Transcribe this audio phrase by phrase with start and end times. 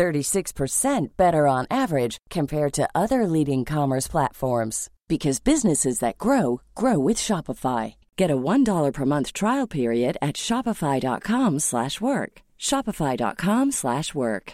[0.00, 6.98] 36% better on average compared to other leading commerce platforms because businesses that grow grow
[6.98, 7.96] with Shopify.
[8.16, 12.32] Get a $1 per month trial period at shopify.com/work.
[12.58, 14.52] shopify.com/work.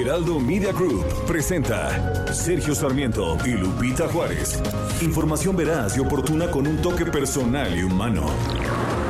[0.00, 4.60] Heraldo Media Group presenta Sergio Sarmiento y Lupita Juárez.
[5.02, 8.89] Información veraz y oportuna con un toque personal y humano.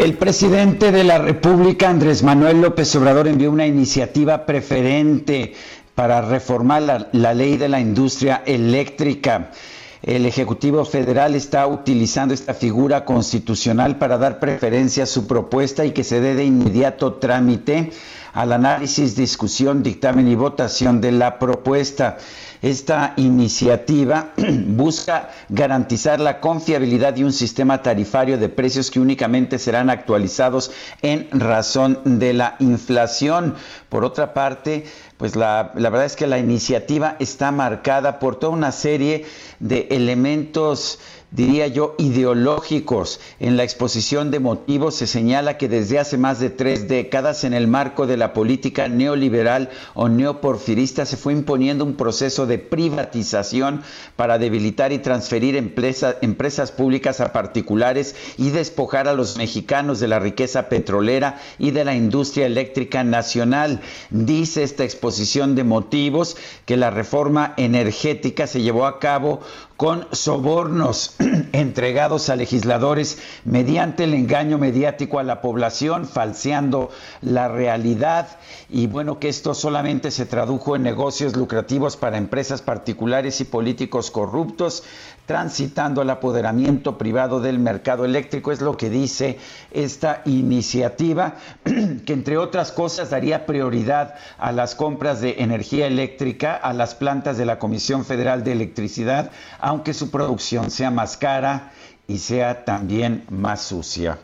[0.00, 5.52] El presidente de la República, Andrés Manuel López Obrador, envió una iniciativa preferente
[5.94, 9.50] para reformar la, ley de la industria eléctrica.
[10.02, 15.90] El Ejecutivo Federal está utilizando esta figura constitucional para dar preferencia a su propuesta y
[15.90, 17.90] que se dé de inmediato trámite
[18.32, 22.16] al análisis, discusión, dictamen y votación de la propuesta.
[22.62, 29.88] Esta iniciativa busca garantizar la confiabilidad de un sistema tarifario de precios que únicamente serán
[29.88, 33.54] actualizados en razón de la inflación.
[33.88, 34.84] Por otra parte,
[35.16, 39.24] pues la, la, verdad es que la iniciativa está marcada por toda una serie
[39.58, 40.98] de elementos
[41.30, 43.20] diría yo, ideológicos.
[43.38, 47.54] En la exposición de motivos se señala que desde hace más de tres décadas, en
[47.54, 53.82] el marco de la política neoliberal o neoporfirista, se fue imponiendo un proceso de privatización
[54.16, 60.08] para debilitar y transferir empresa, empresas públicas a particulares y despojar a los mexicanos de
[60.08, 63.80] la riqueza petrolera y de la industria eléctrica nacional.
[64.10, 69.40] Dice esta exposición de motivos que la reforma energética se llevó a cabo
[69.80, 71.14] con sobornos
[71.52, 76.90] entregados a legisladores mediante el engaño mediático a la población, falseando
[77.22, 78.28] la realidad.
[78.68, 84.10] Y bueno, que esto solamente se tradujo en negocios lucrativos para empresas particulares y políticos
[84.10, 84.82] corruptos,
[85.30, 89.38] transitando al apoderamiento privado del mercado eléctrico, es lo que dice
[89.70, 91.36] esta iniciativa,
[92.04, 97.38] que entre otras cosas daría prioridad a las compras de energía eléctrica a las plantas
[97.38, 99.30] de la Comisión Federal de Electricidad,
[99.60, 101.70] aunque su producción sea más cara
[102.08, 104.18] y sea también más sucia.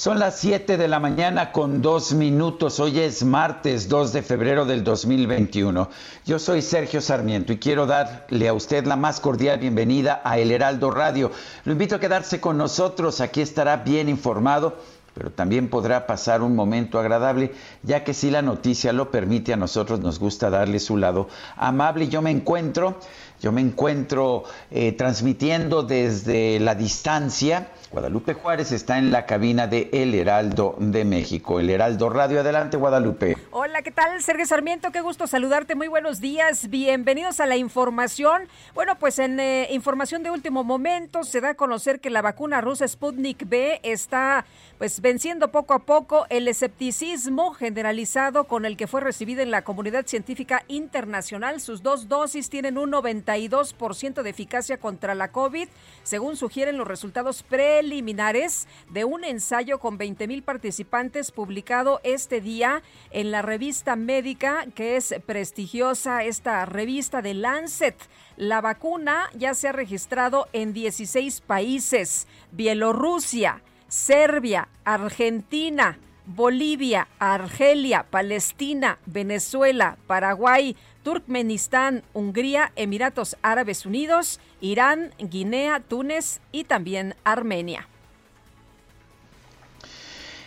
[0.00, 2.80] Son las 7 de la mañana con dos minutos.
[2.80, 5.90] Hoy es martes 2 de febrero del 2021.
[6.24, 10.52] Yo soy Sergio Sarmiento y quiero darle a usted la más cordial bienvenida a El
[10.52, 11.30] Heraldo Radio.
[11.66, 13.20] Lo invito a quedarse con nosotros.
[13.20, 14.78] Aquí estará bien informado
[15.12, 19.56] pero también podrá pasar un momento agradable, ya que si la noticia lo permite, a
[19.56, 22.08] nosotros nos gusta darle su lado amable.
[22.08, 22.96] Yo me encuentro,
[23.40, 27.70] yo me encuentro eh, transmitiendo desde la distancia.
[27.90, 32.38] Guadalupe Juárez está en la cabina de El Heraldo de México, El Heraldo Radio.
[32.38, 33.36] Adelante, Guadalupe.
[33.50, 34.22] Hola, ¿qué tal?
[34.22, 35.74] Sergio Sarmiento, qué gusto saludarte.
[35.74, 36.70] Muy buenos días.
[36.70, 38.42] Bienvenidos a la información.
[38.74, 42.60] Bueno, pues en eh, información de último momento se da a conocer que la vacuna
[42.60, 44.44] rusa Sputnik B está
[44.78, 49.62] pues venciendo poco a poco el escepticismo generalizado con el que fue recibida en la
[49.62, 51.60] comunidad científica internacional.
[51.60, 55.68] Sus dos dosis tienen un 92% de eficacia contra la COVID,
[56.04, 57.42] según sugieren los resultados
[57.82, 64.96] de un ensayo con 20 mil participantes publicado este día en la revista médica que
[64.96, 67.96] es prestigiosa, esta revista de Lancet.
[68.36, 78.98] La vacuna ya se ha registrado en 16 países, Bielorrusia, Serbia, Argentina, Bolivia, Argelia, Palestina,
[79.06, 87.88] Venezuela, Paraguay, Turkmenistán, Hungría, Emiratos Árabes Unidos, Irán, Guinea, Túnez y también Armenia.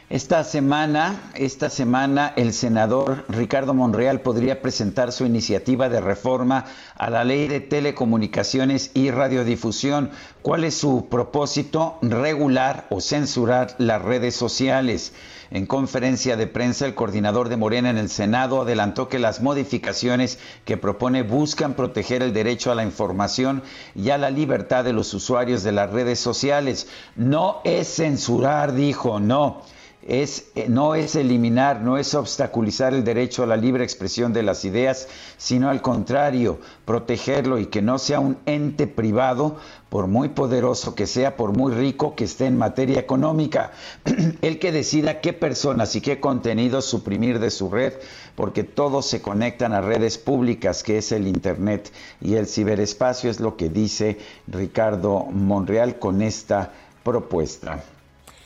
[0.10, 6.66] Esta semana, esta semana el senador Ricardo Monreal podría presentar su iniciativa de reforma
[6.96, 10.12] a la Ley de Telecomunicaciones y Radiodifusión.
[10.42, 12.00] ¿Cuál es su propósito?
[12.02, 15.14] Regular o censurar las redes sociales.
[15.52, 20.38] En conferencia de prensa, el coordinador de Morena en el Senado adelantó que las modificaciones
[20.66, 23.64] que propone buscan proteger el derecho a la información
[23.96, 26.90] y a la libertad de los usuarios de las redes sociales.
[27.16, 29.62] No es censurar, dijo, no
[30.08, 34.44] es, eh, no es eliminar, no es obstaculizar el derecho a la libre expresión de
[34.44, 35.08] las ideas,
[35.38, 39.58] sino al contrario, protegerlo y que no sea un ente privado,
[39.90, 43.74] por muy poderoso que sea, por muy rico que esté en materia económica,
[44.42, 47.94] el que decida qué personas y qué contenidos suprimir de su red,
[48.36, 51.92] porque todos se conectan a redes públicas, que es el Internet
[52.22, 54.18] y el ciberespacio, es lo que dice
[54.48, 56.74] Ricardo Monreal con esta
[57.04, 57.84] propuesta.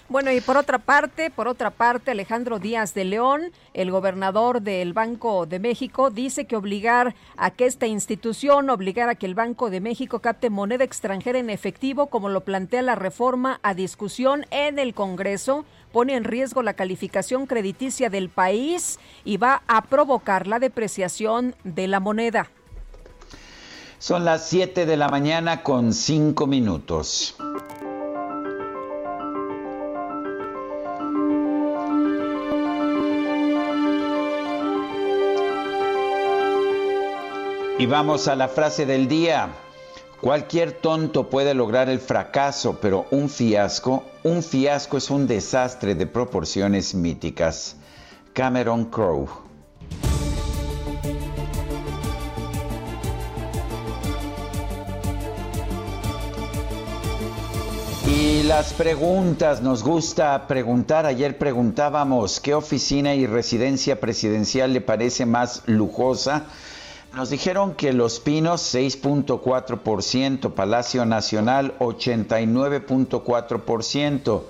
[0.09, 4.93] Bueno, y por otra parte, por otra parte, Alejandro Díaz de León, el gobernador del
[4.93, 9.69] Banco de México, dice que obligar a que esta institución, obligar a que el Banco
[9.69, 14.79] de México capte moneda extranjera en efectivo, como lo plantea la reforma a discusión en
[14.79, 20.59] el Congreso, pone en riesgo la calificación crediticia del país y va a provocar la
[20.59, 22.49] depreciación de la moneda.
[23.99, 27.35] Son las 7 de la mañana con 5 minutos.
[37.79, 39.49] Y vamos a la frase del día.
[40.19, 46.07] Cualquier tonto puede lograr el fracaso, pero un fiasco, un fiasco es un desastre de
[46.07, 47.75] proporciones míticas.
[48.33, 49.29] Cameron Crowe.
[58.07, 61.05] Y las preguntas, nos gusta preguntar.
[61.05, 66.47] Ayer preguntábamos qué oficina y residencia presidencial le parece más lujosa
[67.17, 74.43] nos dijeron que Los Pinos 6.4%, Palacio Nacional 89.4%.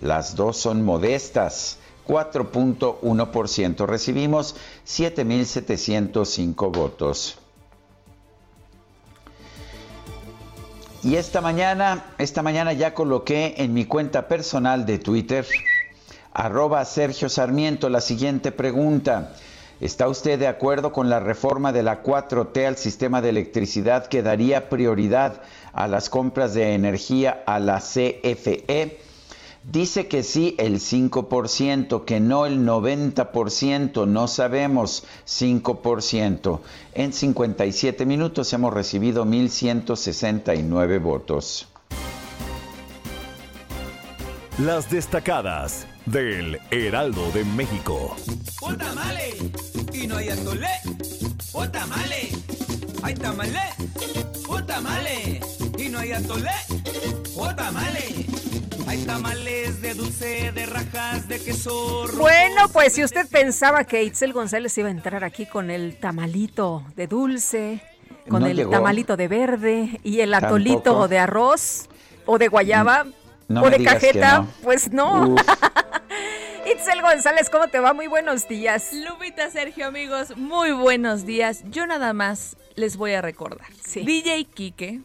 [0.00, 1.78] Las dos son modestas,
[2.08, 3.86] 4.1%.
[3.86, 7.38] Recibimos 7.705 votos.
[11.04, 15.46] Y esta mañana, esta mañana ya coloqué en mi cuenta personal de Twitter,
[16.32, 19.36] arroba Sergio Sarmiento, la siguiente pregunta.
[19.80, 24.22] ¿Está usted de acuerdo con la reforma de la 4T al sistema de electricidad que
[24.22, 25.40] daría prioridad
[25.72, 28.98] a las compras de energía a la CFE?
[29.62, 36.60] Dice que sí el 5%, que no el 90%, no sabemos 5%.
[36.94, 41.68] En 57 minutos hemos recibido 1.169 votos.
[44.58, 48.16] Las destacadas del Heraldo de México.
[48.78, 49.34] tamale!
[49.92, 50.68] Y no hay atole.
[51.70, 52.30] tamale!
[53.02, 53.60] ¡Hay tamale!
[54.66, 55.40] tamale!
[55.76, 56.50] Y no hay atole.
[57.56, 58.26] tamale!
[58.86, 62.06] Hay tamales de dulce, de rajas, de queso.
[62.16, 66.84] Bueno, pues si usted pensaba que Itzel González iba a entrar aquí con el tamalito
[66.96, 67.82] de dulce,
[68.30, 71.88] con el tamalito de verde y el atolito de arroz
[72.24, 73.04] o de guayaba,
[73.50, 75.36] o de cajeta, pues no.
[76.72, 77.92] Itzel González, ¿cómo te va?
[77.92, 78.92] Muy buenos días.
[78.92, 81.62] Lupita, Sergio, amigos, muy buenos días.
[81.70, 83.68] Yo nada más les voy a recordar.
[83.94, 85.00] DJ Kike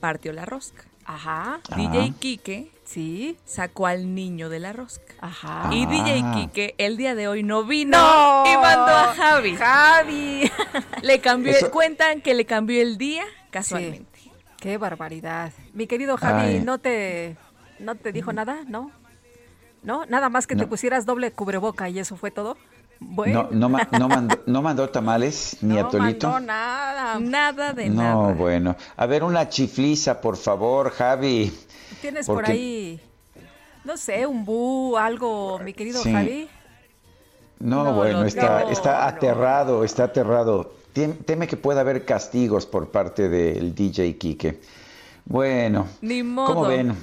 [0.00, 0.84] partió la rosca.
[1.04, 1.60] Ajá.
[1.76, 3.36] DJ Kike sí.
[3.44, 5.14] sacó al niño de la rosca.
[5.20, 5.70] Ajá.
[5.72, 9.56] Y DJ Kike el día de hoy no vino y mandó a Javi.
[9.56, 10.50] Javi.
[11.02, 14.20] Le cambió, cuentan que le cambió el día casualmente.
[14.58, 15.52] Qué barbaridad.
[15.74, 17.36] Mi querido Javi, ¿no te
[17.78, 18.64] ¿No te dijo nada?
[18.66, 18.90] ¿No?
[19.86, 20.04] ¿No?
[20.06, 22.56] Nada más que te pusieras doble cubreboca y eso fue todo.
[22.98, 23.48] Bueno.
[23.52, 23.68] No,
[24.46, 26.28] no, mandó, tamales ni atolito.
[26.28, 27.20] No nada.
[27.20, 28.12] Nada de nada.
[28.12, 28.74] No, bueno.
[28.96, 31.56] A ver, una chifliza, por favor, Javi.
[32.00, 33.00] ¿Tienes por ahí,
[33.84, 36.48] no sé, un bu, algo, mi querido Javi?
[37.60, 40.74] No, bueno, está, está aterrado, está aterrado.
[40.92, 44.60] Teme que pueda haber castigos por parte del DJ Kike.
[45.28, 46.46] Bueno, Ni modo.
[46.46, 46.96] ¿cómo ven?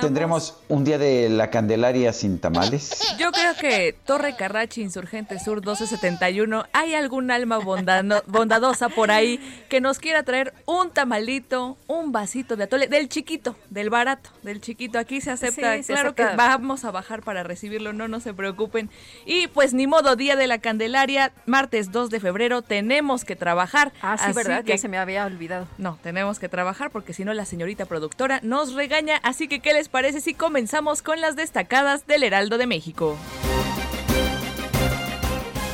[0.00, 3.14] ¿Tendremos un día de la Candelaria sin tamales?
[3.20, 9.38] Yo creo que Torre Carrachi, Insurgente Sur 1271, hay algún alma bondadosa por ahí
[9.68, 14.60] que nos quiera traer un tamalito, un vasito de atole, del chiquito, del barato, del
[14.60, 14.98] chiquito.
[14.98, 18.90] Aquí se acepta, claro que vamos a bajar para recibirlo, no, no se preocupen.
[19.24, 23.92] Y pues ni modo, Día de la Candelaria, martes 2 de febrero, tenemos que trabajar.
[24.02, 24.64] Ah, sí, ¿verdad?
[24.64, 24.72] Que...
[24.72, 25.68] Ya se me había olvidado.
[25.78, 29.72] No, tenemos que trabajar porque si no la señorita productora nos regaña, así que ¿qué
[29.72, 33.16] les parece si comenzamos con las destacadas del Heraldo de México?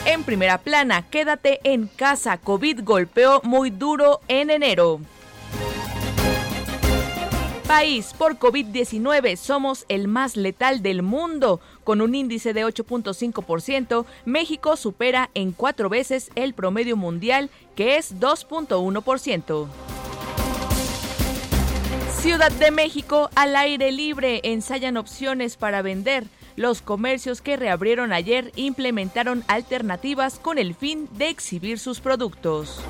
[0.04, 5.00] En primera plana, quédate en casa, COVID golpeó muy duro en enero
[7.72, 11.58] país por COVID-19 somos el más letal del mundo.
[11.84, 18.20] Con un índice de 8.5%, México supera en cuatro veces el promedio mundial, que es
[18.20, 20.01] 2.1%.
[22.22, 26.22] Ciudad de México al aire libre ensayan opciones para vender.
[26.54, 32.80] Los comercios que reabrieron ayer implementaron alternativas con el fin de exhibir sus productos.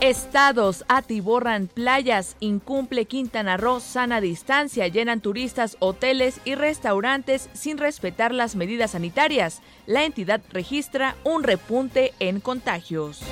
[0.00, 8.34] Estados atiborran playas, incumple Quintana Roo sana distancia, llenan turistas hoteles y restaurantes sin respetar
[8.34, 9.62] las medidas sanitarias.
[9.86, 13.22] La entidad registra un repunte en contagios.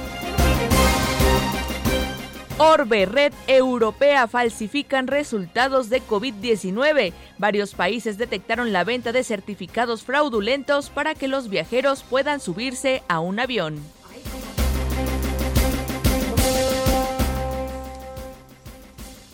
[2.63, 7.15] Orbe, red europea, falsifican resultados de COVID-19.
[7.39, 13.19] Varios países detectaron la venta de certificados fraudulentos para que los viajeros puedan subirse a
[13.21, 13.81] un avión.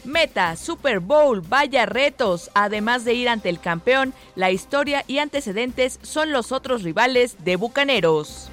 [0.04, 2.52] Meta, Super Bowl, vaya retos.
[2.54, 7.56] Además de ir ante el campeón, la historia y antecedentes son los otros rivales de
[7.56, 8.52] Bucaneros.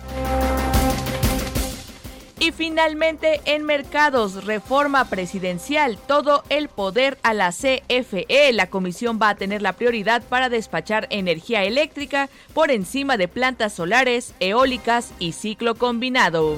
[2.40, 8.52] Y finalmente en mercados, reforma presidencial, todo el poder a la CFE.
[8.54, 13.74] La comisión va a tener la prioridad para despachar energía eléctrica por encima de plantas
[13.74, 16.58] solares, eólicas y ciclo combinado.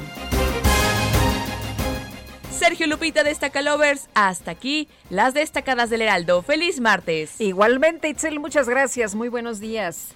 [2.51, 6.41] Sergio Lupita Destaca Lovers, hasta aquí las destacadas del Heraldo.
[6.41, 7.39] Feliz martes.
[7.39, 9.13] Igualmente, Itzel, muchas gracias.
[9.13, 10.15] Muy buenos días.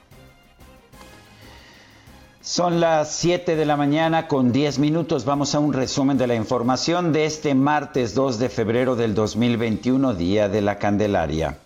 [2.49, 5.23] Son las 7 de la mañana con 10 minutos.
[5.23, 10.15] Vamos a un resumen de la información de este martes 2 de febrero del 2021,
[10.15, 11.59] Día de la Candelaria.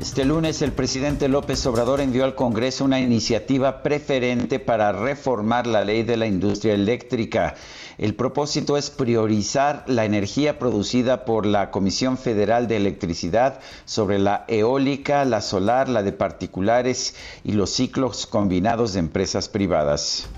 [0.00, 5.84] Este lunes el presidente López Obrador envió al Congreso una iniciativa preferente para reformar la
[5.84, 7.54] ley de la industria eléctrica.
[7.98, 14.44] El propósito es priorizar la energía producida por la Comisión Federal de Electricidad sobre la
[14.48, 20.28] eólica, la solar, la de particulares y los ciclos combinados de empresas privadas.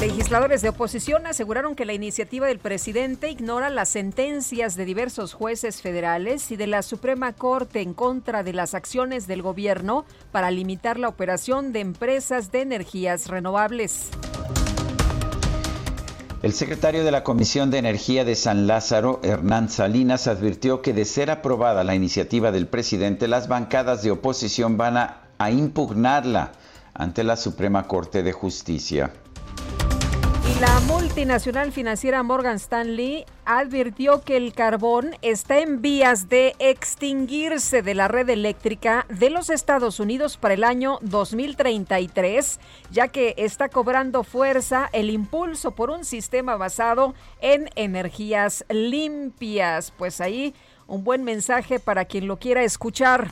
[0.00, 5.82] Legisladores de oposición aseguraron que la iniciativa del presidente ignora las sentencias de diversos jueces
[5.82, 11.00] federales y de la Suprema Corte en contra de las acciones del gobierno para limitar
[11.00, 14.10] la operación de empresas de energías renovables.
[16.48, 21.04] El secretario de la Comisión de Energía de San Lázaro, Hernán Salinas, advirtió que de
[21.04, 26.52] ser aprobada la iniciativa del presidente, las bancadas de oposición van a, a impugnarla
[26.94, 29.12] ante la Suprema Corte de Justicia.
[30.60, 37.94] La multinacional financiera Morgan Stanley advirtió que el carbón está en vías de extinguirse de
[37.94, 42.58] la red eléctrica de los Estados Unidos para el año 2033,
[42.90, 49.92] ya que está cobrando fuerza el impulso por un sistema basado en energías limpias.
[49.96, 50.56] Pues ahí
[50.88, 53.30] un buen mensaje para quien lo quiera escuchar.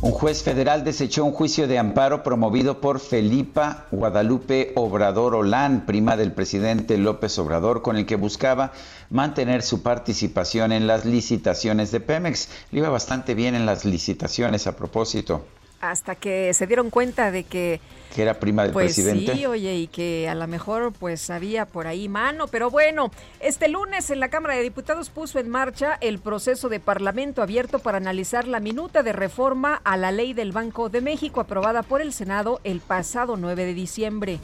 [0.00, 6.16] Un juez federal desechó un juicio de amparo promovido por Felipa Guadalupe Obrador Olán, prima
[6.16, 8.70] del presidente López Obrador, con el que buscaba
[9.10, 12.48] mantener su participación en las licitaciones de Pemex.
[12.70, 15.44] Le iba bastante bien en las licitaciones a propósito
[15.80, 17.80] hasta que se dieron cuenta de que
[18.14, 19.34] que era prima del pues presidente.
[19.34, 23.68] Sí, oye, y que a lo mejor pues había por ahí mano, pero bueno, este
[23.68, 27.98] lunes en la Cámara de Diputados puso en marcha el proceso de Parlamento abierto para
[27.98, 32.12] analizar la minuta de reforma a la Ley del Banco de México aprobada por el
[32.12, 34.40] Senado el pasado 9 de diciembre.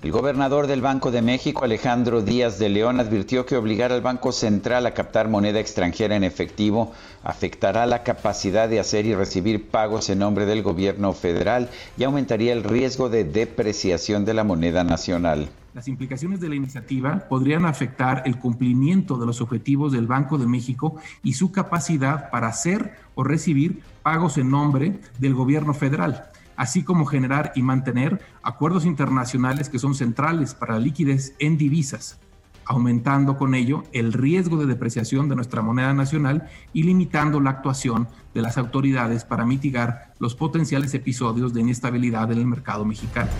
[0.00, 4.30] El gobernador del Banco de México, Alejandro Díaz de León, advirtió que obligar al Banco
[4.30, 6.92] Central a captar moneda extranjera en efectivo
[7.24, 12.52] afectará la capacidad de hacer y recibir pagos en nombre del gobierno federal y aumentaría
[12.52, 15.48] el riesgo de depreciación de la moneda nacional.
[15.74, 20.46] Las implicaciones de la iniciativa podrían afectar el cumplimiento de los objetivos del Banco de
[20.46, 26.82] México y su capacidad para hacer o recibir pagos en nombre del gobierno federal así
[26.82, 32.20] como generar y mantener acuerdos internacionales que son centrales para la liquidez en divisas,
[32.66, 38.08] aumentando con ello el riesgo de depreciación de nuestra moneda nacional y limitando la actuación
[38.34, 43.30] de las autoridades para mitigar los potenciales episodios de inestabilidad en el mercado mexicano.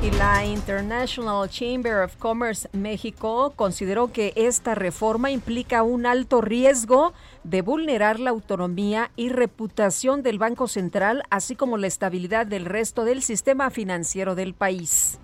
[0.00, 7.12] Y la International Chamber of Commerce México consideró que esta reforma implica un alto riesgo
[7.42, 13.04] de vulnerar la autonomía y reputación del Banco Central, así como la estabilidad del resto
[13.04, 15.18] del sistema financiero del país.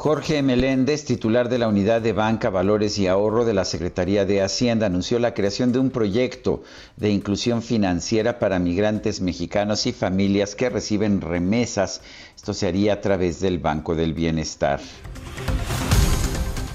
[0.00, 4.40] Jorge Meléndez, titular de la Unidad de Banca, Valores y Ahorro de la Secretaría de
[4.40, 6.62] Hacienda, anunció la creación de un proyecto
[6.96, 12.00] de inclusión financiera para migrantes mexicanos y familias que reciben remesas.
[12.34, 14.80] Esto se haría a través del Banco del Bienestar.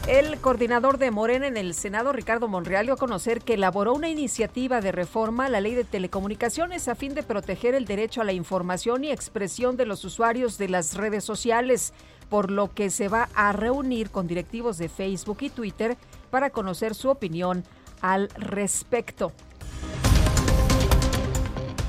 [0.07, 4.07] El coordinador de Morena en el Senado, Ricardo Monreal, dio a conocer que elaboró una
[4.07, 8.23] iniciativa de reforma a la ley de telecomunicaciones a fin de proteger el derecho a
[8.23, 11.91] la información y expresión de los usuarios de las redes sociales
[12.29, 15.97] por lo que se va a reunir con directivos de Facebook y Twitter
[16.29, 17.63] para conocer su opinión
[18.01, 19.31] al respecto.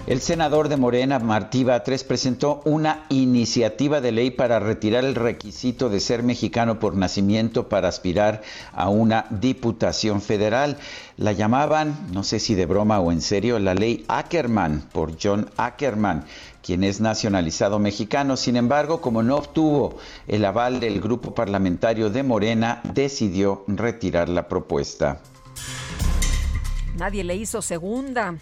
[0.06, 5.88] El senador de Morena, Martí Batres, presentó una iniciativa de ley para retirar el requisito
[5.88, 10.76] de ser mexicano por nacimiento para aspirar a una diputación federal.
[11.16, 15.50] La llamaban, no sé si de broma o en serio, la ley Ackerman por John
[15.56, 16.24] Ackerman,
[16.62, 18.36] quien es nacionalizado mexicano.
[18.36, 19.96] Sin embargo, como no obtuvo
[20.28, 25.18] el aval del grupo parlamentario de Morena, decidió retirar la propuesta.
[26.96, 28.36] Nadie le hizo segunda.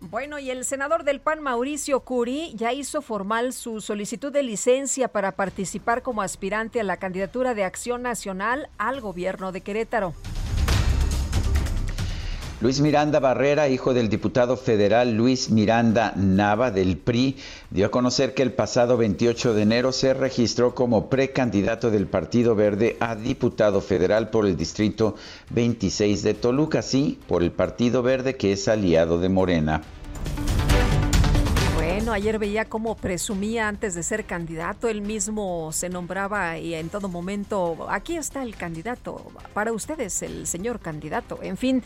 [0.00, 5.08] Bueno, y el senador del PAN, Mauricio Curi, ya hizo formal su solicitud de licencia
[5.08, 10.14] para participar como aspirante a la candidatura de Acción Nacional al gobierno de Querétaro.
[12.58, 17.36] Luis Miranda Barrera, hijo del diputado federal Luis Miranda Nava del PRI,
[17.70, 22.54] dio a conocer que el pasado 28 de enero se registró como precandidato del Partido
[22.54, 25.16] Verde a diputado federal por el distrito
[25.50, 29.82] 26 de Toluca, sí, por el Partido Verde que es aliado de Morena.
[31.96, 36.90] Bueno, ayer veía cómo presumía antes de ser candidato, él mismo se nombraba y en
[36.90, 39.24] todo momento, aquí está el candidato,
[39.54, 41.82] para ustedes el señor candidato, en fin,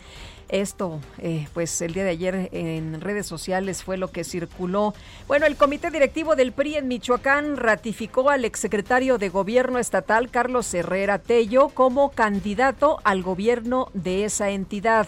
[0.49, 4.93] esto, eh, pues el día de ayer en redes sociales fue lo que circuló.
[5.29, 10.73] Bueno, el comité directivo del PRI en Michoacán ratificó al exsecretario de Gobierno Estatal, Carlos
[10.73, 15.07] Herrera Tello, como candidato al gobierno de esa entidad.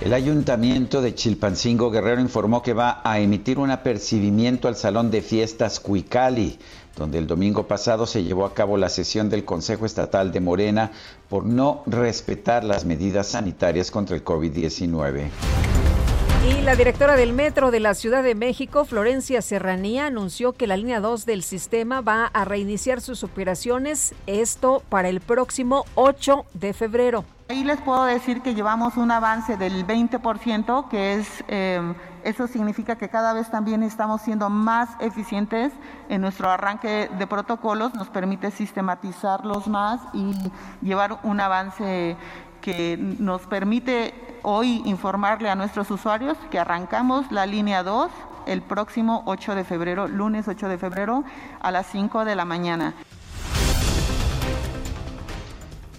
[0.00, 5.20] El ayuntamiento de Chilpancingo Guerrero informó que va a emitir un apercibimiento al Salón de
[5.20, 6.58] Fiestas Cuicali,
[6.96, 10.90] donde el domingo pasado se llevó a cabo la sesión del Consejo Estatal de Morena
[11.28, 15.28] por no respetar las medidas sanitarias contra el COVID-19.
[16.48, 20.78] Y la directora del Metro de la Ciudad de México, Florencia Serranía, anunció que la
[20.78, 26.72] línea 2 del sistema va a reiniciar sus operaciones, esto para el próximo 8 de
[26.72, 27.26] febrero.
[27.50, 32.94] Ahí les puedo decir que llevamos un avance del 20%, que es, em, eso significa
[32.94, 35.72] que cada vez también estamos siendo más eficientes
[36.08, 40.32] en nuestro arranque de protocolos, nos permite sistematizarlos más y
[40.80, 42.16] llevar un avance
[42.60, 48.12] que nos permite hoy informarle a nuestros usuarios que arrancamos la línea 2
[48.46, 51.24] el próximo 8 de febrero, lunes 8 de febrero
[51.60, 52.94] a las 5 de la mañana.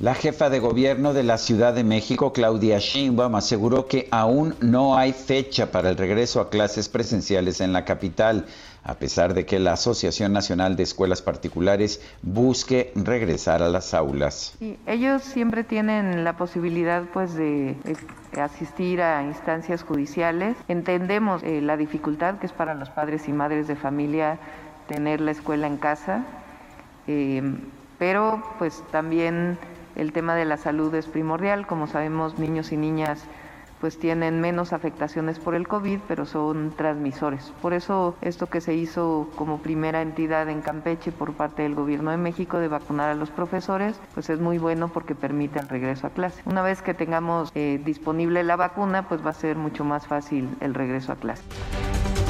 [0.02, 4.98] La jefa de gobierno de la Ciudad de México, Claudia Sheinbaum, aseguró que aún no
[4.98, 8.48] hay fecha para el regreso a clases presenciales en la capital,
[8.84, 14.58] a pesar de que la Asociación Nacional de Escuelas Particulares busque regresar a las aulas.
[14.88, 17.76] ellos siempre tienen la posibilidad pues de
[18.42, 20.58] asistir a instancias judiciales.
[20.68, 24.40] Entendemos eh, la dificultad que es para los padres y madres de familia
[24.88, 26.26] tener la escuela en casa,
[27.06, 27.44] eh,
[28.00, 29.60] pero pues también
[29.96, 33.28] el tema de la salud es primordial, como sabemos niños y niñas
[33.82, 37.52] pues tienen menos afectaciones por el COVID, pero son transmisores.
[37.64, 42.12] Por eso esto que se hizo como primera entidad en Campeche por parte del Gobierno
[42.12, 46.06] de México de vacunar a los profesores, pues es muy bueno porque permite el regreso
[46.06, 46.44] a clase.
[46.46, 50.56] Una vez que tengamos eh, disponible la vacuna, pues va a ser mucho más fácil
[50.62, 51.44] el regreso a clase.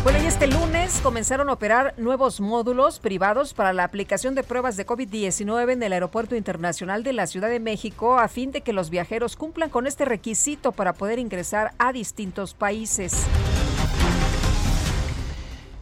[0.03, 4.75] Bueno, y este lunes comenzaron a operar nuevos módulos privados para la aplicación de pruebas
[4.75, 8.73] de COVID-19 en el Aeropuerto Internacional de la Ciudad de México a fin de que
[8.73, 13.13] los viajeros cumplan con este requisito para poder ingresar a distintos países.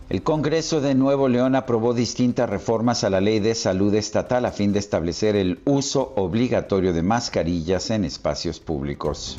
[0.10, 4.52] El Congreso de Nuevo León aprobó distintas reformas a la ley de salud estatal a
[4.52, 9.38] fin de establecer el uso obligatorio de mascarillas en espacios públicos.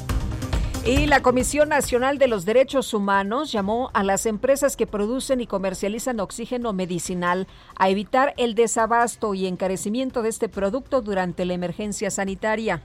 [0.91, 5.47] Y la Comisión Nacional de los Derechos Humanos llamó a las empresas que producen y
[5.47, 12.11] comercializan oxígeno medicinal a evitar el desabasto y encarecimiento de este producto durante la emergencia
[12.11, 12.83] sanitaria.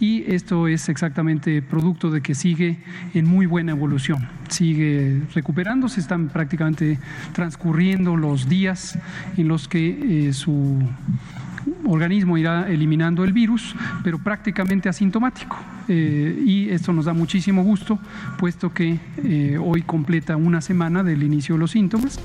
[0.00, 2.82] y esto es exactamente producto de que sigue
[3.14, 6.98] en muy buena evolución, sigue recuperándose, están prácticamente
[7.34, 8.98] transcurriendo los días
[9.36, 10.82] en los que eh, su
[11.86, 15.56] organismo irá eliminando el virus, pero prácticamente asintomático.
[15.88, 17.98] Eh, y esto nos da muchísimo gusto,
[18.38, 22.18] puesto que eh, hoy completa una semana del inicio de los síntomas.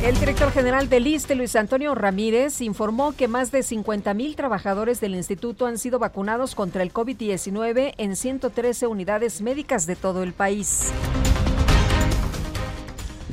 [0.04, 5.00] El director general del ISTE, Luis Antonio Ramírez, informó que más de 50 mil trabajadores
[5.00, 10.34] del instituto han sido vacunados contra el COVID-19 en 113 unidades médicas de todo el
[10.34, 10.92] país.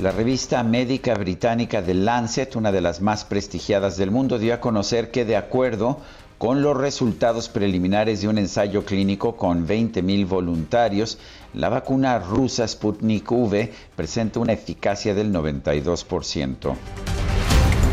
[0.00, 4.60] La revista médica británica The Lancet, una de las más prestigiadas del mundo, dio a
[4.60, 6.00] conocer que de acuerdo
[6.42, 11.18] con los resultados preliminares de un ensayo clínico con 20.000 voluntarios,
[11.54, 16.74] la vacuna rusa Sputnik V presenta una eficacia del 92%.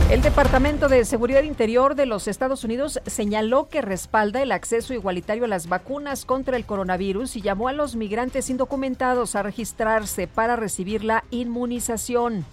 [0.09, 5.45] El Departamento de Seguridad Interior de los Estados Unidos señaló que respalda el acceso igualitario
[5.45, 10.55] a las vacunas contra el coronavirus y llamó a los migrantes indocumentados a registrarse para
[10.55, 12.45] recibir la inmunización.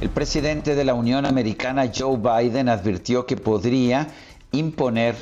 [0.00, 4.08] El presidente de la Unión Americana, Joe Biden, advirtió que podría
[4.52, 5.14] imponer,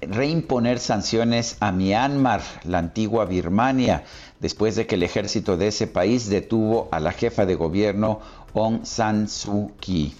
[0.00, 4.04] reimponer sanciones a Myanmar, la antigua Birmania,
[4.38, 8.20] después de que el ejército de ese país detuvo a la jefa de gobierno
[8.54, 10.14] Aung San Suu Kyi.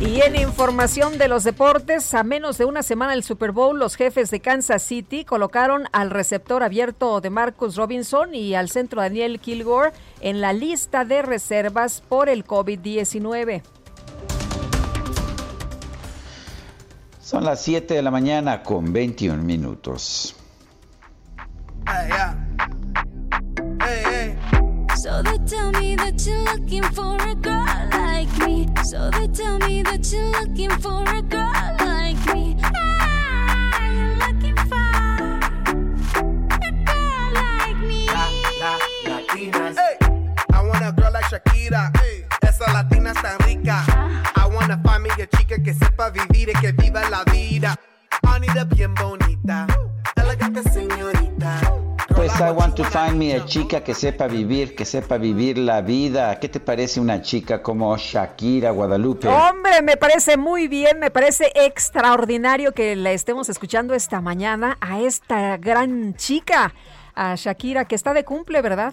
[0.00, 3.96] Y en información de los deportes, a menos de una semana del Super Bowl, los
[3.96, 9.40] jefes de Kansas City colocaron al receptor abierto de Marcus Robinson y al centro Daniel
[9.40, 13.62] Kilgore en la lista de reservas por el COVID-19.
[17.18, 20.36] Son las 7 de la mañana con 21 minutos.
[25.06, 28.66] So they tell me that you're looking for a girl like me.
[28.82, 32.56] So they tell me that you're looking for a girl like me.
[32.64, 34.74] Ah, you're looking for
[36.58, 38.06] a girl like me.
[38.06, 38.26] La,
[38.58, 39.76] la, latinas.
[39.78, 39.96] Hey,
[40.52, 41.96] I want a girl like Shakira.
[41.98, 43.84] Hey, esa latina tan rica.
[44.34, 47.76] I wanna find me a chica que sepa vivir y que viva la vida.
[48.26, 49.68] Anita bien bonita.
[50.16, 51.75] Elegante señorita.
[52.26, 55.80] Pues I want to find me a chica que sepa vivir, que sepa vivir la
[55.80, 56.40] vida.
[56.40, 59.28] ¿Qué te parece una chica como Shakira Guadalupe?
[59.28, 65.00] Hombre, me parece muy bien, me parece extraordinario que la estemos escuchando esta mañana a
[65.00, 66.74] esta gran chica,
[67.14, 68.92] a Shakira, que está de cumple, ¿verdad?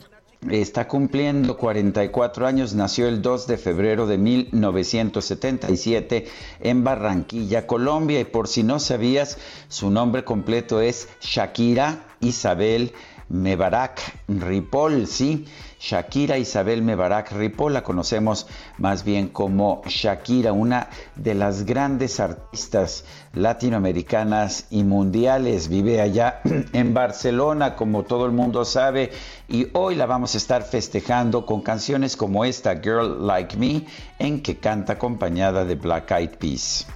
[0.51, 6.27] Está cumpliendo 44 años, nació el 2 de febrero de 1977
[6.59, 12.93] en Barranquilla, Colombia, y por si no sabías, su nombre completo es Shakira Isabel
[13.29, 15.45] Mebarak Ripoll, sí.
[15.79, 23.03] Shakira Isabel Mebarak Ripoll la conocemos más bien como Shakira, una de las grandes artistas
[23.33, 25.67] latinoamericanas y mundiales.
[25.67, 26.41] Vive allá
[26.73, 29.11] en Barcelona, como todo el mundo sabe,
[29.49, 33.85] y hoy la vamos a estar festejando con canciones como esta, Girl Like Me,
[34.19, 36.87] en que canta acompañada de Black Eyed Peas.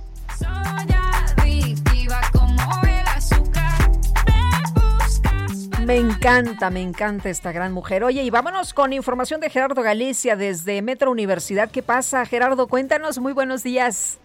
[5.88, 8.04] Me encanta, me encanta esta gran mujer.
[8.04, 11.72] Oye, y vámonos con información de Gerardo Galicia desde Metro Universidad.
[11.72, 12.68] ¿Qué pasa, Gerardo?
[12.68, 14.20] Cuéntanos, muy buenos días.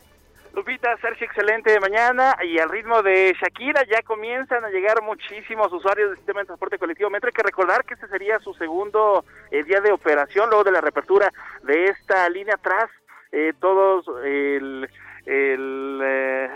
[0.55, 6.09] Lupita, Sergio, excelente mañana y al ritmo de Shakira ya comienzan a llegar muchísimos usuarios
[6.09, 7.29] del sistema de transporte colectivo Metro.
[7.29, 10.81] Hay que recordar que este sería su segundo eh, día de operación luego de la
[10.81, 11.31] reapertura
[11.63, 12.91] de esta línea atrás.
[13.31, 14.91] Eh, todos el,
[15.27, 16.51] el eh,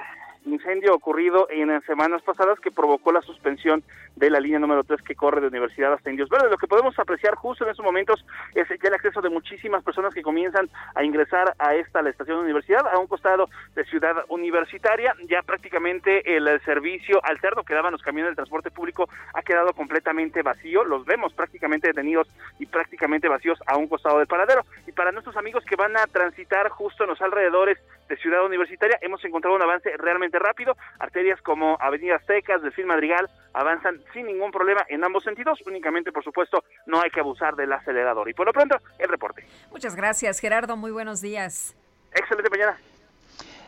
[0.47, 3.83] incendio ocurrido en semanas pasadas que provocó la suspensión
[4.17, 6.51] de la línea número 3 que corre de Universidad hasta Indios Verdes.
[6.51, 10.15] Lo que podemos apreciar justo en estos momentos es ya el acceso de muchísimas personas
[10.15, 14.25] que comienzan a ingresar a esta, la estación de universidad, a un costado de Ciudad
[14.29, 15.15] Universitaria.
[15.29, 20.43] Ya prácticamente el servicio alterno que daban los camiones del transporte público ha quedado completamente
[20.43, 20.85] vacío.
[20.85, 22.29] Los vemos prácticamente detenidos
[22.59, 24.63] y prácticamente vacíos a un costado del paradero.
[24.87, 27.79] Y para nuestros amigos que van a transitar justo en los alrededores
[28.09, 30.77] de Ciudad Universitaria, hemos encontrado un avance realmente rápido.
[30.99, 35.59] Arterias como Avenida Secas, Delfín Madrigal avanzan sin ningún problema en ambos sentidos.
[35.67, 38.29] Únicamente, por supuesto, no hay que abusar del acelerador.
[38.29, 39.47] Y por lo pronto, el reporte.
[39.71, 40.77] Muchas gracias, Gerardo.
[40.77, 41.75] Muy buenos días.
[42.13, 42.79] Excelente mañana.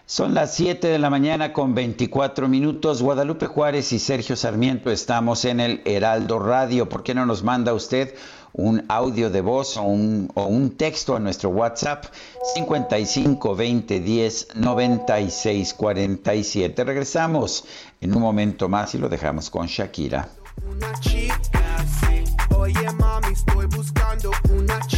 [0.09, 3.03] Son las 7 de la mañana con 24 minutos.
[3.03, 6.89] Guadalupe Juárez y Sergio Sarmiento estamos en el Heraldo Radio.
[6.89, 8.15] ¿Por qué no nos manda usted
[8.59, 12.07] un audio de voz o un, o un texto a nuestro WhatsApp
[12.55, 16.85] 55 20 10 96 47?
[16.85, 17.65] Regresamos
[18.01, 20.29] en un momento más y lo dejamos con Shakira.
[20.69, 22.25] Una chica, sí.
[22.57, 24.98] Oye, mami, estoy buscando una chica,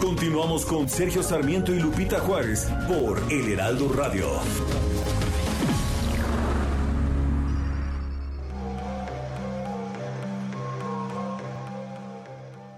[0.00, 4.26] Continuamos con Sergio Sarmiento y Lupita Juárez por El Heraldo Radio.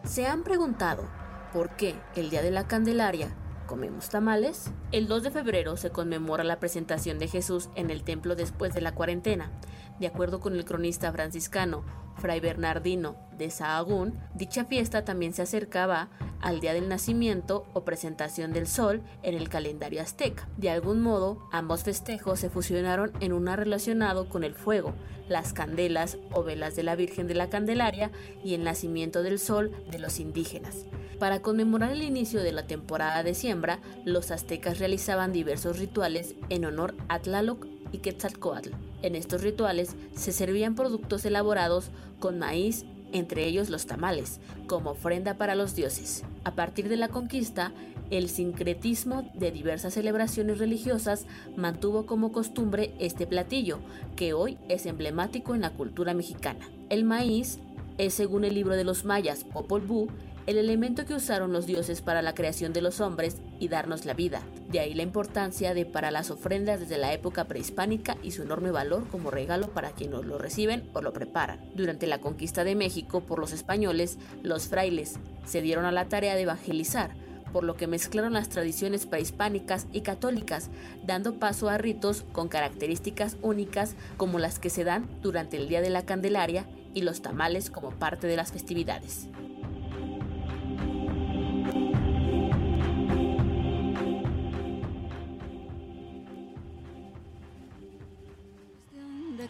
[0.05, 1.09] ¿Se han preguntado
[1.53, 3.35] por qué el Día de la Candelaria
[3.67, 4.73] comemos tamales?
[4.91, 8.81] El 2 de febrero se conmemora la presentación de Jesús en el templo después de
[8.81, 9.53] la cuarentena.
[10.01, 11.85] De acuerdo con el cronista franciscano
[12.17, 16.09] Fray Bernardino de Sahagún, dicha fiesta también se acercaba
[16.41, 20.49] al día del nacimiento o presentación del sol en el calendario azteca.
[20.57, 24.95] De algún modo, ambos festejos se fusionaron en una relacionado con el fuego,
[25.29, 28.11] las candelas o velas de la Virgen de la Candelaria
[28.43, 30.87] y el nacimiento del sol de los indígenas.
[31.19, 36.65] Para conmemorar el inicio de la temporada de siembra, los aztecas realizaban diversos rituales en
[36.65, 38.71] honor a Tlaloc y Quetzalcoatl.
[39.03, 45.35] En estos rituales se servían productos elaborados con maíz, entre ellos los tamales, como ofrenda
[45.35, 46.23] para los dioses.
[46.45, 47.73] A partir de la conquista,
[48.11, 51.27] el sincretismo de diversas celebraciones religiosas
[51.57, 53.79] mantuvo como costumbre este platillo,
[54.17, 56.69] que hoy es emblemático en la cultura mexicana.
[56.89, 57.59] El maíz
[57.99, 60.09] es, según el libro de los mayas Popol Vuh,
[60.51, 64.15] el elemento que usaron los dioses para la creación de los hombres y darnos la
[64.15, 64.43] vida.
[64.69, 68.73] De ahí la importancia de para las ofrendas desde la época prehispánica y su enorme
[68.73, 71.61] valor como regalo para quienes lo reciben o lo preparan.
[71.77, 76.35] Durante la conquista de México por los españoles, los frailes se dieron a la tarea
[76.35, 77.15] de evangelizar,
[77.53, 80.69] por lo que mezclaron las tradiciones prehispánicas y católicas,
[81.07, 85.81] dando paso a ritos con características únicas como las que se dan durante el Día
[85.81, 89.29] de la Candelaria y los tamales como parte de las festividades.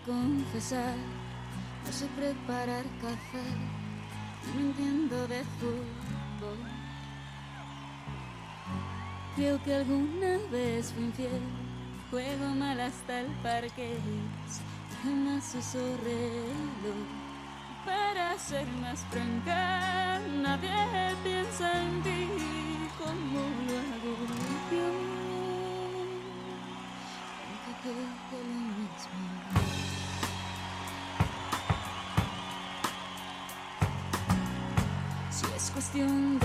[0.06, 0.96] Confesar,
[1.84, 3.44] no sé preparar café,
[4.54, 6.58] no entiendo de fútbol.
[9.36, 11.42] Creo que alguna vez fui infiel,
[12.10, 13.96] juego mal hasta el parque,
[15.02, 17.06] jamás uso reloj.
[17.84, 20.70] Para ser más franca, nadie
[21.24, 22.28] piensa en ti
[22.98, 24.16] como lo hago
[24.70, 25.09] yo.
[35.80, 36.38] Cuestión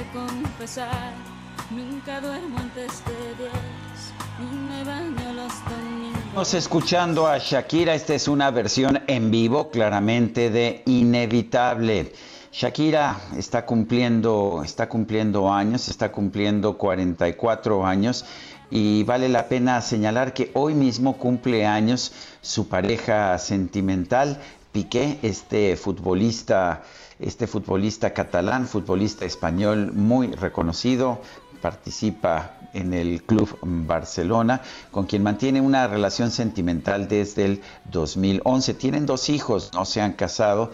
[6.54, 12.13] escuchando a Shakira, esta es una versión en vivo claramente de Inevitable.
[12.54, 18.24] Shakira está cumpliendo, está cumpliendo años, está cumpliendo 44 años
[18.71, 24.39] y vale la pena señalar que hoy mismo cumple años su pareja sentimental,
[24.76, 26.84] Piqué, este futbolista,
[27.18, 31.22] este futbolista catalán, futbolista español muy reconocido,
[31.62, 34.62] participa en el Club Barcelona,
[34.92, 38.74] con quien mantiene una relación sentimental desde el 2011.
[38.74, 40.72] Tienen dos hijos, no se han casado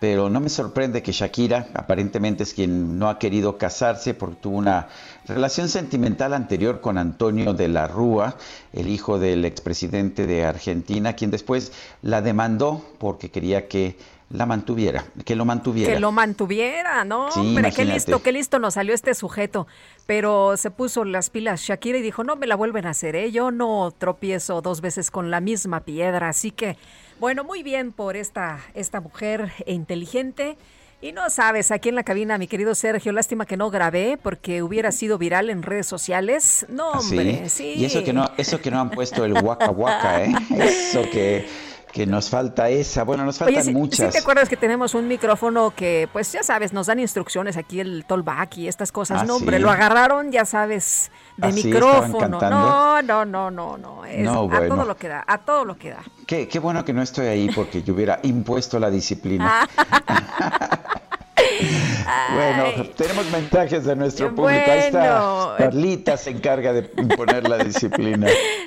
[0.00, 4.56] pero no me sorprende que Shakira aparentemente es quien no ha querido casarse porque tuvo
[4.56, 4.88] una
[5.26, 8.36] relación sentimental anterior con Antonio de la Rúa,
[8.72, 13.96] el hijo del expresidente de Argentina, quien después la demandó porque quería que
[14.30, 15.92] la mantuviera, que lo mantuviera.
[15.92, 17.26] Que lo mantuviera, ¿no?
[17.28, 19.66] Hombre, qué listo, qué listo nos salió este sujeto.
[20.06, 23.32] Pero se puso las pilas Shakira y dijo, no me la vuelven a hacer, ¿eh?
[23.32, 26.28] Yo no tropiezo dos veces con la misma piedra.
[26.28, 26.76] Así que,
[27.20, 30.56] bueno, muy bien por esta, esta mujer inteligente.
[31.02, 34.62] Y no sabes, aquí en la cabina, mi querido Sergio, lástima que no grabé porque
[34.62, 36.66] hubiera sido viral en redes sociales.
[36.68, 37.74] No, ¿Ah, hombre, sí.
[37.76, 40.32] Y eso que no, eso que no han puesto el waka waka, ¿eh?
[40.58, 41.46] Eso que
[41.92, 43.04] que nos falta esa.
[43.04, 44.06] Bueno, nos faltan muchas.
[44.06, 47.80] ¿sí te acuerdas que tenemos un micrófono que, pues ya sabes, nos dan instrucciones aquí
[47.80, 49.22] el tollback y estas cosas?
[49.22, 52.40] Ah, no, hombre, lo agarraron, ya sabes, de ¿Ah, micrófono.
[52.40, 54.02] no, no, no, no, no.
[54.02, 56.02] A todo lo que da, a todo lo que da.
[56.26, 59.68] Qué, qué bueno que no estoy ahí porque yo hubiera impuesto la disciplina.
[62.34, 64.70] Bueno, tenemos mensajes de nuestro público.
[64.70, 68.26] Ahí está Carlita se encarga de imponer la disciplina.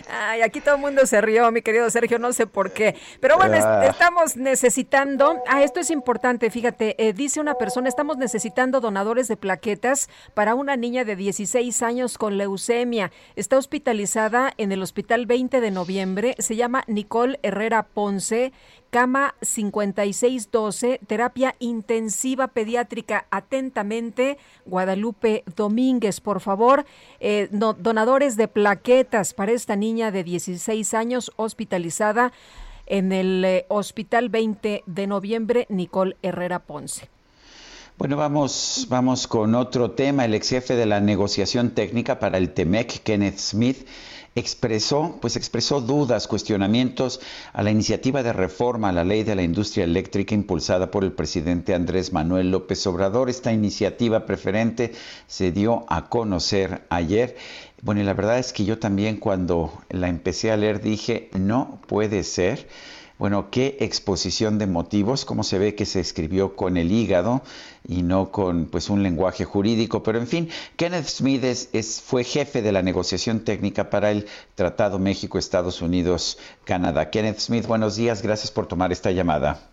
[0.09, 2.95] Ay, aquí todo el mundo se rió, mi querido Sergio, no sé por qué.
[3.19, 3.85] Pero bueno, ah.
[3.85, 9.37] estamos necesitando, ah, esto es importante, fíjate, eh, dice una persona, estamos necesitando donadores de
[9.37, 13.11] plaquetas para una niña de 16 años con leucemia.
[13.35, 18.53] Está hospitalizada en el Hospital 20 de Noviembre, se llama Nicole Herrera Ponce
[18.93, 23.25] cama 5612, terapia intensiva pediátrica.
[23.31, 26.85] Atentamente, Guadalupe Domínguez, por favor.
[27.19, 32.33] Eh, donadores de plaquetas para esta niña de 16 años hospitalizada
[32.85, 37.09] en el eh, Hospital 20 de Noviembre, Nicole Herrera Ponce.
[37.97, 40.25] Bueno, vamos, vamos con otro tema.
[40.25, 43.87] El ex jefe de la negociación técnica para el TEMEC, Kenneth Smith,
[44.35, 47.19] expresó, pues expresó dudas, cuestionamientos
[47.53, 51.11] a la iniciativa de reforma a la ley de la industria eléctrica impulsada por el
[51.11, 53.29] presidente Andrés Manuel López Obrador.
[53.29, 54.93] Esta iniciativa preferente
[55.27, 57.35] se dio a conocer ayer.
[57.81, 61.79] Bueno, y la verdad es que yo también cuando la empecé a leer dije, no
[61.87, 62.67] puede ser
[63.17, 67.41] bueno, qué exposición de motivos, cómo se ve que se escribió con el hígado
[67.87, 72.61] y no con pues un lenguaje jurídico, pero en fin, Kenneth Smith es, fue jefe
[72.61, 77.09] de la negociación técnica para el Tratado México, Estados Unidos, Canadá.
[77.09, 79.69] Kenneth Smith, buenos días, gracias por tomar esta llamada.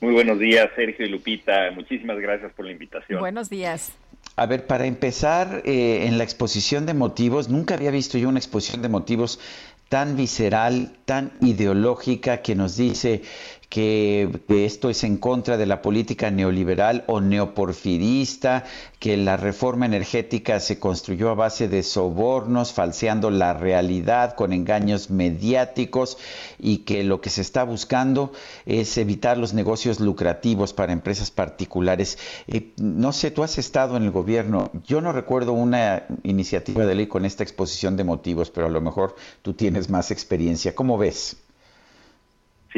[0.00, 1.70] Muy buenos días, Sergio y Lupita.
[1.72, 3.18] Muchísimas gracias por la invitación.
[3.18, 3.92] Buenos días.
[4.36, 8.38] A ver, para empezar, eh, en la exposición de motivos, nunca había visto yo una
[8.38, 9.40] exposición de motivos
[9.88, 13.22] tan visceral, tan ideológica que nos dice
[13.68, 18.64] que, esto es en contra de la política neoliberal o neoporfirista,
[18.98, 25.10] que la reforma energética se construyó a base de sobornos, falseando la realidad con engaños
[25.10, 26.16] mediáticos
[26.58, 28.32] y que lo que se está buscando
[28.64, 32.18] es evitar los negocios lucrativos para empresas particulares.
[32.46, 36.94] Eh, no sé, tú has estado en el gobierno, yo no recuerdo una iniciativa de
[36.94, 40.74] ley con esta exposición de motivos, pero a lo mejor tú tienes más experiencia.
[40.74, 41.36] ¿Cómo ves?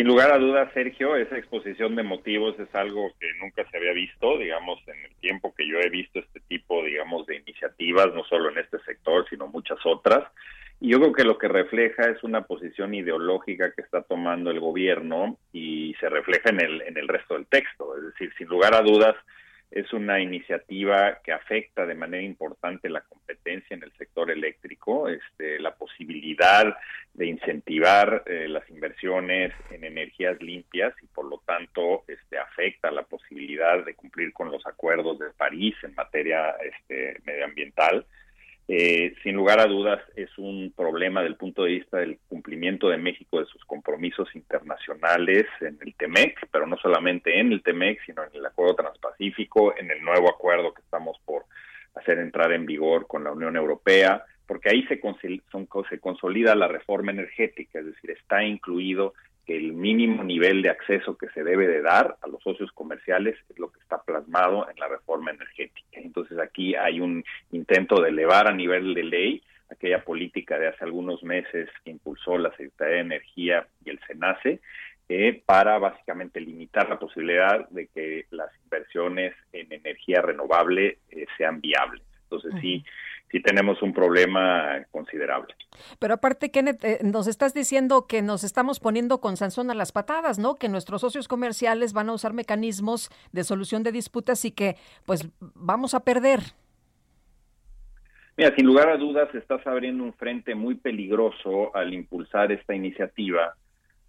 [0.01, 3.93] Sin lugar a dudas, Sergio, esa exposición de motivos es algo que nunca se había
[3.93, 8.25] visto, digamos, en el tiempo que yo he visto este tipo, digamos, de iniciativas, no
[8.25, 10.27] solo en este sector, sino muchas otras.
[10.81, 14.61] Y yo creo que lo que refleja es una posición ideológica que está tomando el
[14.61, 17.95] gobierno y se refleja en el, en el resto del texto.
[17.99, 19.17] Es decir, sin lugar a dudas,
[19.71, 25.61] es una iniciativa que afecta de manera importante la competencia en el sector eléctrico, este,
[25.61, 26.77] la posibilidad
[27.15, 33.03] de incentivar eh, las inversiones en energías limpias y por lo tanto este, afecta la
[33.03, 38.05] posibilidad de cumplir con los acuerdos de París en materia este, medioambiental.
[38.73, 42.99] Eh, sin lugar a dudas es un problema del punto de vista del cumplimiento de
[42.99, 48.23] México de sus compromisos internacionales en el TEMEC, pero no solamente en el TEMEC, sino
[48.23, 51.47] en el Acuerdo Transpacífico, en el nuevo acuerdo que estamos por
[51.97, 57.11] hacer entrar en vigor con la Unión Europea, porque ahí se, se consolida la reforma
[57.11, 59.15] energética, es decir, está incluido
[59.49, 63.59] el mínimo nivel de acceso que se debe de dar a los socios comerciales es
[63.59, 65.80] lo que está plasmado en la reforma energética.
[66.11, 70.85] Entonces aquí hay un intento de elevar a nivel de ley aquella política de hace
[70.85, 74.61] algunos meses que impulsó la Secretaría de Energía y el SENACE
[75.09, 81.61] eh, para básicamente limitar la posibilidad de que las inversiones en energía renovable eh, sean
[81.61, 82.03] viables.
[82.25, 82.85] Entonces sí,
[83.31, 85.55] sí tenemos un problema considerable.
[85.99, 89.93] Pero aparte, Kenneth, eh, nos estás diciendo que nos estamos poniendo con Sansón a las
[89.93, 90.57] patadas, ¿no?
[90.57, 94.77] Que nuestros socios comerciales van a usar mecanismos de solución de disputas y que
[95.07, 96.41] pues vamos a perder.
[98.37, 103.55] Mira, sin lugar a dudas estás abriendo un frente muy peligroso al impulsar esta iniciativa,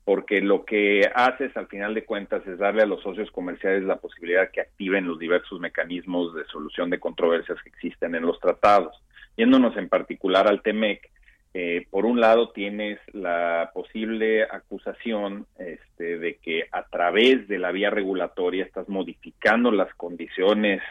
[0.06, 3.98] porque lo que haces al final de cuentas es darle a los socios comerciales la
[3.98, 8.96] posibilidad que activen los diversos mecanismos de solución de controversias que existen en los tratados.
[9.38, 11.10] Yéndonos en particular al TEMEC,
[11.54, 17.74] eh, por un lado tienes la posible acusación este, de que a través de la
[17.74, 20.82] vía regulatoria estás modificando las condiciones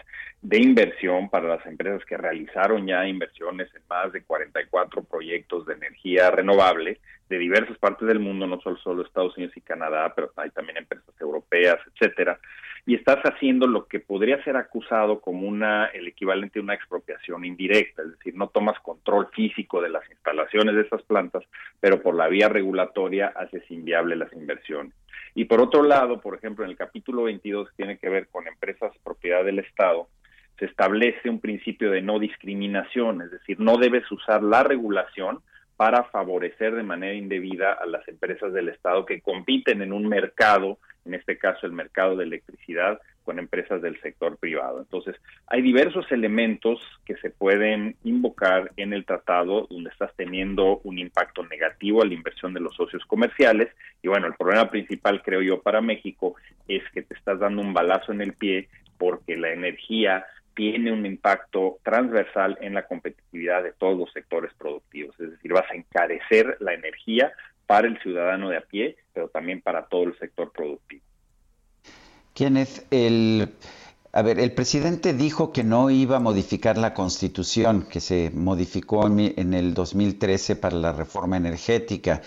[0.42, 5.74] de inversión para las empresas que realizaron ya inversiones en más de 44 proyectos de
[5.74, 7.00] energía renovable
[7.30, 10.76] de diversas partes del mundo, no solo, solo Estados Unidos y Canadá, pero hay también
[10.76, 12.38] empresas europeas, etcétera
[12.86, 17.44] y estás haciendo lo que podría ser acusado como una el equivalente a una expropiación
[17.44, 21.44] indirecta, es decir, no tomas control físico de las instalaciones de esas plantas,
[21.78, 24.94] pero por la vía regulatoria haces inviable las inversiones.
[25.34, 28.48] Y por otro lado, por ejemplo, en el capítulo 22 que tiene que ver con
[28.48, 30.08] empresas propiedad del Estado,
[30.58, 35.40] se establece un principio de no discriminación, es decir, no debes usar la regulación
[35.80, 40.76] para favorecer de manera indebida a las empresas del Estado que compiten en un mercado
[41.06, 44.80] en este caso el mercado de electricidad, con empresas del sector privado.
[44.80, 45.16] Entonces,
[45.46, 51.46] hay diversos elementos que se pueden invocar en el tratado donde estás teniendo un impacto
[51.46, 53.68] negativo a la inversión de los socios comerciales.
[54.02, 56.34] Y bueno, el problema principal, creo yo, para México
[56.68, 58.68] es que te estás dando un balazo en el pie
[58.98, 60.26] porque la energía
[60.60, 65.18] tiene un impacto transversal en la competitividad de todos los sectores productivos.
[65.18, 67.32] Es decir, vas a encarecer la energía
[67.66, 71.00] para el ciudadano de a pie, pero también para todo el sector productivo.
[72.34, 73.48] Kenneth, el,
[74.12, 79.06] a ver, el presidente dijo que no iba a modificar la constitución que se modificó
[79.06, 82.20] en, el 2013 para la reforma energética.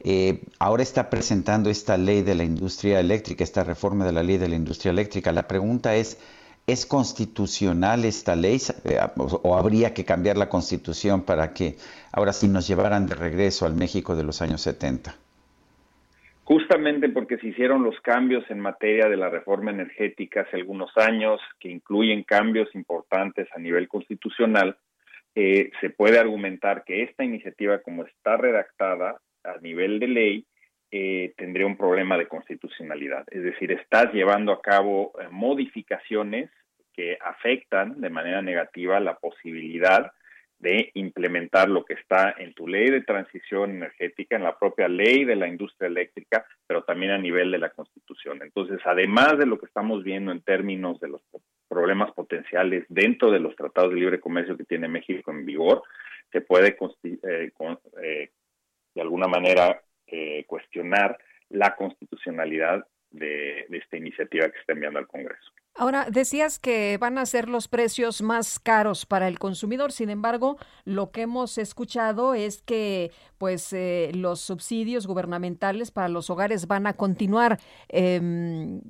[0.00, 4.38] Eh, ahora está presentando esta ley de la industria eléctrica, esta reforma de la ley
[4.38, 5.30] de la industria eléctrica.
[5.30, 6.18] La pregunta es,
[6.66, 8.58] ¿Es constitucional esta ley
[9.18, 11.76] o habría que cambiar la constitución para que
[12.12, 15.14] ahora sí nos llevaran de regreso al México de los años 70?
[16.42, 21.40] Justamente porque se hicieron los cambios en materia de la reforma energética hace algunos años,
[21.60, 24.76] que incluyen cambios importantes a nivel constitucional,
[25.36, 30.46] eh, se puede argumentar que esta iniciativa, como está redactada a nivel de ley,
[30.90, 33.24] eh, tendría un problema de constitucionalidad.
[33.30, 36.50] Es decir, estás llevando a cabo eh, modificaciones
[36.92, 40.12] que afectan de manera negativa la posibilidad
[40.58, 45.24] de implementar lo que está en tu ley de transición energética, en la propia ley
[45.24, 48.40] de la industria eléctrica, pero también a nivel de la Constitución.
[48.42, 51.20] Entonces, además de lo que estamos viendo en términos de los
[51.68, 55.82] problemas potenciales dentro de los tratados de libre comercio que tiene México en vigor,
[56.32, 57.52] se puede eh,
[58.02, 58.30] eh,
[58.94, 64.98] de alguna manera eh, cuestionar la constitucionalidad de, de esta iniciativa que se está enviando
[64.98, 65.52] al Congreso.
[65.78, 70.56] Ahora, decías que van a ser los precios más caros para el consumidor, sin embargo,
[70.86, 76.86] lo que hemos escuchado es que pues eh, los subsidios gubernamentales para los hogares van
[76.86, 77.60] a continuar.
[77.88, 78.80] Em,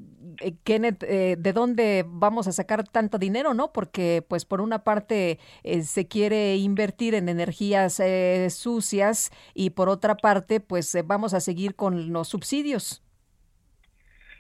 [0.40, 3.72] eh, Kenneth, eh, ¿de dónde vamos a sacar tanto dinero, no?
[3.72, 5.40] Porque pues por una parte
[5.82, 8.00] se quiere invertir en energías
[8.54, 13.05] sucias y por otra parte pues vamos a seguir con los subsidios.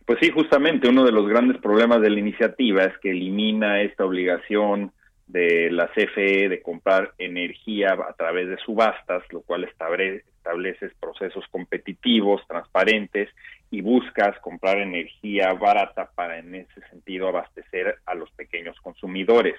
[0.06, 4.04] Pues sí, justamente uno de los grandes problemas de la iniciativa es que elimina esta
[4.04, 4.92] obligación
[5.26, 12.40] de la CFE de comprar energía a través de subastas, lo cual establece procesos competitivos,
[12.46, 13.30] transparentes
[13.72, 19.56] y buscas comprar energía barata para en ese sentido abastecer a los pequeños consumidores.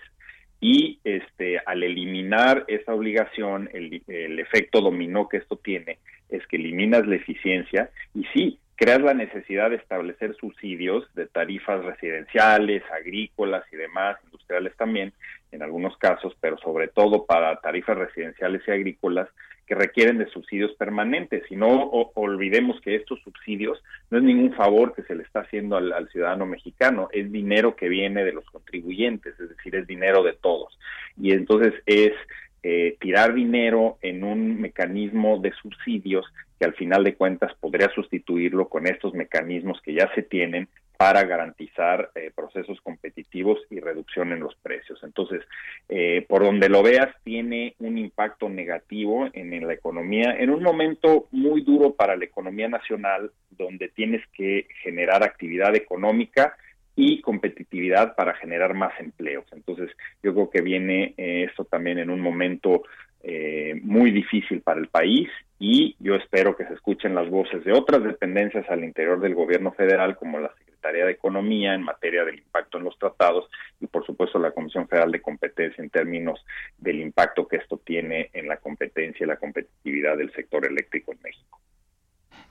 [0.62, 5.98] Y este, al eliminar esa obligación, el, el efecto dominó que esto tiene
[6.30, 11.84] es que eliminas la eficiencia y sí, creas la necesidad de establecer subsidios de tarifas
[11.84, 15.12] residenciales, agrícolas y demás, industriales también,
[15.52, 19.28] en algunos casos, pero sobre todo para tarifas residenciales y agrícolas
[19.66, 21.44] que requieren de subsidios permanentes.
[21.50, 25.76] Y no olvidemos que estos subsidios no es ningún favor que se le está haciendo
[25.76, 30.34] al, ciudadano mexicano, es dinero que viene de los contribuyentes, es decir, es dinero de
[30.34, 30.78] todos.
[31.20, 32.14] Y entonces es
[32.62, 36.26] eh, tirar dinero en un mecanismo de subsidios
[36.60, 41.24] que al final de cuentas podría sustituirlo con estos mecanismos que ya se tienen para
[41.24, 45.00] garantizar eh, procesos competitivos y reducción en los precios.
[45.04, 45.44] Entonces,
[45.90, 51.28] eh, por donde lo veas, tiene un impacto negativo en, la economía, en un momento
[51.32, 56.58] muy duro para la economía nacional, donde tienes que generar actividad económica
[56.96, 59.46] y competitividad para generar más empleos.
[59.52, 59.92] Entonces,
[60.24, 62.82] yo creo que viene eh, esto también en un momento
[63.24, 67.74] eh, muy difícil para el país y yo espero que se escuchen las voces de
[67.74, 72.38] otras dependencias al interior del gobierno federal, como la Secretaría de Economía en materia del
[72.38, 73.50] impacto en los tratados
[73.80, 76.40] y por supuesto la Comisión Federal de Competencia en términos
[76.78, 81.20] del impacto que esto tiene en la competencia y la competitividad del sector eléctrico en
[81.24, 81.60] México.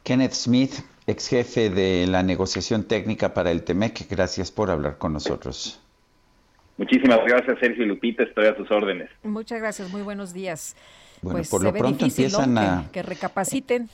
[0.03, 0.75] Kenneth Smith,
[1.07, 5.81] ex jefe de la negociación técnica para el TEMEC, gracias por hablar con nosotros.
[6.79, 9.09] Muchísimas gracias, Sergio y Lupita, estoy a tus órdenes.
[9.23, 10.77] Muchas gracias, muy buenos días.
[11.23, 12.39] Bueno, pues por se lo ve pronto difícil, ¿no?
[12.45, 12.83] empiezan a...
[12.85, 13.89] que, que recapaciten.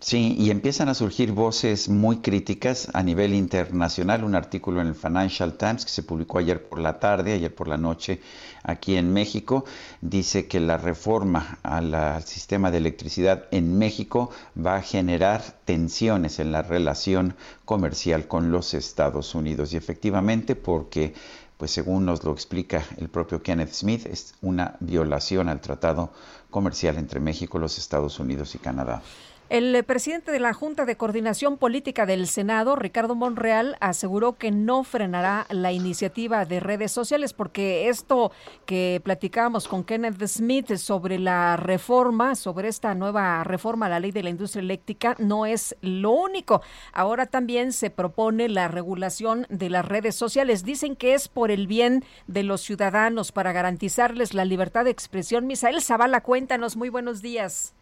[0.00, 4.22] Sí, y empiezan a surgir voces muy críticas a nivel internacional.
[4.24, 7.68] Un artículo en el Financial Times que se publicó ayer por la tarde, ayer por
[7.68, 8.20] la noche,
[8.64, 9.64] aquí en México,
[10.02, 15.40] dice que la reforma a la- al sistema de electricidad en México va a generar
[15.64, 17.34] tensiones en la relación
[17.64, 19.72] comercial con los Estados Unidos.
[19.72, 21.14] Y efectivamente, porque,
[21.56, 26.10] pues según nos lo explica el propio Kenneth Smith, es una violación al tratado
[26.50, 29.02] comercial entre México, los Estados Unidos y Canadá.
[29.54, 34.82] El presidente de la Junta de Coordinación Política del Senado, Ricardo Monreal, aseguró que no
[34.82, 38.32] frenará la iniciativa de redes sociales porque esto
[38.66, 44.10] que platicábamos con Kenneth Smith sobre la reforma, sobre esta nueva reforma a la ley
[44.10, 46.60] de la industria eléctrica, no es lo único.
[46.92, 50.64] Ahora también se propone la regulación de las redes sociales.
[50.64, 55.46] Dicen que es por el bien de los ciudadanos para garantizarles la libertad de expresión.
[55.46, 56.74] Misael Zavala, cuéntanos.
[56.74, 57.72] Muy buenos días.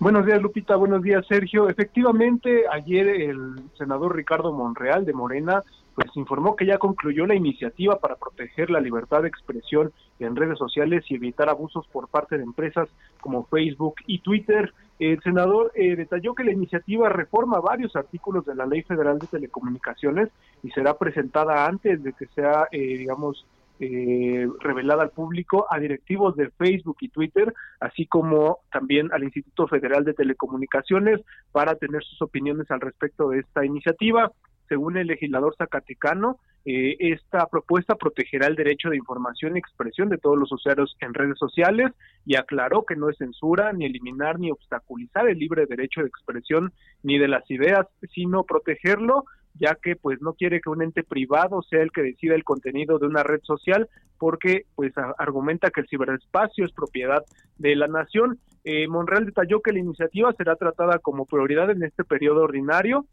[0.00, 0.76] Buenos días, Lupita.
[0.76, 1.68] Buenos días, Sergio.
[1.68, 5.62] Efectivamente, ayer el senador Ricardo Monreal de Morena
[5.94, 10.56] pues informó que ya concluyó la iniciativa para proteger la libertad de expresión en redes
[10.56, 12.88] sociales y evitar abusos por parte de empresas
[13.20, 14.72] como Facebook y Twitter.
[14.98, 19.26] El senador eh, detalló que la iniciativa reforma varios artículos de la Ley Federal de
[19.26, 20.30] Telecomunicaciones
[20.62, 23.44] y será presentada antes de que sea, eh, digamos,
[23.82, 29.66] eh, revelada al público a directivos de Facebook y Twitter, así como también al Instituto
[29.68, 31.20] Federal de Telecomunicaciones
[31.50, 34.30] para tener sus opiniones al respecto de esta iniciativa.
[34.68, 40.18] Según el legislador zacatecano, eh, esta propuesta protegerá el derecho de información y expresión de
[40.18, 41.90] todos los usuarios en redes sociales
[42.26, 46.70] y aclaró que no es censura, ni eliminar, ni obstaculizar el libre derecho de expresión
[47.02, 49.24] ni de las ideas, sino protegerlo
[49.54, 52.98] ya que pues no quiere que un ente privado sea el que decida el contenido
[52.98, 53.88] de una red social
[54.18, 57.24] porque pues argumenta que el ciberespacio es propiedad
[57.56, 58.38] de la nación.
[58.64, 63.06] Eh, Monreal detalló que la iniciativa será tratada como prioridad en este periodo ordinario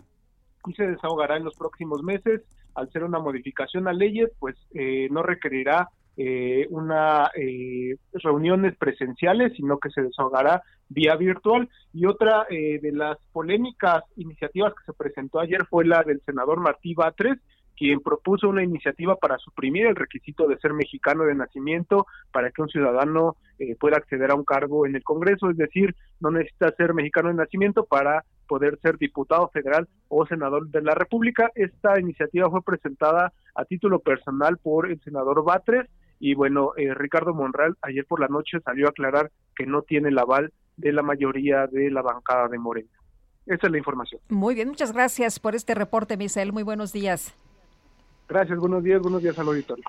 [0.65, 2.41] y se desahogará en los próximos meses.
[2.75, 9.53] Al ser una modificación a leyes, pues eh, no requerirá eh, una eh, reuniones presenciales,
[9.55, 11.69] sino que se desahogará vía virtual.
[11.93, 16.59] Y otra eh, de las polémicas iniciativas que se presentó ayer fue la del senador
[16.59, 17.37] Martí Batres,
[17.77, 22.63] quien propuso una iniciativa para suprimir el requisito de ser mexicano de nacimiento para que
[22.63, 26.71] un ciudadano eh, pueda acceder a un cargo en el Congreso, es decir, no necesita
[26.71, 31.51] ser mexicano de nacimiento para poder ser diputado federal o senador de la República.
[31.53, 35.87] Esta iniciativa fue presentada a título personal por el senador Batres
[36.19, 40.09] y bueno, eh, Ricardo Monreal ayer por la noche salió a aclarar que no tiene
[40.09, 42.89] el aval de la mayoría de la bancada de Morena.
[43.45, 44.21] Esa es la información.
[44.29, 46.51] Muy bien, muchas gracias por este reporte, Misael.
[46.51, 47.33] Muy buenos días.
[48.27, 49.85] Gracias, buenos días, buenos días al auditorio.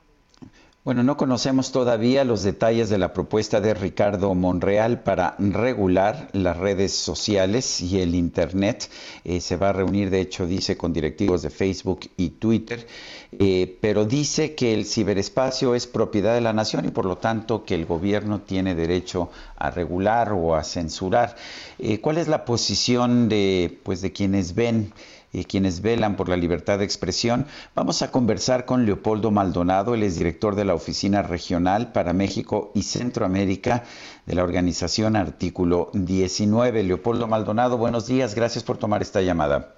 [0.88, 6.56] Bueno, no conocemos todavía los detalles de la propuesta de Ricardo Monreal para regular las
[6.56, 8.88] redes sociales y el Internet.
[9.22, 12.86] Eh, se va a reunir, de hecho, dice, con directivos de Facebook y Twitter,
[13.38, 17.66] eh, pero dice que el ciberespacio es propiedad de la nación y por lo tanto
[17.66, 21.36] que el gobierno tiene derecho a regular o a censurar.
[21.78, 24.94] Eh, ¿Cuál es la posición de, pues, de quienes ven?
[25.32, 27.46] Y quienes velan por la libertad de expresión.
[27.74, 32.72] Vamos a conversar con Leopoldo Maldonado, él es director de la Oficina Regional para México
[32.74, 33.84] y Centroamérica
[34.26, 36.82] de la organización Artículo 19.
[36.82, 39.77] Leopoldo Maldonado, buenos días, gracias por tomar esta llamada.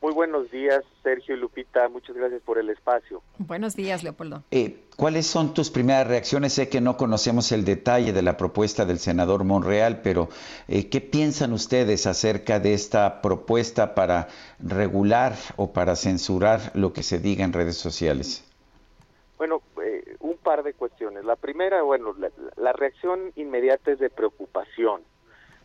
[0.00, 1.88] Muy buenos días, Sergio y Lupita.
[1.88, 3.20] Muchas gracias por el espacio.
[3.38, 4.44] Buenos días, Leopoldo.
[4.52, 6.52] Eh, ¿Cuáles son tus primeras reacciones?
[6.52, 10.28] Sé que no conocemos el detalle de la propuesta del senador Monreal, pero
[10.68, 14.28] eh, ¿qué piensan ustedes acerca de esta propuesta para
[14.60, 18.44] regular o para censurar lo que se diga en redes sociales?
[19.36, 21.24] Bueno, eh, un par de cuestiones.
[21.24, 25.02] La primera, bueno, la, la reacción inmediata es de preocupación,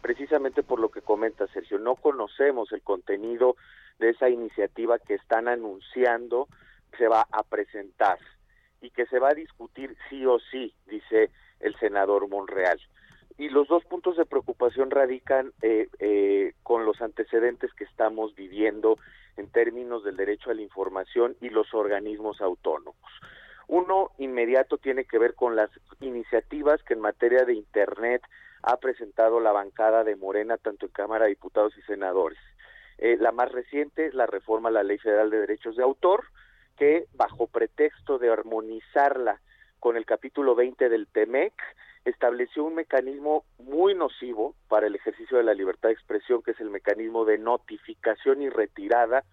[0.03, 1.79] precisamente por lo que comenta Sergio.
[1.79, 3.55] No conocemos el contenido
[3.99, 6.49] de esa iniciativa que están anunciando
[6.91, 8.19] que se va a presentar
[8.81, 11.31] y que se va a discutir sí o sí, dice
[11.61, 12.79] el senador Monreal.
[13.37, 18.97] Y los dos puntos de preocupación radican eh, eh, con los antecedentes que estamos viviendo
[19.37, 23.09] en términos del derecho a la información y los organismos autónomos.
[23.69, 28.21] Uno inmediato tiene que ver con las iniciativas que en materia de Internet
[28.63, 32.39] ha presentado la bancada de Morena, tanto en Cámara de Diputados y Senadores.
[32.97, 36.25] Eh, la más reciente es la reforma a la Ley Federal de Derechos de Autor,
[36.77, 39.41] que bajo pretexto de armonizarla
[39.79, 41.53] con el capítulo 20 del TEMEC,
[42.05, 46.59] estableció un mecanismo muy nocivo para el ejercicio de la libertad de expresión, que es
[46.59, 49.23] el mecanismo de notificación y retirada,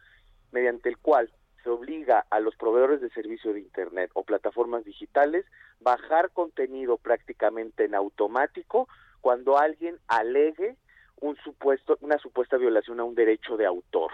[0.50, 1.30] mediante el cual
[1.62, 5.44] se obliga a los proveedores de servicio de Internet o plataformas digitales
[5.80, 8.88] bajar contenido prácticamente en automático
[9.20, 10.76] cuando alguien alegue
[11.20, 14.10] un supuesto, una supuesta violación a un derecho de autor.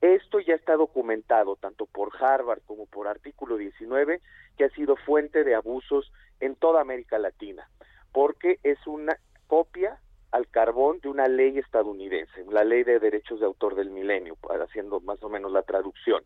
[0.00, 4.20] Esto ya está documentado tanto por Harvard como por Artículo 19,
[4.56, 7.68] que ha sido fuente de abusos en toda América Latina,
[8.12, 10.00] porque es una copia
[10.32, 15.00] al carbón de una ley estadounidense, la ley de derechos de autor del milenio, haciendo
[15.00, 16.22] más o menos la traducción.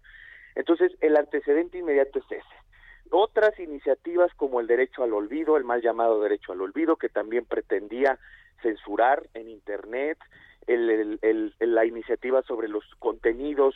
[0.54, 2.63] Entonces, el antecedente inmediato es ese.
[3.10, 7.44] Otras iniciativas como el derecho al olvido, el mal llamado derecho al olvido, que también
[7.44, 8.18] pretendía
[8.62, 10.18] censurar en Internet,
[10.66, 11.20] el,
[11.60, 13.74] la iniciativa sobre los contenidos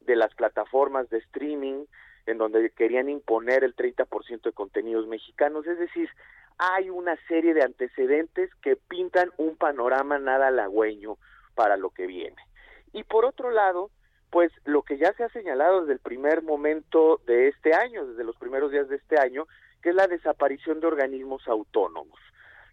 [0.00, 1.84] de las plataformas de streaming,
[2.26, 5.66] en donde querían imponer el 30% de contenidos mexicanos.
[5.66, 6.08] Es decir,
[6.58, 11.16] hay una serie de antecedentes que pintan un panorama nada halagüeño
[11.54, 12.36] para lo que viene.
[12.92, 13.90] Y por otro lado,
[14.30, 18.24] pues lo que ya se ha señalado desde el primer momento de este año, desde
[18.24, 19.46] los primeros días de este año,
[19.82, 22.18] que es la desaparición de organismos autónomos.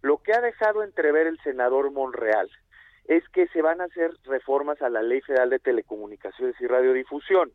[0.01, 2.49] Lo que ha dejado entrever el senador Monreal
[3.05, 7.51] es que se van a hacer reformas a la Ley Federal de Telecomunicaciones y Radiodifusión.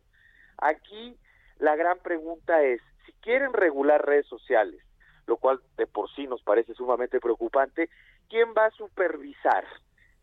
[0.57, 1.17] Aquí
[1.59, 4.81] la gran pregunta es, si quieren regular redes sociales,
[5.27, 7.89] lo cual de por sí nos parece sumamente preocupante,
[8.29, 9.65] ¿quién va a supervisar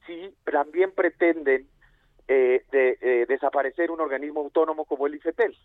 [0.07, 1.69] si también pretenden
[2.29, 5.57] eh, de eh, desaparecer un organismo autónomo como el IFETEL.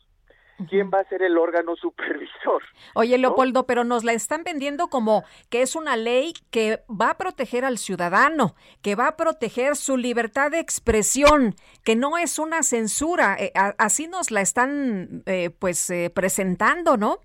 [0.69, 2.63] ¿Quién va a ser el órgano supervisor?
[2.93, 7.17] Oye, Leopoldo, pero nos la están vendiendo como que es una ley que va a
[7.17, 12.63] proteger al ciudadano, que va a proteger su libertad de expresión, que no es una
[12.63, 13.35] censura.
[13.39, 15.23] Eh, así nos la están,
[15.59, 17.19] pues, presentando, ¿no?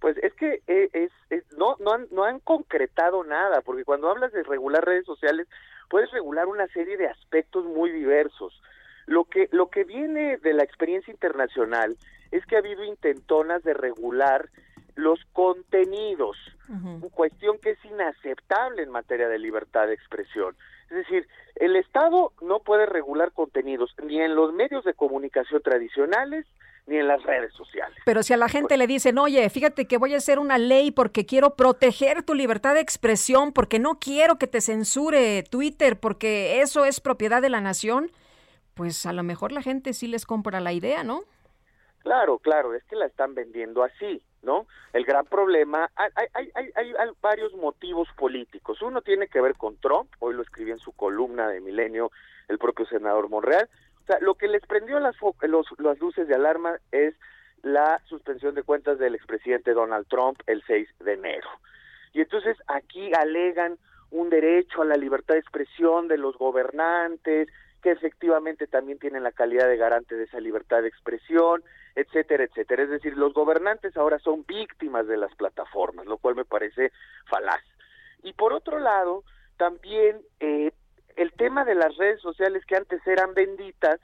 [0.00, 1.10] Pues es que es,
[1.56, 5.46] no, no, han, no han concretado nada, porque cuando hablas de regular redes sociales,
[5.88, 8.60] puedes regular una serie de aspectos muy diversos.
[9.06, 11.96] Lo que, lo que viene de la experiencia internacional
[12.30, 14.48] es que ha habido intentonas de regular
[14.96, 16.36] los contenidos,
[17.10, 20.56] cuestión que es inaceptable en materia de libertad de expresión.
[20.90, 21.26] Es decir,
[21.56, 26.46] el Estado no puede regular contenidos ni en los medios de comunicación tradicionales
[26.86, 27.96] ni en las redes sociales.
[28.04, 30.90] Pero si a la gente le dicen, oye, fíjate que voy a hacer una ley
[30.90, 36.60] porque quiero proteger tu libertad de expresión, porque no quiero que te censure Twitter, porque
[36.60, 38.10] eso es propiedad de la nación,
[38.74, 41.22] pues a lo mejor la gente sí les compra la idea, ¿no?
[42.00, 44.66] Claro, claro, es que la están vendiendo así, ¿no?
[44.92, 48.82] El gran problema, hay, hay, hay, hay, varios motivos políticos.
[48.82, 52.10] Uno tiene que ver con Trump, hoy lo escribí en su columna de Milenio
[52.48, 53.70] el propio senador Monreal,
[54.04, 57.14] o sea, lo que les prendió las, los, las luces de alarma es
[57.62, 61.48] la suspensión de cuentas del expresidente Donald Trump el 6 de enero.
[62.12, 63.78] Y entonces aquí alegan
[64.10, 67.48] un derecho a la libertad de expresión de los gobernantes,
[67.82, 72.82] que efectivamente también tienen la calidad de garante de esa libertad de expresión, etcétera, etcétera.
[72.82, 76.92] Es decir, los gobernantes ahora son víctimas de las plataformas, lo cual me parece
[77.26, 77.62] falaz.
[78.22, 79.24] Y por otro lado,
[79.56, 80.72] también eh,
[81.16, 84.00] el tema de las redes sociales que antes eran benditas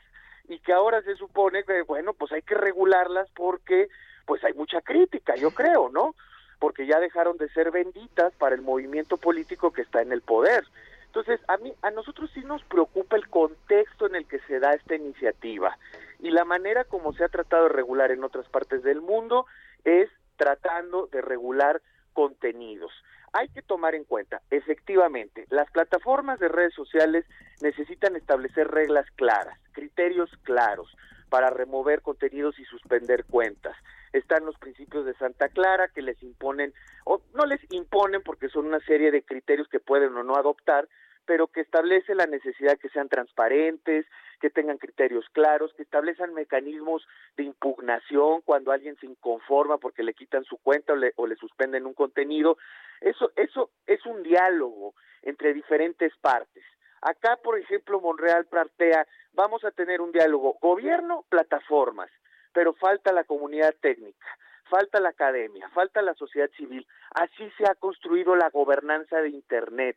[0.48, 3.88] y que ahora se supone que, bueno, pues hay que regularlas porque
[4.26, 6.14] pues hay mucha crítica, yo creo, ¿no?
[6.58, 10.64] Porque ya dejaron de ser benditas para el movimiento político que está en el poder.
[11.06, 14.74] Entonces, a mí a nosotros sí nos preocupa el contexto en el que se da
[14.74, 15.76] esta iniciativa
[16.20, 19.46] y la manera como se ha tratado de regular en otras partes del mundo
[19.84, 21.82] es tratando de regular
[22.12, 22.92] contenidos
[23.32, 27.24] hay que tomar en cuenta, efectivamente, las plataformas de redes sociales
[27.62, 30.88] necesitan establecer reglas claras, criterios claros
[31.28, 33.76] para remover contenidos y suspender cuentas.
[34.12, 36.74] Están los principios de Santa Clara que les imponen,
[37.04, 40.88] o no les imponen porque son una serie de criterios que pueden o no adoptar,
[41.30, 44.04] pero que establece la necesidad que sean transparentes,
[44.40, 47.06] que tengan criterios claros, que establezcan mecanismos
[47.36, 51.36] de impugnación cuando alguien se inconforma porque le quitan su cuenta o le, o le
[51.36, 52.58] suspenden un contenido.
[53.00, 56.64] Eso, eso es un diálogo entre diferentes partes.
[57.00, 62.10] Acá, por ejemplo, Monreal plantea, vamos a tener un diálogo gobierno, plataformas,
[62.52, 64.26] pero falta la comunidad técnica,
[64.68, 66.84] falta la academia, falta la sociedad civil.
[67.14, 69.96] Así se ha construido la gobernanza de Internet.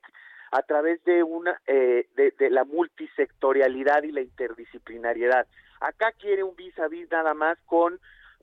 [0.53, 5.47] A través de una eh, de, la multisectorialidad y la interdisciplinariedad.
[5.79, 7.99] Acá quiere un vis a vis nada más con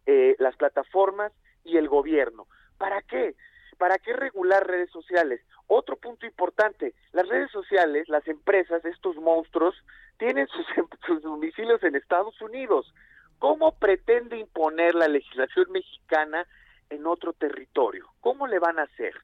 [0.07, 1.33] eh, las plataformas
[1.65, 2.49] y el gobierno.
[2.79, 3.37] ¿Para qué?
[3.79, 5.41] ¿Para qué regular redes sociales?
[5.69, 9.77] Otro punto importante, las redes sociales, las empresas, estos monstruos,
[10.19, 10.67] tienen sus,
[11.07, 12.93] sus domicilios en Estados Unidos.
[13.39, 16.45] ¿Cómo pretende imponer la legislación mexicana
[16.91, 18.09] en otro territorio?
[18.21, 19.15] ¿Cómo le van a hacer?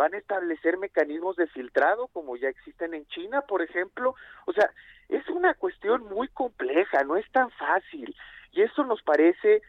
[0.00, 4.14] ¿Van a establecer mecanismos de filtrado como ya existen en China, por ejemplo?
[4.46, 4.70] O sea,
[5.10, 8.16] es una cuestión muy compleja, no es tan fácil.
[8.50, 9.60] Y eso nos parece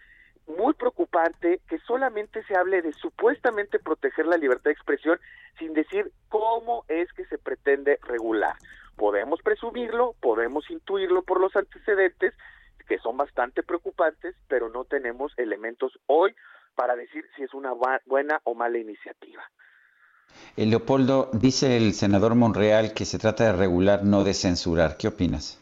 [0.48, 5.20] muy preocupante que solamente se hable de supuestamente proteger la libertad de expresión
[5.60, 8.56] sin decir cómo es que se pretende regular.
[8.96, 12.34] Podemos presumirlo, podemos intuirlo por los antecedentes,
[12.88, 16.34] que son bastante preocupantes, pero no tenemos elementos hoy
[16.76, 17.74] para decir si es una
[18.06, 19.44] buena o mala iniciativa.
[20.58, 24.98] Eh, Leopoldo, dice el senador Monreal que se trata de regular, no de censurar.
[24.98, 25.58] ¿Qué opinas?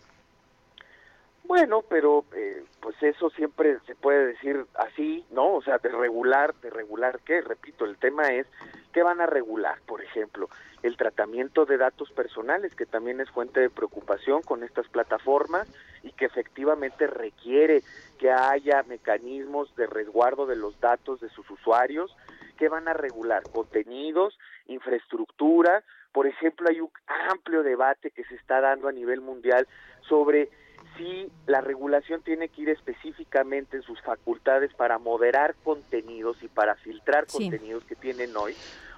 [1.43, 5.55] Bueno, pero eh, pues eso siempre se puede decir así, ¿no?
[5.55, 8.47] O sea, de regular, de regular qué, repito, el tema es
[8.93, 10.49] qué van a regular, por ejemplo,
[10.83, 15.67] el tratamiento de datos personales, que también es fuente de preocupación con estas plataformas
[16.03, 17.83] y que efectivamente requiere
[18.17, 22.15] que haya mecanismos de resguardo de los datos de sus usuarios,
[22.59, 24.37] que van a regular contenidos,
[24.67, 25.81] infraestructura,
[26.11, 26.91] por ejemplo, hay un
[27.29, 29.65] amplio debate que se está dando a nivel mundial
[30.09, 30.49] sobre
[30.97, 36.75] si la regulación tiene que ir específicamente en sus facultades para moderar contenidos y para
[36.75, 38.55] filtrar contenidos que tienen hoy,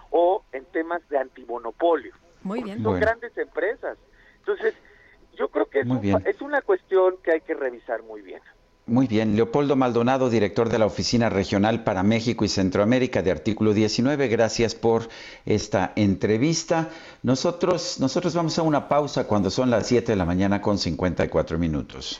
[0.10, 2.16] o en temas de antimonopolio.
[2.42, 2.82] Muy bien.
[2.82, 4.00] Son grandes empresas.
[4.40, 4.74] Entonces,
[5.36, 5.84] yo creo que
[6.26, 8.42] es una cuestión que hay que revisar muy bien.
[8.92, 13.74] Muy bien, Leopoldo Maldonado, director de la Oficina Regional para México y Centroamérica de Artículo
[13.74, 15.08] 19, gracias por
[15.46, 16.90] esta entrevista.
[17.24, 21.58] Nosotros, nosotros vamos a una pausa cuando son las 7 de la mañana con 54
[21.58, 22.20] minutos.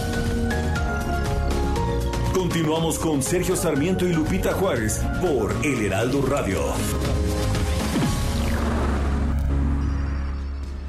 [2.51, 6.61] Continuamos con Sergio Sarmiento y Lupita Juárez por El Heraldo Radio.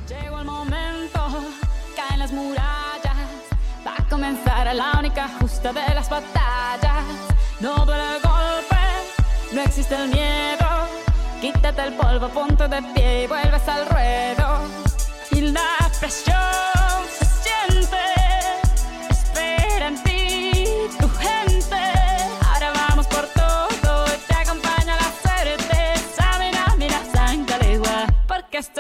[0.08, 1.20] Llegó el momento,
[1.94, 3.16] caen las murallas,
[3.86, 7.04] va a comenzar la única justa de las batallas.
[7.60, 8.82] No duele el golpe,
[9.52, 10.66] no existe el miedo.
[11.40, 14.62] Quítate el polvo, ponte de pie y vuelves al ruedo.
[15.30, 16.42] Y la presión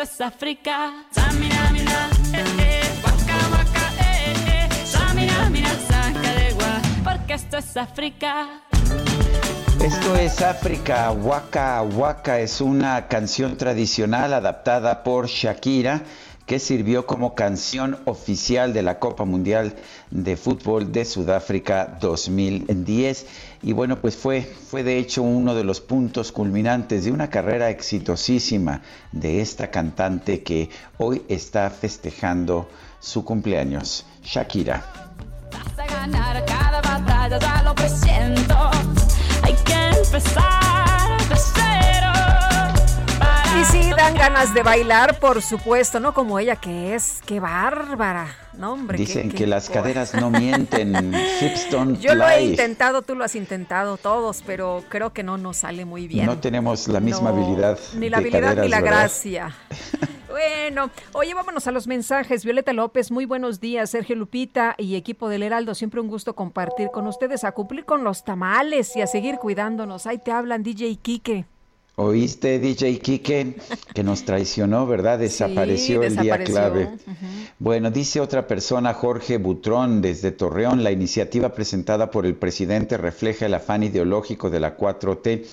[0.02, 1.04] es África.
[1.12, 4.84] Samina, mina, eh, eh, waka, waka, eh, eh.
[4.84, 8.48] Samina, mina, sacalegua, porque esto es África.
[9.80, 16.02] Esto es África, Waka Waka es una canción tradicional adaptada por Shakira
[16.46, 19.74] que sirvió como canción oficial de la Copa Mundial
[20.10, 23.26] de Fútbol de Sudáfrica 2010.
[23.62, 27.70] Y bueno, pues fue, fue de hecho uno de los puntos culminantes de una carrera
[27.70, 28.82] exitosísima
[29.12, 34.84] de esta cantante que hoy está festejando su cumpleaños, Shakira.
[39.44, 41.61] Hay que empezar.
[43.62, 46.12] Y sí, dan ganas de bailar, por supuesto, ¿no?
[46.12, 48.26] Como ella que es, qué bárbara,
[48.58, 48.98] ¿no, hombre?
[48.98, 51.12] Dicen que las caderas no mienten,
[52.00, 55.84] Yo lo he intentado, tú lo has intentado, todos, pero creo que no nos sale
[55.84, 56.26] muy bien.
[56.26, 57.78] No tenemos la misma habilidad.
[57.94, 59.54] Ni la habilidad ni la gracia.
[60.28, 62.42] Bueno, oye, vámonos a los mensajes.
[62.42, 63.90] Violeta López, muy buenos días.
[63.90, 68.02] Sergio Lupita y equipo del Heraldo, siempre un gusto compartir con ustedes, a cumplir con
[68.02, 70.06] los tamales y a seguir cuidándonos.
[70.06, 71.44] Ahí te hablan, DJ Quique.
[71.96, 73.56] Oíste, DJ Kike,
[73.92, 75.18] que nos traicionó, ¿verdad?
[75.18, 76.88] Desapareció el día clave.
[77.58, 83.44] Bueno, dice otra persona, Jorge Butrón, desde Torreón, la iniciativa presentada por el presidente refleja
[83.44, 85.44] el afán ideológico de la 4T,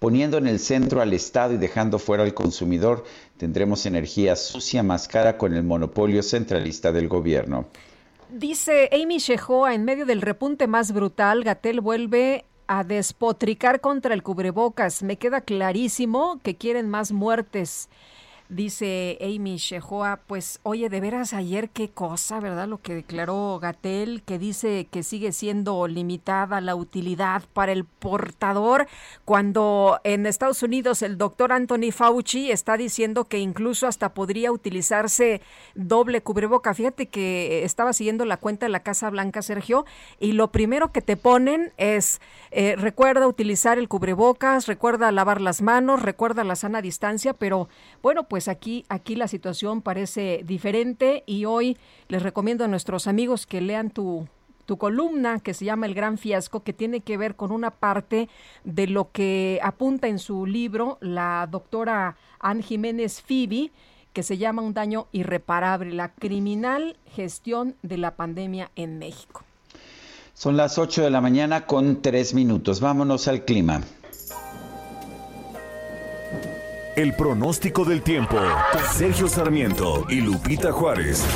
[0.00, 3.04] poniendo en el centro al Estado y dejando fuera al consumidor.
[3.36, 7.66] Tendremos energía sucia más cara con el monopolio centralista del gobierno.
[8.30, 14.22] Dice Amy Shehoa, en medio del repunte más brutal, Gatel vuelve a despotricar contra el
[14.22, 15.02] cubrebocas.
[15.02, 17.88] Me queda clarísimo que quieren más muertes.
[18.50, 22.68] Dice Amy Shehoa, pues oye, de veras ayer qué cosa, ¿verdad?
[22.68, 28.86] Lo que declaró Gatel, que dice que sigue siendo limitada la utilidad para el portador,
[29.24, 35.40] cuando en Estados Unidos el doctor Anthony Fauci está diciendo que incluso hasta podría utilizarse
[35.74, 36.74] doble cubreboca.
[36.74, 39.86] Fíjate que estaba siguiendo la cuenta de la Casa Blanca, Sergio,
[40.20, 42.20] y lo primero que te ponen es,
[42.50, 47.70] eh, recuerda utilizar el cubrebocas, recuerda lavar las manos, recuerda la sana distancia, pero
[48.02, 51.76] bueno, pues aquí, aquí la situación parece diferente y hoy
[52.08, 54.26] les recomiendo a nuestros amigos que lean tu,
[54.66, 58.28] tu columna que se llama El Gran Fiasco, que tiene que ver con una parte
[58.64, 63.72] de lo que apunta en su libro la doctora Ann Jiménez Fibi,
[64.12, 69.42] que se llama Un daño irreparable, la criminal gestión de la pandemia en México.
[70.34, 72.80] Son las 8 de la mañana con tres minutos.
[72.80, 73.82] Vámonos al clima.
[76.96, 78.36] El pronóstico del tiempo.
[78.92, 81.26] Sergio Sarmiento y Lupita Juárez.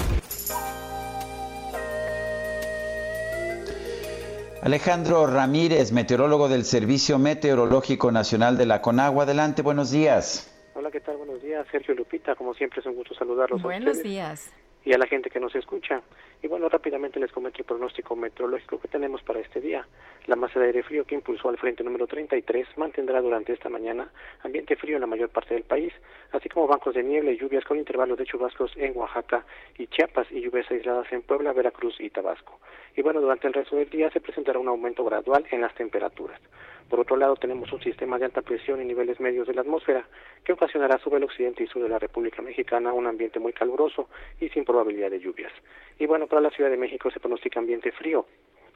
[4.63, 9.25] Alejandro Ramírez, meteorólogo del Servicio Meteorológico Nacional de la Conagua.
[9.25, 10.49] Adelante, buenos días.
[10.75, 11.17] Hola, ¿qué tal?
[11.17, 12.37] Buenos días, Sergio Lupita.
[12.37, 13.61] Como siempre es un gusto saludarlos.
[13.61, 14.53] Buenos días.
[14.85, 16.03] Y a la gente que nos escucha.
[16.41, 19.87] Y bueno, rápidamente les comento el pronóstico meteorológico que tenemos para este día.
[20.27, 24.09] La masa de aire frío que impulsó al frente número 33 mantendrá durante esta mañana
[24.45, 25.93] ambiente frío en la mayor parte del país,
[26.31, 29.45] así como bancos de niebla y lluvias con intervalos de chubascos en Oaxaca
[29.79, 32.61] y Chiapas y lluvias aisladas en Puebla, Veracruz y Tabasco.
[32.95, 36.41] Y bueno, durante el resto del día se presentará un aumento gradual en las temperaturas.
[36.89, 40.07] Por otro lado, tenemos un sistema de alta presión en niveles medios de la atmósfera
[40.43, 44.09] que ocasionará sobre el occidente y sur de la República Mexicana un ambiente muy caluroso
[44.41, 45.53] y sin probabilidad de lluvias.
[45.99, 48.27] Y bueno, para la Ciudad de México se pronostica ambiente frío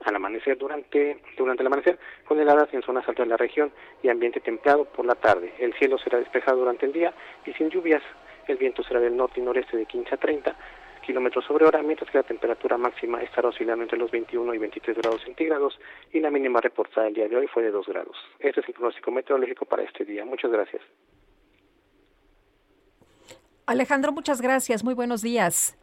[0.05, 3.73] al amanecer durante durante el amanecer con heladas en zonas altas de la región
[4.03, 5.53] y ambiente templado por la tarde.
[5.59, 7.13] El cielo será despejado durante el día
[7.47, 8.03] y sin lluvias.
[8.49, 10.57] El viento será del norte y noreste de 15 a 30
[11.03, 14.97] kilómetros sobre hora, mientras que la temperatura máxima estará oscilando entre los 21 y 23
[14.99, 15.79] grados centígrados
[16.13, 18.17] y la mínima reportada el día de hoy fue de 2 grados.
[18.39, 20.25] Este es el pronóstico meteorológico para este día.
[20.25, 20.83] Muchas gracias.
[23.67, 24.85] Alejandro, muchas gracias.
[24.85, 25.79] Muy buenos días.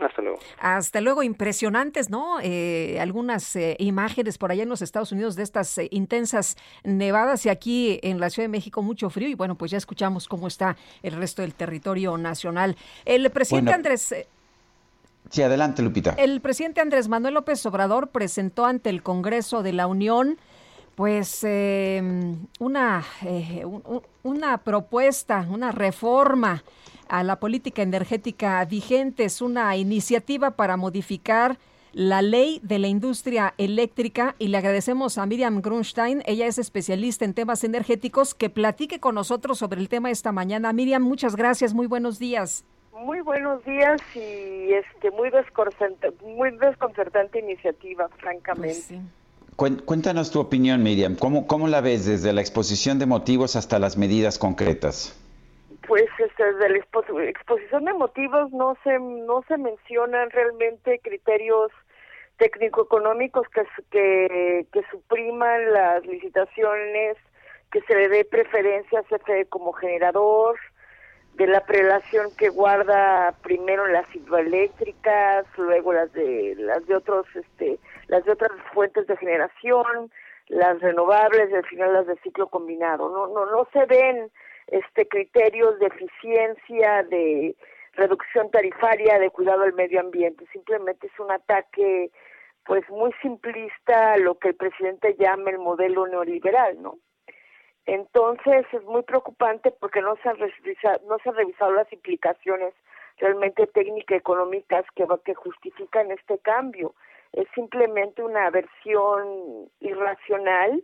[0.00, 0.38] Hasta luego.
[0.60, 2.38] Hasta luego, impresionantes, ¿no?
[2.42, 7.46] Eh, algunas eh, imágenes por allá en los Estados Unidos de estas eh, intensas nevadas
[7.46, 10.48] y aquí en la Ciudad de México mucho frío y bueno, pues ya escuchamos cómo
[10.48, 12.76] está el resto del territorio nacional.
[13.04, 13.76] El presidente Bueno.
[13.76, 14.12] Andrés...
[14.12, 14.26] eh,
[15.30, 16.14] Sí, adelante, Lupita.
[16.18, 20.38] El presidente Andrés Manuel López Obrador presentó ante el Congreso de la Unión
[20.96, 22.02] pues eh,
[22.60, 26.62] una, eh, un- un- una propuesta, una reforma
[27.08, 29.24] a la política energética vigente.
[29.24, 31.58] Es una iniciativa para modificar
[31.92, 37.24] la ley de la industria eléctrica y le agradecemos a Miriam Grunstein, ella es especialista
[37.24, 40.72] en temas energéticos, que platique con nosotros sobre el tema esta mañana.
[40.72, 42.64] Miriam, muchas gracias, muy buenos días.
[42.92, 49.00] Muy buenos días y este muy desconcertante, muy desconcertante iniciativa, francamente.
[49.56, 51.14] Cuen- Cuéntanos tu opinión, Miriam.
[51.14, 55.14] ¿Cómo, ¿Cómo la ves desde la exposición de motivos hasta las medidas concretas?
[55.86, 61.70] Pues este, desde la expo- exposición de motivos no se no se mencionan realmente criterios
[62.38, 63.46] técnico-económicos
[63.90, 67.16] que, que supriman las licitaciones,
[67.70, 70.58] que se le dé preferencia a CFE como generador,
[71.34, 77.78] de la prelación que guarda primero las hidroeléctricas, luego las de las de otros este
[78.06, 80.10] las de otras fuentes de generación,
[80.48, 83.08] las renovables y al final las de ciclo combinado.
[83.10, 84.30] No no no se ven
[84.68, 87.56] este criterios de eficiencia, de
[87.92, 92.10] reducción tarifaria, de cuidado del medio ambiente, simplemente es un ataque
[92.64, 96.98] pues muy simplista a lo que el presidente llama el modelo neoliberal, ¿no?
[97.86, 102.72] Entonces es muy preocupante porque no se han revisado, no se han revisado las implicaciones
[103.18, 106.94] realmente técnicas económicas que, que justifican este cambio.
[107.32, 110.82] Es simplemente una aversión irracional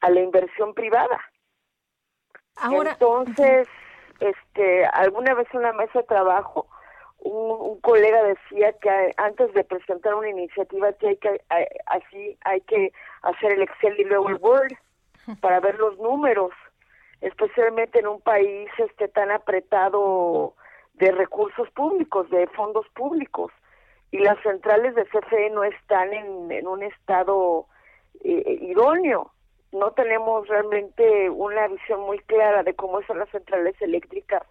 [0.00, 1.20] a la inversión privada.
[2.62, 3.68] Entonces,
[4.20, 6.66] este, alguna vez en la mesa de trabajo,
[7.20, 11.40] un, colega decía que antes de presentar una iniciativa que hay que
[11.86, 12.92] así hay que
[13.22, 14.72] hacer el Excel y luego el Word
[15.40, 16.52] para ver los números,
[17.20, 20.54] especialmente en un país este tan apretado
[20.94, 23.52] de recursos públicos, de fondos públicos,
[24.10, 27.66] y las centrales de CFE no están en, un estado
[28.24, 29.30] eh, idóneo.
[29.72, 34.42] No tenemos realmente una visión muy clara de cómo son las centrales eléctricas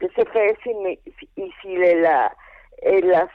[0.00, 2.36] de CFE si- y si la,
[2.78, 3.30] eh, las,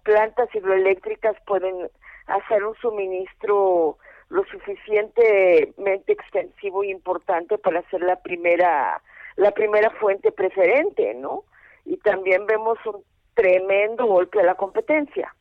[0.00, 1.88] plantas hidroeléctricas pueden
[2.26, 3.96] hacer un suministro
[4.28, 9.00] lo suficientemente extensivo e importante para ser la primera
[9.36, 11.44] la primera fuente preferente, ¿no?
[11.84, 13.02] Y también vemos un
[13.34, 15.32] tremendo golpe a la competencia,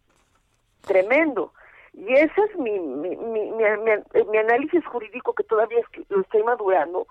[0.86, 1.52] tremendo.
[1.98, 5.80] Y ese es mi, mi, mi, análisis jurídico que todavía
[6.10, 7.08] lo estoy madurando.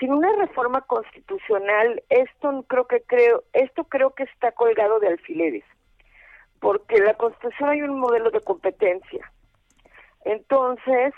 [0.00, 5.62] Sin una reforma constitucional, esto creo que creo, esto creo que está colgado de alfileres,
[6.58, 9.30] porque en la Constitución hay un modelo de competencia.
[10.24, 11.14] Entonces,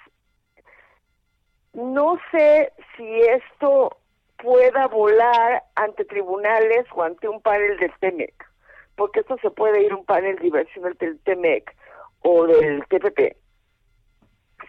[1.73, 3.97] no sé si esto
[4.37, 8.35] pueda volar ante tribunales o ante un panel del TEMEC,
[8.95, 11.75] porque esto se puede ir un panel de inversión del TEMEC
[12.29, 13.37] o del TPP,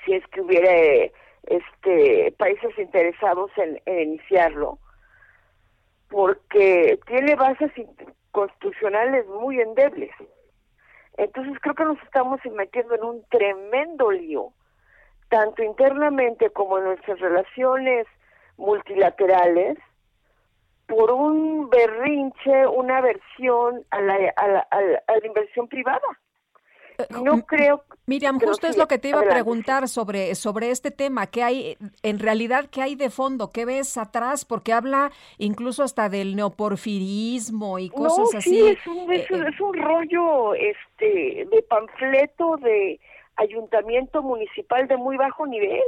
[0.05, 1.11] si es que hubiera
[1.47, 4.77] este países interesados en, iniciarlo,
[6.07, 7.71] porque tiene bases
[8.31, 10.11] constitucionales muy endebles.
[11.17, 14.53] Entonces creo que nos estamos metiendo en un tremendo lío,
[15.29, 18.05] tanto internamente como en nuestras relaciones
[18.57, 19.79] multilaterales,
[20.85, 26.07] por un berrinche, una aversión a la, a la, a la inversión privada.
[27.23, 27.83] No creo.
[28.05, 31.27] Miriam, justo es lo que te iba a preguntar sobre, sobre este tema.
[31.27, 33.51] ¿Qué hay, en realidad, qué hay de fondo?
[33.51, 34.45] ¿Qué ves atrás?
[34.45, 38.49] Porque habla incluso hasta del neoporfirismo y cosas no, así.
[38.49, 42.99] Sí, es un, es, eh, es un rollo este, de panfleto de
[43.35, 45.83] ayuntamiento municipal de muy bajo nivel.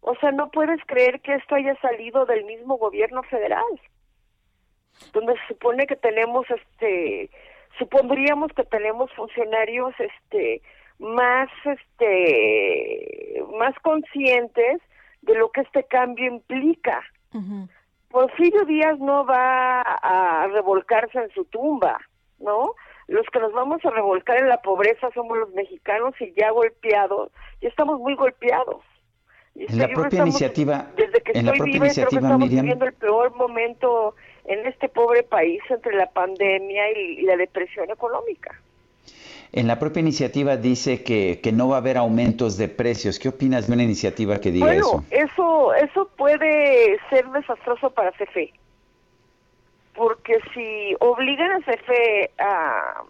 [0.00, 3.64] O sea, no puedes creer que esto haya salido del mismo gobierno federal,
[5.12, 7.30] donde se supone que tenemos este
[7.78, 10.62] supondríamos que tenemos funcionarios este
[10.98, 14.80] más este más conscientes
[15.22, 17.02] de lo que este cambio implica.
[18.10, 21.98] Porfirio Díaz no va a revolcarse en su tumba,
[22.38, 22.74] ¿no?
[23.08, 27.32] Los que nos vamos a revolcar en la pobreza somos los mexicanos y ya golpeados,
[27.60, 28.82] ya estamos muy golpeados.
[29.56, 32.94] En la propia iniciativa, desde que en estoy la viva, creo que estamos viviendo el
[32.94, 34.14] peor momento
[34.44, 38.60] en este pobre país entre la pandemia y, la depresión económica.
[39.52, 43.18] En la propia iniciativa dice que, que, no va a haber aumentos de precios.
[43.18, 45.04] ¿Qué opinas de una iniciativa que diga eso?
[45.10, 45.74] eso?
[45.74, 48.52] Eso puede ser desastroso para CFE.
[49.94, 53.04] Porque si obligan a CFE a,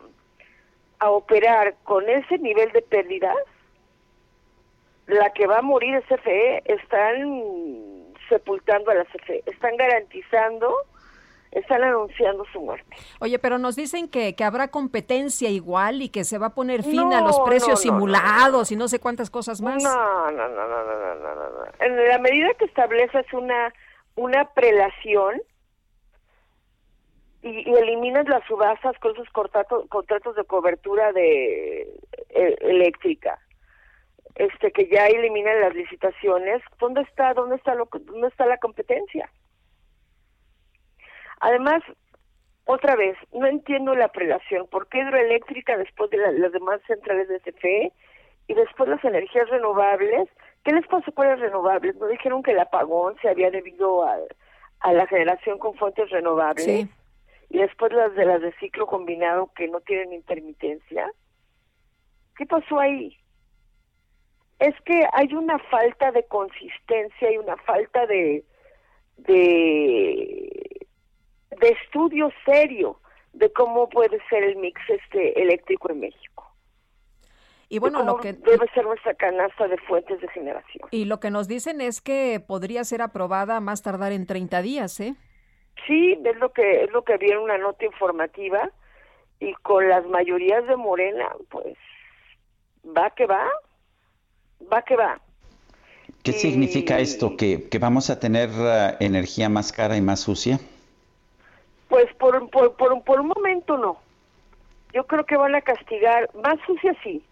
[0.98, 3.36] a operar con ese nivel de pérdidas,
[5.06, 6.62] la que va a morir es CFE.
[6.66, 9.44] Están sepultando a la CFE.
[9.46, 10.74] Están garantizando
[11.54, 12.96] están anunciando su muerte.
[13.20, 16.82] Oye, pero nos dicen que, que habrá competencia igual y que se va a poner
[16.82, 19.82] fin a los precios simulados y no sé cuántas cosas más.
[19.82, 23.72] No, no, no, no, no, no, no, En la medida que estableces una,
[24.16, 25.40] una prelación
[27.42, 31.82] y, eliminas las subastas con esos contratos, contratos de cobertura de
[32.30, 33.38] e, eléctrica,
[34.34, 39.30] este que ya eliminan las licitaciones, ¿dónde está, dónde está, lo, dónde está la competencia?
[41.44, 41.82] Además,
[42.64, 44.66] otra vez, no entiendo la prelación.
[44.66, 47.92] ¿Por qué hidroeléctrica después de las demás centrales de CFE
[48.48, 50.26] y después las energías renovables?
[50.64, 51.96] ¿Qué les pasó con las renovables?
[51.96, 54.16] ¿No dijeron que el apagón se había debido a,
[54.80, 56.64] a la generación con fuentes renovables?
[56.64, 56.88] Sí.
[57.50, 61.12] Y después las de las de ciclo combinado que no tienen intermitencia.
[62.38, 63.18] ¿Qué pasó ahí?
[64.60, 68.44] Es que hay una falta de consistencia y una falta de
[69.18, 70.73] de
[71.60, 73.00] de estudio serio
[73.32, 76.34] de cómo puede ser el mix este eléctrico en México.
[77.68, 80.86] Y bueno, lo que debe ser nuestra canasta de fuentes de generación.
[80.90, 85.00] Y lo que nos dicen es que podría ser aprobada más tardar en 30 días,
[85.00, 85.16] ¿eh?
[85.86, 88.70] Sí, es lo que es lo que había en una nota informativa
[89.40, 91.76] y con las mayorías de Morena, pues
[92.96, 93.48] va que va,
[94.72, 95.20] va que va.
[96.22, 97.36] ¿Qué significa esto?
[97.36, 100.58] ¿Que, ¿Que vamos a tener uh, energía más cara y más sucia?
[101.88, 103.98] Pues por, por, por, por un momento no.
[104.92, 107.24] Yo creo que van a castigar, más sucia sí,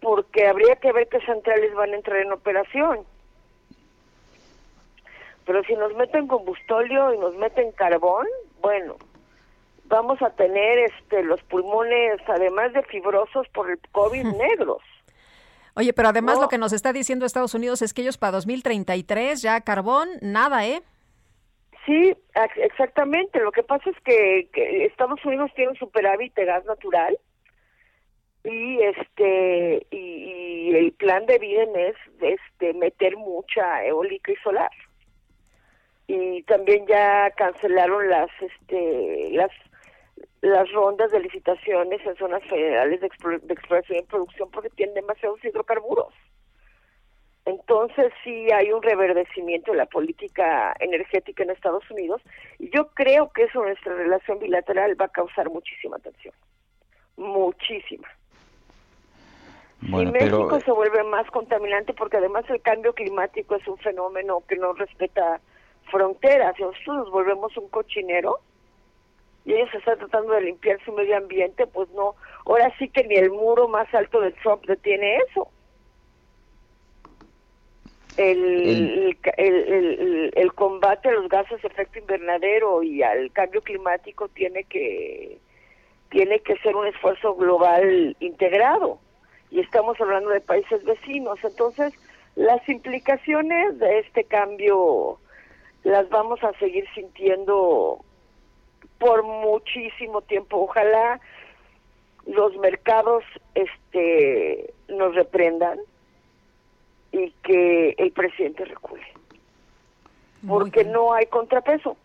[0.00, 3.00] porque habría que ver qué centrales van a entrar en operación.
[5.44, 8.26] Pero si nos meten combustóleo y nos meten carbón,
[8.60, 8.96] bueno,
[9.84, 14.82] vamos a tener este los pulmones, además de fibrosos por el COVID, negros.
[15.74, 19.40] Oye, pero además lo que nos está diciendo Estados Unidos es que ellos para 2033
[19.40, 20.82] ya carbón, nada, ¿eh?
[21.84, 22.14] Sí,
[22.56, 23.40] exactamente.
[23.40, 24.48] Lo que pasa es que,
[24.84, 27.18] Estados Unidos tiene un superávit de gas natural
[28.44, 34.70] y este y, el plan de Biden es este meter mucha eólica y solar.
[36.06, 39.50] Y también ya cancelaron las este las
[40.40, 46.12] las rondas de licitaciones en zonas federales de, exploración y producción porque tienen demasiados hidrocarburos.
[47.48, 52.20] Entonces sí hay un reverdecimiento de la política energética en Estados Unidos
[52.58, 56.34] y yo creo que eso nuestra relación bilateral va a causar muchísima tensión,
[57.16, 58.06] muchísima.
[59.80, 63.78] Bueno, y México pero se vuelve más contaminante porque además el cambio climático es un
[63.78, 65.40] fenómeno que no respeta
[65.90, 66.54] fronteras.
[66.58, 68.40] Nosotros nos volvemos un cochinero
[69.46, 72.14] y ellos están tratando de limpiar su medio ambiente, pues no.
[72.44, 75.48] Ahora sí que ni el muro más alto de Trump detiene eso.
[78.18, 84.64] El, el, el, combate a los gases de efecto invernadero y al cambio climático tiene
[84.64, 85.38] que
[86.10, 88.98] tiene que ser un esfuerzo global integrado.
[89.50, 91.38] Y estamos hablando de países vecinos.
[91.44, 91.94] Entonces
[92.34, 95.18] las implicaciones de este cambio
[95.84, 98.04] las vamos a seguir sintiendo
[98.98, 100.58] por muchísimo tiempo.
[100.58, 101.20] Ojalá
[102.26, 105.78] los mercados este nos reprendan
[107.12, 109.02] y que el presidente recule.
[110.46, 111.96] Porque no hay contrapeso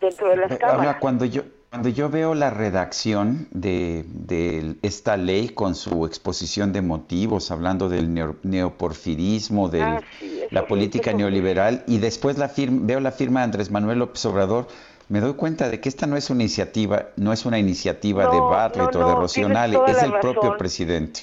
[0.00, 5.16] dentro de las cámaras Ahora, cuando yo, cuando yo veo la redacción de, de esta
[5.16, 11.12] ley con su exposición de motivos, hablando del neo- neoporfirismo, de Ah, sí, la política
[11.12, 14.68] neoliberal, y después la firma, veo la firma de Andrés Manuel López Obrador,
[15.08, 18.40] me doy cuenta de que esta no es una iniciativa, no es una iniciativa de
[18.40, 21.22] Bartlett no, o de Rocionale, es del propio presidente.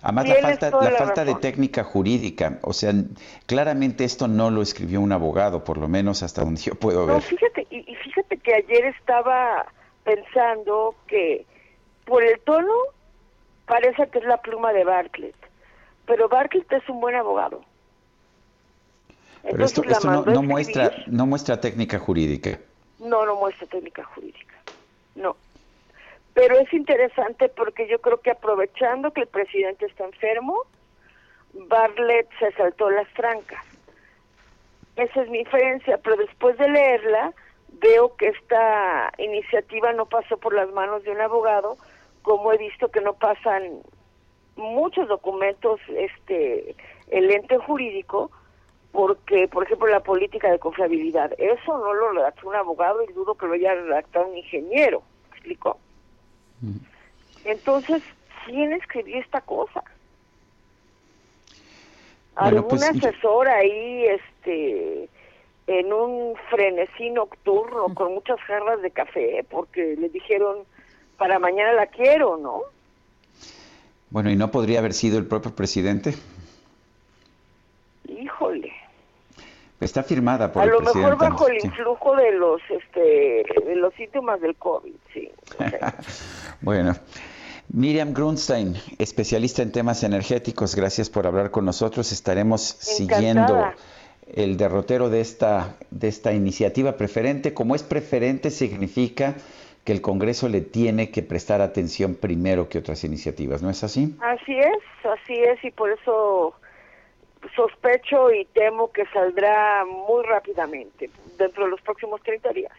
[0.00, 2.92] Además, la falta, la la falta de técnica jurídica, o sea,
[3.46, 7.14] claramente esto no lo escribió un abogado, por lo menos hasta donde yo puedo No,
[7.14, 7.22] ver.
[7.22, 9.66] fíjate, y, y fíjate que ayer estaba
[10.04, 11.46] pensando que
[12.04, 12.72] por el tono
[13.66, 15.36] parece que es la pluma de Bartlett,
[16.06, 17.60] pero Bartlett es un buen abogado.
[19.42, 22.58] Pero esto, Entonces esto no, no muestra, no muestra técnica jurídica.
[22.98, 24.54] No, no muestra técnica jurídica.
[25.14, 25.36] No.
[26.38, 30.66] Pero es interesante porque yo creo que aprovechando que el presidente está enfermo,
[31.52, 33.64] Bartlett se saltó las trancas.
[34.94, 37.32] Esa es mi inferencia, pero después de leerla
[37.80, 41.76] veo que esta iniciativa no pasó por las manos de un abogado,
[42.22, 43.80] como he visto que no pasan
[44.54, 46.76] muchos documentos este
[47.08, 48.30] el ente jurídico
[48.92, 53.34] porque por ejemplo la política de confiabilidad eso no lo redactó un abogado y dudo
[53.34, 55.78] que lo haya redactado un ingeniero ¿me explico?
[57.44, 58.02] Entonces
[58.44, 59.82] quién escribió esta cosa
[62.34, 65.08] Bueno, algún pues, asesor ahí este
[65.66, 70.58] en un frenesí nocturno con muchas jarras de café porque le dijeron
[71.16, 72.62] para mañana la quiero ¿no?
[74.10, 76.14] Bueno, ¿y no podría haber sido el propio presidente?
[78.08, 78.72] híjole
[79.80, 81.10] Está firmada por a el lo presidente.
[81.10, 85.30] mejor bajo el influjo de los este de los síntomas del covid sí
[86.60, 86.94] Bueno,
[87.72, 92.10] Miriam Grunstein, especialista en temas energéticos, gracias por hablar con nosotros.
[92.12, 92.96] Estaremos Encantada.
[92.96, 93.72] siguiendo
[94.34, 97.54] el derrotero de esta, de esta iniciativa preferente.
[97.54, 99.34] Como es preferente, significa
[99.84, 104.14] que el Congreso le tiene que prestar atención primero que otras iniciativas, ¿no es así?
[104.20, 106.54] así es así es y por eso
[107.54, 112.72] sospecho y temo que saldrá muy rápidamente dentro de los próximos 30 días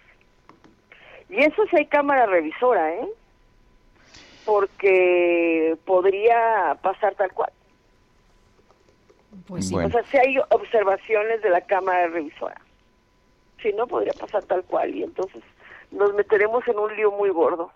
[1.30, 3.07] y eso sí hay cámara revisora eh
[4.45, 7.51] porque podría pasar tal cual
[9.47, 9.76] Pues sí.
[9.76, 12.60] O sea, si hay observaciones de la Cámara Revisora.
[13.62, 15.43] Si no, podría pasar tal cual y entonces
[15.91, 17.72] nos meteremos en un lío muy gordo.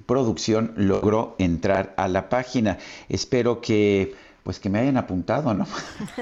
[0.07, 2.79] producción logró entrar a la página.
[3.09, 4.15] Espero que
[4.45, 5.67] pues que me hayan apuntado, ¿no?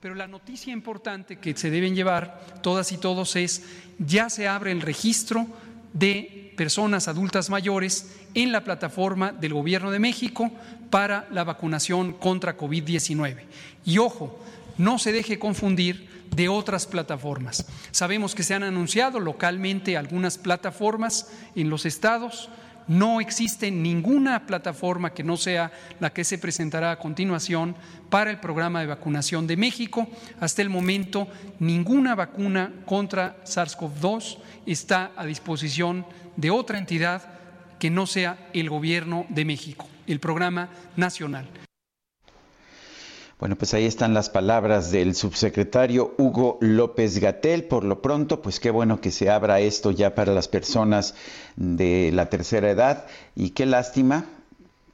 [0.00, 3.64] Pero la noticia importante que se deben llevar todas y todos es,
[3.98, 5.46] ya se abre el registro
[5.98, 10.50] de personas adultas mayores en la plataforma del Gobierno de México
[10.90, 13.40] para la vacunación contra COVID-19.
[13.84, 14.38] Y ojo,
[14.78, 17.66] no se deje confundir de otras plataformas.
[17.92, 22.50] Sabemos que se han anunciado localmente algunas plataformas en los estados.
[22.88, 27.74] No existe ninguna plataforma que no sea la que se presentará a continuación
[28.10, 30.06] para el programa de vacunación de México.
[30.38, 31.26] Hasta el momento,
[31.58, 36.06] ninguna vacuna contra SARS-CoV-2 está a disposición
[36.36, 37.22] de otra entidad
[37.80, 41.65] que no sea el gobierno de México, el programa nacional.
[43.38, 47.64] Bueno, pues ahí están las palabras del subsecretario Hugo López Gatel.
[47.64, 51.14] Por lo pronto, pues qué bueno que se abra esto ya para las personas
[51.56, 54.24] de la tercera edad y qué lástima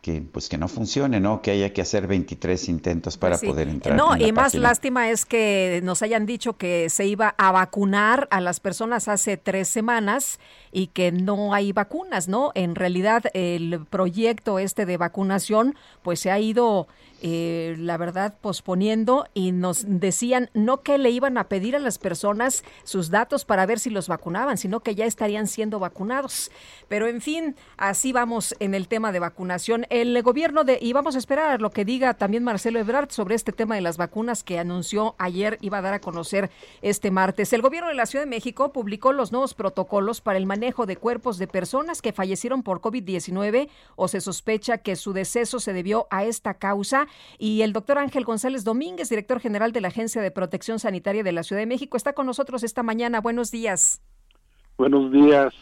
[0.02, 1.42] que pues que no funcione, ¿no?
[1.42, 3.96] Que haya que hacer 23 intentos para pues poder entrar.
[3.96, 8.40] No, y más lástima es que nos hayan dicho que se iba a vacunar a
[8.40, 10.40] las personas hace tres semanas
[10.72, 12.50] y que no hay vacunas, ¿no?
[12.56, 16.88] En realidad el proyecto este de vacunación pues se ha ido
[17.24, 21.98] eh, la verdad, posponiendo y nos decían no que le iban a pedir a las
[21.98, 26.50] personas sus datos para ver si los vacunaban, sino que ya estarían siendo vacunados.
[26.88, 29.86] Pero en fin, así vamos en el tema de vacunación.
[29.88, 33.52] El gobierno de, y vamos a esperar lo que diga también Marcelo Ebrard sobre este
[33.52, 36.50] tema de las vacunas que anunció ayer, iba a dar a conocer
[36.82, 37.52] este martes.
[37.52, 40.96] El gobierno de la Ciudad de México publicó los nuevos protocolos para el manejo de
[40.96, 46.08] cuerpos de personas que fallecieron por COVID-19 o se sospecha que su deceso se debió
[46.10, 47.06] a esta causa
[47.38, 51.32] y el doctor Ángel González Domínguez, director general de la Agencia de Protección Sanitaria de
[51.32, 53.20] la Ciudad de México, está con nosotros esta mañana.
[53.20, 54.00] Buenos días.
[54.78, 55.54] Buenos días.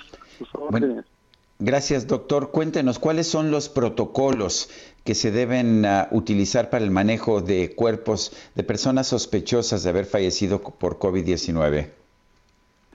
[1.59, 2.51] gracias, doctor.
[2.51, 4.71] Cuéntenos, ¿cuáles son los protocolos
[5.05, 10.05] que se deben ah, utilizar para el manejo de cuerpos de personas sospechosas de haber
[10.05, 11.91] fallecido por COVID-19?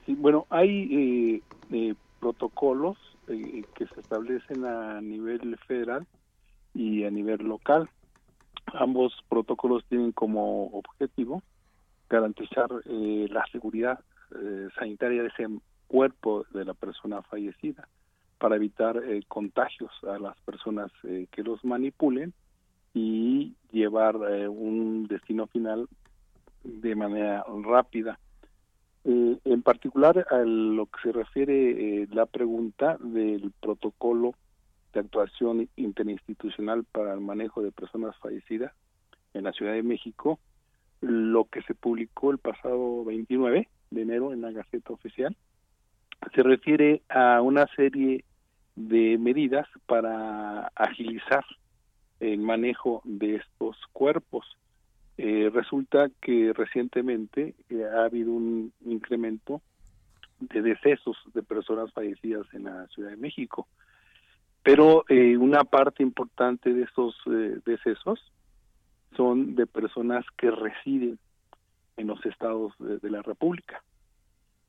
[0.06, 1.42] Sí, bueno, hay eh,
[1.72, 6.06] eh, protocolos eh, que se establecen a nivel federal
[6.74, 7.90] y a nivel local.
[8.74, 11.44] Ambos protocolos tienen como objetivo
[12.10, 14.00] garantizar eh, la seguridad
[14.36, 15.48] eh, sanitaria de ese
[15.88, 17.88] cuerpo de la persona fallecida
[18.38, 22.34] para evitar eh, contagios a las personas que los manipulen
[22.94, 25.88] y llevar un destino final
[26.64, 28.18] de manera rápida.
[29.04, 34.34] en particular a lo que se refiere la pregunta del protocolo
[34.96, 38.74] de actuación interinstitucional para el manejo de personas fallecidas
[39.34, 40.40] en la Ciudad de México,
[41.02, 45.36] lo que se publicó el pasado 29 de enero en la Gaceta Oficial,
[46.34, 48.24] se refiere a una serie
[48.76, 51.44] de medidas para agilizar
[52.22, 54.46] el manejo de estos cuerpos.
[55.18, 59.62] Eh, resulta que recientemente eh, ha habido un incremento
[60.40, 63.68] de decesos de personas fallecidas en la Ciudad de México
[64.66, 68.20] pero eh, una parte importante de estos eh, decesos
[69.16, 71.20] son de personas que residen
[71.98, 73.84] en los estados de, la República.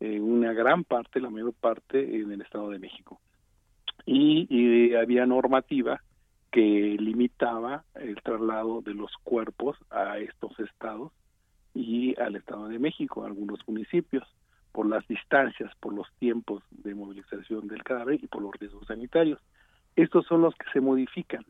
[0.01, 3.23] Eh, una gran parte, la mayor parte, en el Estado de México.
[4.05, 6.03] Y, había normativa
[6.53, 11.11] que limitaba el traslado de los cuerpos a estos estados
[11.75, 14.25] y al Estado de México, a algunos municipios,
[14.73, 19.41] por las distancias, por los tiempos de movilización del cadáver y por los riesgos sanitarios.
[19.97, 21.45] Estos son los que se modifican,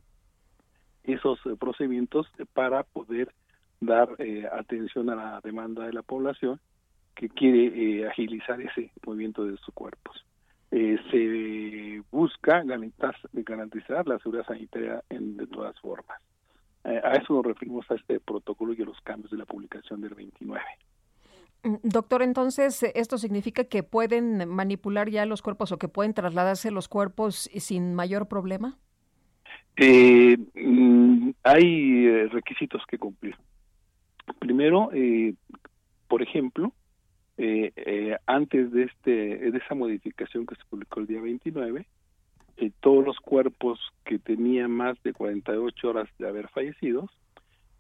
[1.03, 3.33] esos eh, procedimientos para poder
[3.81, 6.61] dar eh, atención a la demanda de la población
[7.15, 7.67] que quiere
[8.01, 10.25] eh, agilizar ese movimiento de sus cuerpos.
[10.71, 16.21] se busca garantizar, garantizar, la seguridad sanitaria en, de todas formas.
[16.85, 20.15] a eso nos referimos a este protocolo y a los cambios de la publicación del
[20.15, 20.63] 29.
[21.67, 26.71] Mm, doctor, entonces, ¿esto significa que pueden manipular ya los cuerpos o que pueden trasladarse
[26.71, 28.79] los cuerpos sin mayor problema?
[29.77, 33.35] Eh, mm, hay eh, requisitos que cumplir.
[34.39, 35.35] Primero, eh,
[36.09, 36.73] por ejemplo,
[38.27, 41.87] antes de este de esa modificación que se publicó el día 29,
[42.81, 47.11] todos los cuerpos que tenían más de 48 horas de haber fallecido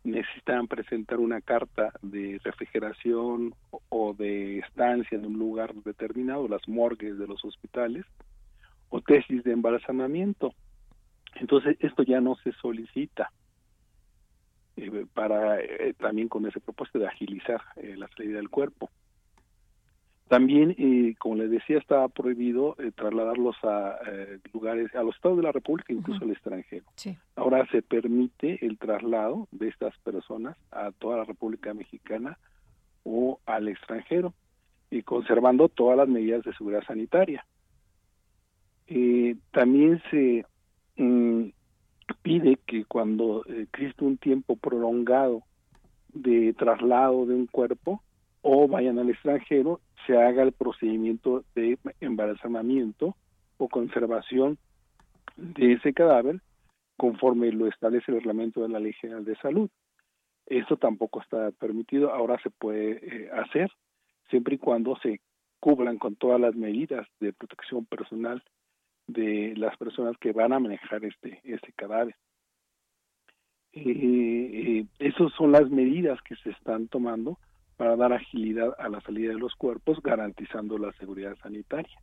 [0.06, 3.54] necesitan presentar una carta de refrigeración
[3.88, 8.04] o de estancia en un lugar determinado, las morgues de los hospitales,
[8.88, 10.54] o tesis de embalsamamiento.
[11.34, 13.30] Entonces, esto ya no se solicita
[14.76, 18.90] eh, para eh, también con ese propósito de agilizar eh, la salida del cuerpo.
[20.28, 20.74] También,
[21.18, 23.96] como les decía, estaba prohibido trasladarlos a
[24.52, 26.84] lugares, a los estados de la República, incluso al extranjero.
[27.36, 32.38] Ahora se permite el traslado de estas personas a toda la República Mexicana
[33.04, 34.34] o al extranjero,
[34.90, 37.44] y conservando todas las medidas de seguridad sanitaria.
[39.52, 40.44] también se
[40.96, 41.48] mm,
[42.22, 45.42] pide que cuando existe un tiempo prolongado
[46.12, 48.02] de traslado de un cuerpo
[48.48, 53.16] o vayan al extranjero, se haga el procedimiento de embalsamamiento
[53.58, 54.56] o conservación
[55.36, 56.40] de ese cadáver
[56.96, 59.68] conforme lo establece el reglamento de la Ley General de Salud.
[60.46, 63.68] Esto tampoco está permitido, ahora se puede eh, hacer
[64.30, 65.20] siempre y cuando se
[65.58, 68.44] cubran con todas las medidas de protección personal
[69.08, 72.14] de las personas que van a manejar este, este cadáver.
[73.72, 77.40] Eh, eh, esas son las medidas que se están tomando
[77.76, 81.96] para dar agilidad a la salida de los cuerpos, garantizando la seguridad sanitaria.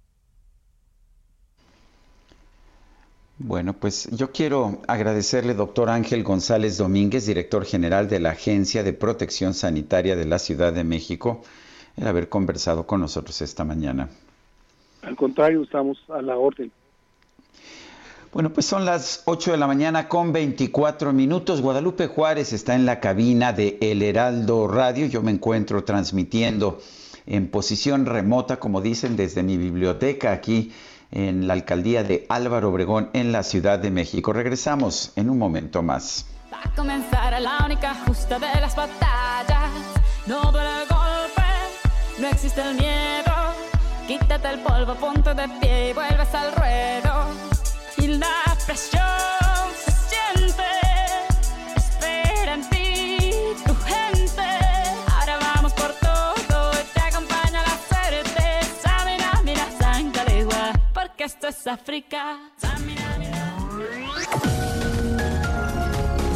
[3.40, 8.94] Bueno, pues yo quiero agradecerle, doctor Ángel González Domínguez, director general de la Agencia de
[8.94, 11.42] Protección Sanitaria de la Ciudad de México,
[11.98, 14.10] el haber conversado con nosotros esta mañana.
[15.02, 16.72] Al contrario, estamos a la orden.
[18.34, 21.62] Bueno, pues son las 8 de la mañana con 24 minutos.
[21.62, 25.06] Guadalupe Juárez está en la cabina de El Heraldo Radio.
[25.06, 26.80] Yo me encuentro transmitiendo
[27.28, 30.72] en posición remota, como dicen, desde mi biblioteca aquí
[31.12, 34.34] en la alcaldía de Álvaro Obregón en la Ciudad de México.
[34.34, 36.26] Regresamos en un momento más.
[36.52, 39.70] Va a comenzar la única justa de las batallas.
[40.26, 41.44] No duele el golpe,
[42.20, 43.32] no existe el miedo.
[44.08, 47.53] Quítate el polvo, ponte de pie y vuelves al ruedo
[48.08, 49.04] la presión
[49.84, 50.64] se siente.
[51.76, 53.30] Espera en ti
[53.66, 54.48] tu gente.
[55.14, 59.06] Ahora vamos por todo te acompaña la certeza.
[59.06, 60.46] Mira, mira, sangre
[60.94, 62.40] porque esto es África.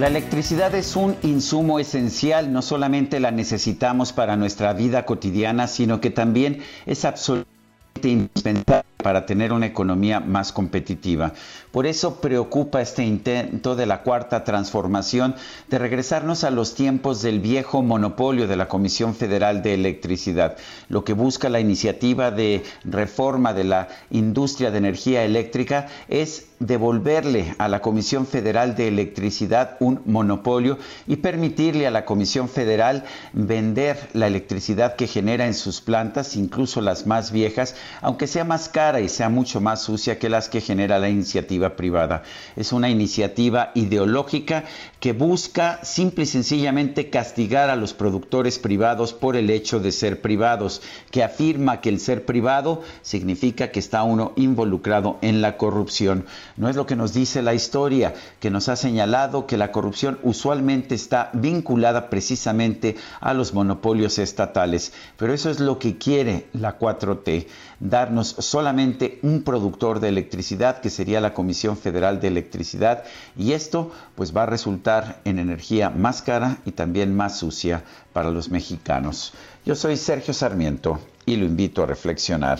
[0.00, 6.00] La electricidad es un insumo esencial, no solamente la necesitamos para nuestra vida cotidiana, sino
[6.00, 11.32] que también es absolutamente indispensable para tener una economía más competitiva.
[11.70, 15.34] Por eso preocupa este intento de la cuarta transformación
[15.68, 20.56] de regresarnos a los tiempos del viejo monopolio de la Comisión Federal de Electricidad,
[20.88, 27.54] lo que busca la iniciativa de reforma de la industria de energía eléctrica es devolverle
[27.58, 34.10] a la Comisión Federal de Electricidad un monopolio y permitirle a la Comisión Federal vender
[34.12, 38.89] la electricidad que genera en sus plantas, incluso las más viejas, aunque sea más cara
[38.98, 42.22] y sea mucho más sucia que las que genera la iniciativa privada.
[42.56, 44.64] Es una iniciativa ideológica
[44.98, 50.22] que busca simple y sencillamente castigar a los productores privados por el hecho de ser
[50.22, 50.80] privados,
[51.10, 56.24] que afirma que el ser privado significa que está uno involucrado en la corrupción.
[56.56, 60.18] No es lo que nos dice la historia, que nos ha señalado que la corrupción
[60.22, 66.78] usualmente está vinculada precisamente a los monopolios estatales, pero eso es lo que quiere la
[66.78, 67.46] 4T
[67.80, 73.04] darnos solamente un productor de electricidad, que sería la Comisión Federal de Electricidad,
[73.36, 77.82] y esto pues va a resultar en energía más cara y también más sucia
[78.12, 79.32] para los mexicanos.
[79.64, 82.58] Yo soy Sergio Sarmiento y lo invito a reflexionar.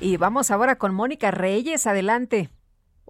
[0.00, 2.50] Y vamos ahora con Mónica Reyes, adelante.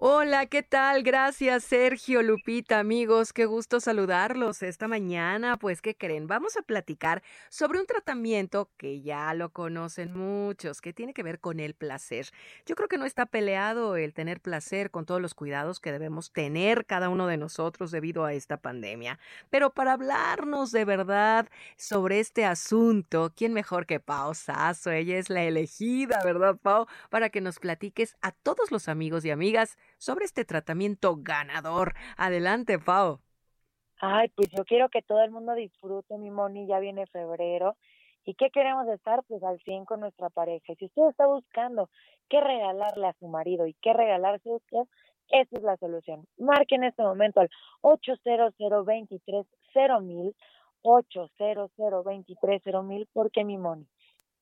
[0.01, 1.03] Hola, ¿qué tal?
[1.03, 3.33] Gracias, Sergio, Lupita, amigos.
[3.33, 5.57] Qué gusto saludarlos esta mañana.
[5.57, 6.25] Pues, ¿qué creen?
[6.25, 11.41] Vamos a platicar sobre un tratamiento que ya lo conocen muchos, que tiene que ver
[11.41, 12.29] con el placer.
[12.65, 16.31] Yo creo que no está peleado el tener placer con todos los cuidados que debemos
[16.31, 19.19] tener cada uno de nosotros debido a esta pandemia.
[19.49, 24.91] Pero para hablarnos de verdad sobre este asunto, ¿quién mejor que Pau Sasso?
[24.91, 26.87] Ella es la elegida, ¿verdad, Pau?
[27.09, 31.93] Para que nos platiques a todos los amigos y amigas sobre este tratamiento ganador.
[32.17, 33.19] Adelante, Pau.
[34.01, 37.75] Ay, pues yo quiero que todo el mundo disfrute, mi Moni, ya viene febrero.
[38.25, 39.23] ¿Y qué queremos estar?
[39.27, 40.73] Pues al 100 con nuestra pareja.
[40.73, 41.89] Y si usted está buscando
[42.29, 44.83] qué regalarle a su marido y qué regalarse a usted,
[45.29, 46.25] esa es la solución.
[46.37, 47.49] Marque en este momento al
[47.81, 48.53] 800
[48.85, 49.45] 23
[50.01, 50.35] mil
[50.81, 51.71] 800
[52.05, 53.85] 23 mil porque mi Moni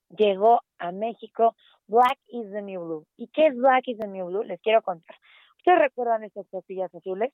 [0.10, 1.56] llegó a México
[1.88, 3.06] Black is the New Blue.
[3.18, 4.44] ¿Y qué es Black is the New Blue?
[4.44, 5.16] Les quiero contar.
[5.58, 7.34] ¿Ustedes recuerdan estas pastillas azules?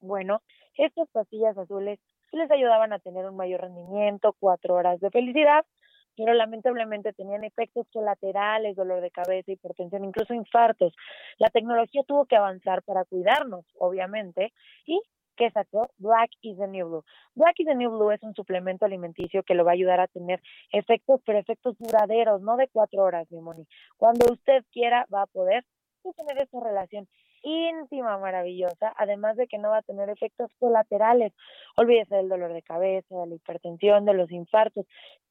[0.00, 0.42] Bueno,
[0.76, 1.98] estas pastillas azules
[2.32, 5.64] les ayudaban a tener un mayor rendimiento, cuatro horas de felicidad,
[6.16, 10.94] pero lamentablemente tenían efectos colaterales, dolor de cabeza, hipertensión, incluso infartos.
[11.38, 14.52] La tecnología tuvo que avanzar para cuidarnos, obviamente,
[14.86, 15.00] y
[15.36, 17.04] que sacó Black is the New Blue.
[17.34, 20.06] Black is the New Blue es un suplemento alimenticio que lo va a ayudar a
[20.06, 23.66] tener efectos, pero efectos duraderos, no de cuatro horas, mi Moni.
[23.96, 25.64] Cuando usted quiera, va a poder
[26.12, 27.08] tener esa relación
[27.44, 31.32] íntima, maravillosa, además de que no va a tener efectos colaterales.
[31.76, 34.86] Olvídese del dolor de cabeza, de la hipertensión, de los infartos,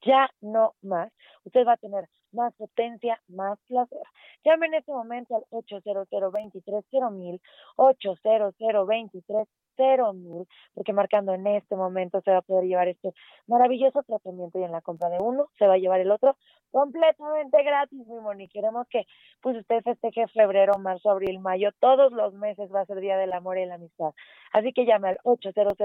[0.06, 1.11] ya no más.
[1.44, 3.99] Usted va a tener más potencia, más placer.
[4.44, 7.41] Llame en este momento al 800 23 mil,
[7.76, 8.56] 800
[8.88, 13.13] 23 cero mil, porque marcando en este momento se va a poder llevar este
[13.47, 16.35] maravilloso tratamiento y en la compra de uno se va a llevar el otro
[16.73, 18.49] completamente gratis, mi Moni.
[18.49, 19.05] Queremos que
[19.41, 23.31] pues usted festeje febrero, marzo, abril, mayo, todos los meses va a ser Día del
[23.31, 24.13] Amor y la Amistad.
[24.51, 25.77] Así que llame al 800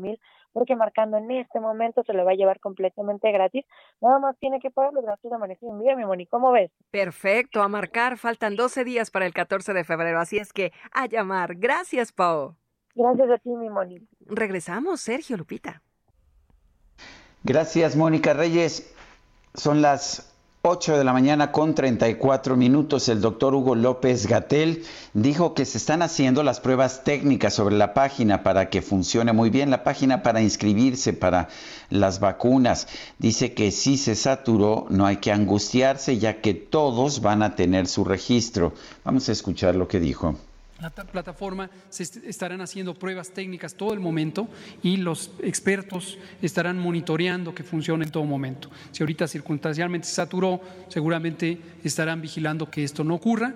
[0.00, 0.18] mil,
[0.52, 3.64] porque marcando en este momento se lo va a llevar completamente gratis.
[4.00, 6.26] Nada más tiene que pagar los gastos de manejo y envío, mi Moni.
[6.26, 6.72] ¿Cómo ves?
[6.90, 8.18] Perfecto, a marcar.
[8.18, 11.54] Faltan 12 días para el 14 de febrero, así es que a llamar.
[11.54, 12.56] Gracias, Pau.
[12.94, 14.04] Gracias a ti, mi Mónica.
[14.26, 15.82] Regresamos, Sergio Lupita.
[17.42, 18.92] Gracias, Mónica Reyes.
[19.54, 20.32] Son las
[20.64, 23.08] 8 de la mañana con 34 minutos.
[23.08, 27.94] El doctor Hugo López Gatel dijo que se están haciendo las pruebas técnicas sobre la
[27.94, 31.48] página para que funcione muy bien la página para inscribirse para
[31.90, 32.86] las vacunas.
[33.18, 37.88] Dice que si se saturó no hay que angustiarse ya que todos van a tener
[37.88, 38.72] su registro.
[39.02, 40.36] Vamos a escuchar lo que dijo
[40.82, 44.48] la plataforma se estarán haciendo pruebas técnicas todo el momento
[44.82, 48.68] y los expertos estarán monitoreando que funcione en todo momento.
[48.90, 53.54] Si ahorita circunstancialmente se saturó, seguramente estarán vigilando que esto no ocurra.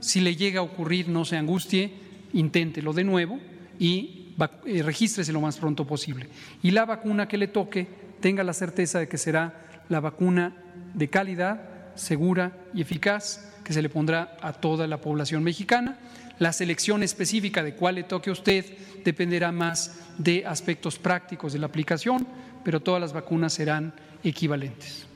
[0.00, 1.92] Si le llega a ocurrir, no se angustie,
[2.34, 3.40] inténtelo de nuevo
[3.78, 4.34] y
[4.66, 6.28] eh, regístrese lo más pronto posible.
[6.62, 7.88] Y la vacuna que le toque,
[8.20, 10.54] tenga la certeza de que será la vacuna
[10.92, 15.98] de calidad, segura y eficaz que se le pondrá a toda la población mexicana
[16.38, 18.64] la selección específica de cuál le toque a usted
[19.04, 22.26] dependerá más de aspectos prácticos de la aplicación,
[22.64, 25.06] pero todas las vacunas serán equivalentes.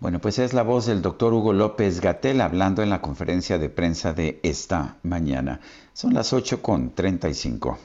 [0.00, 3.68] Bueno, pues es la voz del doctor Hugo López Gatel hablando en la conferencia de
[3.68, 5.60] prensa de esta mañana.
[5.92, 7.78] Son las 8 con 35.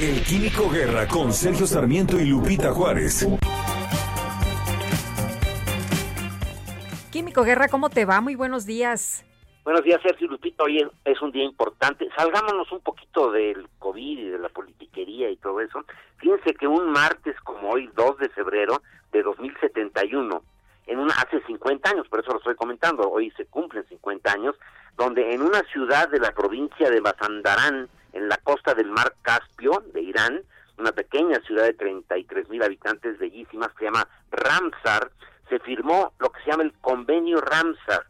[0.00, 3.26] El Químico Guerra con Sergio Sarmiento y Lupita Juárez.
[7.10, 8.20] Químico Guerra, ¿cómo te va?
[8.20, 9.24] Muy buenos días.
[9.64, 10.64] Buenos días, Sergio Lupito.
[10.64, 12.08] Hoy es un día importante.
[12.16, 15.84] Salgámonos un poquito del COVID y de la politiquería y todo eso.
[16.16, 18.82] Fíjense que un martes como hoy, 2 de febrero
[19.12, 20.42] de 2071,
[20.88, 24.56] en una, hace 50 años, por eso lo estoy comentando, hoy se cumplen 50 años,
[24.96, 29.84] donde en una ciudad de la provincia de Mazandarán, en la costa del mar Caspio
[29.94, 30.42] de Irán,
[30.76, 35.12] una pequeña ciudad de 33 mil habitantes bellísimas que se llama Ramsar,
[35.48, 38.06] se firmó lo que se llama el convenio Ramsar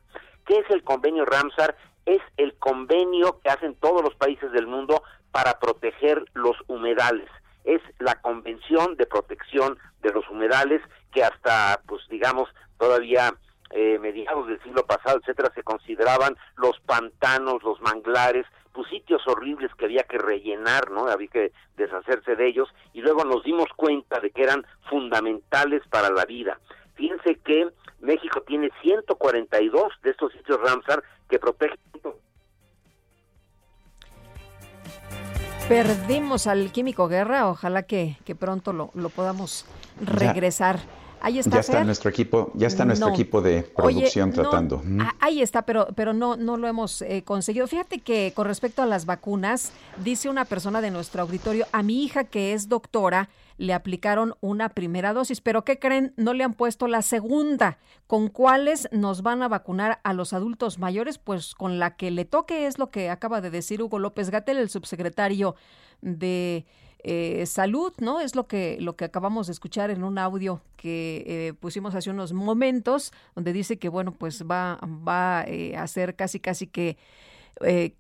[0.53, 1.75] ¿Qué es el convenio Ramsar?
[2.05, 7.31] Es el convenio que hacen todos los países del mundo para proteger los humedales.
[7.65, 13.33] Es la convención de protección de los humedales que hasta, pues digamos, todavía
[13.71, 19.75] eh, mediados del siglo pasado, etcétera, se consideraban los pantanos, los manglares, pues sitios horribles
[19.77, 21.07] que había que rellenar, ¿no?
[21.07, 26.11] Había que deshacerse de ellos y luego nos dimos cuenta de que eran fundamentales para
[26.11, 26.61] la vida.
[26.95, 27.71] Fíjense que
[28.03, 31.79] México tiene 142 de estos sitios Ramsar que protegen.
[35.69, 39.65] Perdimos al químico guerra, ojalá que, pronto lo, podamos
[40.05, 40.81] regresar.
[41.23, 41.51] Ahí está.
[41.51, 44.83] Ya está nuestro equipo, ya está nuestro equipo de producción tratando.
[44.99, 47.69] Ah, ahí está, pero, pero no, no lo hemos eh, conseguido.
[47.69, 49.73] Fíjate que con respecto a las vacunas,
[50.03, 54.71] dice una persona de nuestro auditorio, a mi hija que es doctora, le aplicaron una
[54.71, 56.13] primera dosis, pero ¿qué creen?
[56.17, 57.79] No le han puesto la segunda.
[58.09, 61.19] ¿Con cuáles nos van a vacunar a los adultos mayores?
[61.19, 64.59] Pues con la que le toque es lo que acaba de decir Hugo López Gatel,
[64.59, 65.55] el subsecretario
[66.01, 66.67] de
[67.05, 68.21] eh, salud, ¿no?
[68.21, 72.11] Es lo que, lo que acabamos de escuchar en un audio que eh, pusimos hace
[72.11, 76.97] unos momentos, donde dice que, bueno, pues va, va eh, a ser casi, casi que,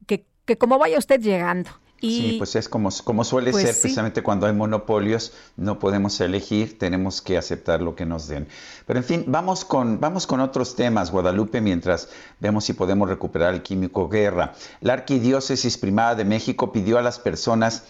[0.07, 1.71] que, que como vaya usted llegando.
[2.01, 6.79] sí, pues es como, como suele pues ser precisamente cuando hay monopolios, no podemos elegir,
[6.79, 8.47] tenemos que aceptar lo que nos den.
[8.87, 12.09] Pero en fin, vamos con, vamos con otros temas, Guadalupe, mientras
[12.39, 14.55] vemos si podemos recuperar el químico guerra.
[14.81, 17.83] La Arquidiócesis Primada de México pidió a las personas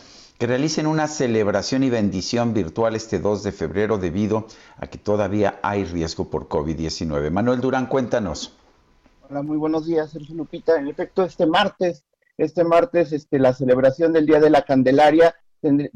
[0.42, 5.60] que realicen una celebración y bendición virtual este 2 de febrero debido a que todavía
[5.62, 7.30] hay riesgo por COVID-19.
[7.30, 8.52] Manuel Durán, cuéntanos.
[9.30, 10.76] Hola, muy buenos días, Sergio Lupita.
[10.80, 12.04] En efecto, este martes,
[12.36, 15.32] este martes, este, la celebración del Día de la Candelaria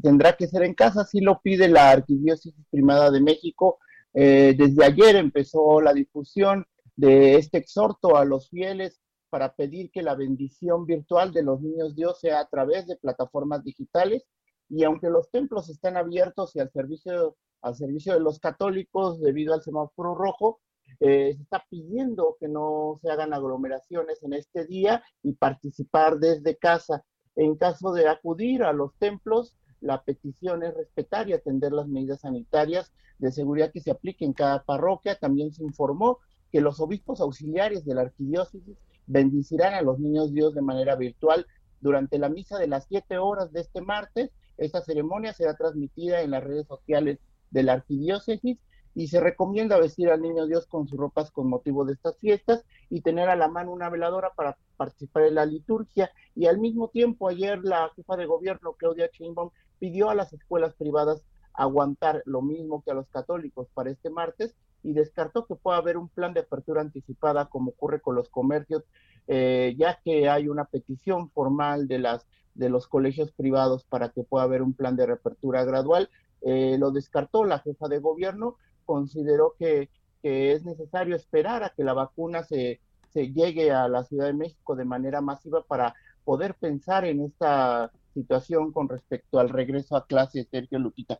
[0.01, 3.79] tendrá que ser en casa, así lo pide la Arquidiócesis Primada de México.
[4.13, 6.65] Eh, desde ayer empezó la difusión
[6.95, 11.97] de este exhorto a los fieles para pedir que la bendición virtual de los niños
[11.97, 14.23] Dios sea a través de plataformas digitales
[14.69, 19.53] y aunque los templos están abiertos y al servicio, al servicio de los católicos debido
[19.53, 20.59] al semáforo rojo,
[20.99, 26.57] eh, se está pidiendo que no se hagan aglomeraciones en este día y participar desde
[26.57, 27.03] casa.
[27.35, 32.21] En caso de acudir a los templos, la petición es respetar y atender las medidas
[32.21, 35.19] sanitarias de seguridad que se apliquen en cada parroquia.
[35.19, 36.17] También se informó
[36.51, 41.45] que los obispos auxiliares de la arquidiócesis bendicirán a los niños Dios de manera virtual
[41.79, 46.31] durante la misa de las siete horas de este martes esta ceremonia será transmitida en
[46.31, 47.19] las redes sociales
[47.51, 48.57] de la arquidiócesis
[48.97, 52.65] y se recomienda vestir al niño Dios con sus ropas con motivo de estas fiestas
[52.89, 56.11] y tener a la mano una veladora para participar en la liturgia.
[56.33, 60.73] Y al mismo tiempo, ayer la jefa de gobierno, Claudia Sheinbaum, pidió a las escuelas
[60.73, 61.23] privadas
[61.53, 65.97] aguantar lo mismo que a los católicos para este martes y descartó que pueda haber
[65.97, 68.83] un plan de apertura anticipada como ocurre con los comercios,
[69.27, 72.25] eh, ya que hay una petición formal de las
[72.57, 76.09] de los colegios privados para que pueda haber un plan de reapertura gradual.
[76.41, 78.55] Eh, lo descartó la jefa de gobierno,
[78.85, 79.89] consideró que,
[80.21, 82.79] que, es necesario esperar a que la vacuna se,
[83.13, 87.91] se llegue a la Ciudad de México de manera masiva para poder pensar en esta
[88.13, 91.19] situación con respecto al regreso a clase, Sergio Lupita.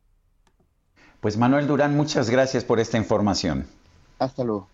[1.20, 3.66] Pues Manuel Durán, muchas gracias por esta información.
[4.18, 4.68] Hasta luego.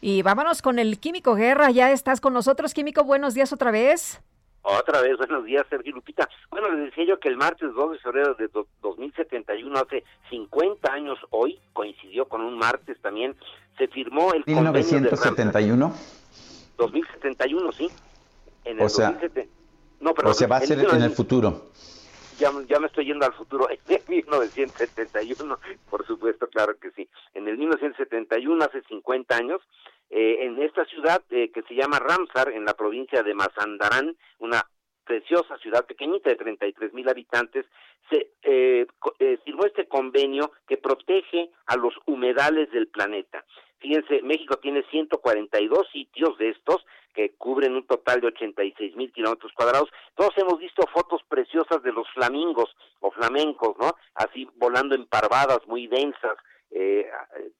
[0.00, 1.70] Y vámonos con el Químico Guerra.
[1.70, 3.04] Ya estás con nosotros, Químico.
[3.04, 4.20] Buenos días otra vez.
[4.66, 6.26] Otra vez, buenos días, Sergio Lupita.
[6.50, 8.48] Bueno, les decía yo que el martes 2 de febrero de
[8.80, 13.36] 2071, hace 50 años hoy, coincidió con un martes también,
[13.76, 15.94] se firmó el 1971.
[16.78, 17.90] 2071, sí.
[18.64, 19.18] En el o sea,
[20.00, 21.66] no, pero o sea, va a ser en el futuro.
[22.38, 25.58] Ya, ya me estoy yendo al futuro, en el 1971,
[25.90, 27.06] por supuesto, claro que sí.
[27.34, 29.60] En el 1971, hace 50 años,
[30.10, 34.64] eh, en esta ciudad eh, que se llama Ramsar, en la provincia de Mazandarán, una
[35.04, 37.66] preciosa ciudad pequeñita de 33 mil habitantes,
[38.10, 38.86] se eh,
[39.18, 43.44] eh, firmó este convenio que protege a los humedales del planeta.
[43.78, 49.52] Fíjense, México tiene 142 sitios de estos que cubren un total de 86 mil kilómetros
[49.52, 49.90] cuadrados.
[50.16, 53.92] Todos hemos visto fotos preciosas de los flamingos o flamencos, ¿no?
[54.14, 56.36] Así volando en parvadas muy densas,
[56.74, 57.08] eh,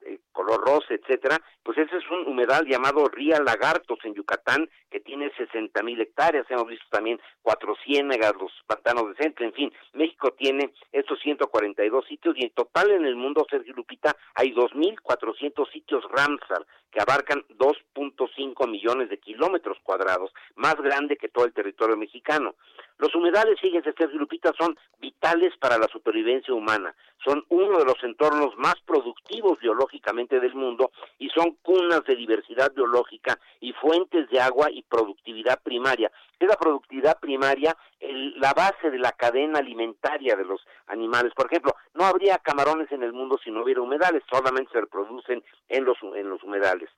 [0.06, 4.98] eh, color rosa, etcétera, pues ese es un humedal llamado Ría Lagartos en Yucatán, que
[4.98, 9.72] tiene 60 mil hectáreas, hemos visto también cuatro ciénegas, los pantanos de centro, en fin,
[9.92, 15.70] México tiene estos 142 sitios y en total en el mundo, Sergio Lupita, hay 2.400
[15.70, 21.96] sitios Ramsar, que abarcan 2.5 millones de kilómetros cuadrados, más grande que todo el territorio
[21.96, 22.54] mexicano.
[22.98, 26.94] Los humedales, fíjense, Sergio Lupita, son vitales para la supervivencia humana,
[27.24, 32.72] son uno de los entornos más productivos biológicamente del mundo y son cunas de diversidad
[32.72, 36.12] biológica y fuentes de agua y productividad primaria.
[36.38, 41.32] Es la productividad primaria la base de la cadena alimentaria de los animales.
[41.34, 45.42] Por ejemplo, no habría camarones en el mundo si no hubiera humedales, solamente se reproducen
[45.68, 46.90] en los, en los humedales.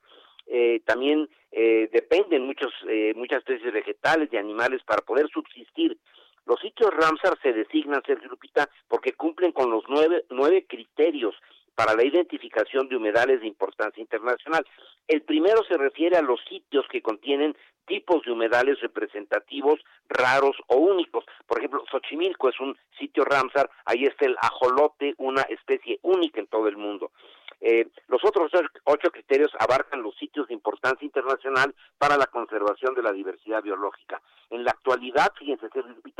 [0.47, 5.97] Eh, también eh, dependen muchos, eh, muchas especies vegetales y animales para poder subsistir.
[6.45, 11.35] Los sitios Ramsar se designan, Sergio Lupita, porque cumplen con los nueve, nueve criterios
[11.75, 14.65] para la identificación de humedales de importancia internacional.
[15.07, 17.55] El primero se refiere a los sitios que contienen
[17.87, 21.25] tipos de humedales representativos, raros o únicos.
[21.47, 26.47] Por ejemplo, Xochimilco es un sitio Ramsar, ahí está el ajolote, una especie única en
[26.47, 27.11] todo el mundo.
[27.59, 28.51] Eh, los otros
[28.83, 34.21] ocho criterios abarcan los sitios de importancia internacional para la conservación de la diversidad biológica.
[34.51, 35.67] En la actualidad, fíjense,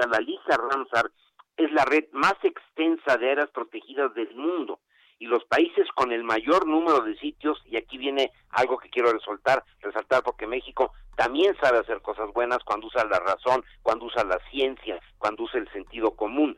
[0.09, 1.11] la lista Ramsar
[1.57, 4.79] es la red más extensa de áreas protegidas del mundo
[5.19, 9.11] y los países con el mayor número de sitios, y aquí viene algo que quiero
[9.11, 14.23] resaltar, resaltar porque México también sabe hacer cosas buenas cuando usa la razón, cuando usa
[14.23, 16.57] la ciencia, cuando usa el sentido común.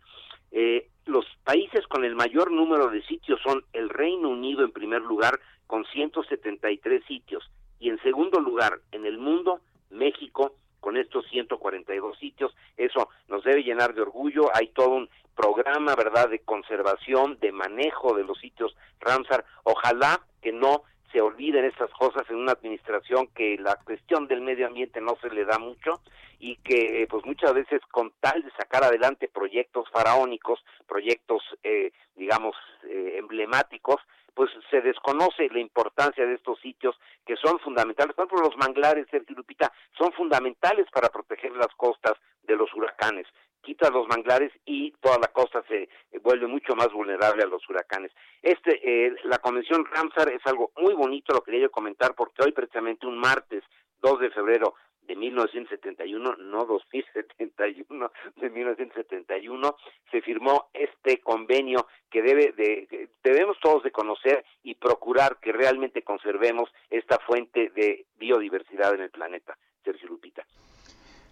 [0.52, 5.02] Eh, los países con el mayor número de sitios son el Reino Unido en primer
[5.02, 7.50] lugar con 173 sitios
[7.80, 12.56] y en segundo lugar en el mundo México con estos 142 sitios.
[12.78, 14.50] Eso nos debe llenar de orgullo.
[14.54, 19.46] Hay todo un programa, ¿verdad?, de conservación, de manejo de los sitios Ramsar.
[19.64, 24.68] Ojalá que no se olviden estas cosas en una administración que la cuestión del medio
[24.68, 26.02] ambiente no se le da mucho
[26.40, 31.92] y que eh, pues muchas veces con tal de sacar adelante proyectos faraónicos, proyectos eh,
[32.16, 34.02] digamos eh, emblemáticos,
[34.40, 38.16] pues se desconoce la importancia de estos sitios que son fundamentales.
[38.16, 42.14] Por ejemplo, los manglares, Sergio Lupita, son fundamentales para proteger las costas
[42.44, 43.28] de los huracanes.
[43.62, 45.90] Quita los manglares y toda la costa se
[46.22, 48.14] vuelve mucho más vulnerable a los huracanes.
[48.42, 52.54] Este, eh, la convención Ramsar es algo muy bonito, lo quería yo comentar porque hoy
[52.54, 53.66] precisamente un martes
[54.02, 54.76] 2 de febrero
[55.10, 59.76] de 1971, no 2071, de 1971,
[60.12, 66.04] se firmó este convenio que debe de, debemos todos de conocer y procurar que realmente
[66.04, 69.58] conservemos esta fuente de biodiversidad en el planeta.
[69.84, 70.46] Sergio Lupita.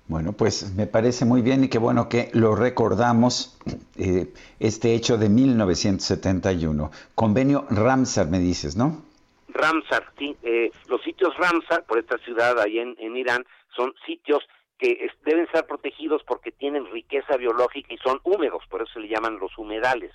[0.08, 3.60] Bueno, pues me parece muy bien y qué bueno que lo recordamos,
[3.98, 6.90] eh, este hecho de 1971.
[7.14, 9.04] Convenio Ramsar, me dices, ¿no?
[9.50, 13.46] Ramsar, sí, eh, los sitios Ramsar, por esta ciudad ahí en, en Irán,
[13.78, 14.44] son sitios
[14.78, 19.08] que deben ser protegidos porque tienen riqueza biológica y son húmedos, por eso se le
[19.08, 20.12] llaman los humedales,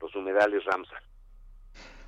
[0.00, 1.02] los humedales Ramsar.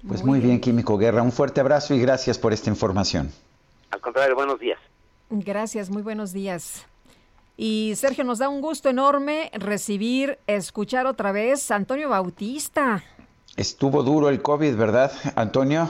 [0.06, 3.30] Pues muy, bien, Químico Guerra, un fuerte abrazo y gracias por esta información.
[3.90, 4.80] Al contrario, buenos días.
[5.30, 6.86] Gracias, muy buenos días.
[7.56, 13.04] Y Sergio, nos da un gusto enorme recibir, escuchar otra vez a Antonio Bautista.
[13.56, 15.88] Estuvo duro el COVID, ¿verdad, Antonio?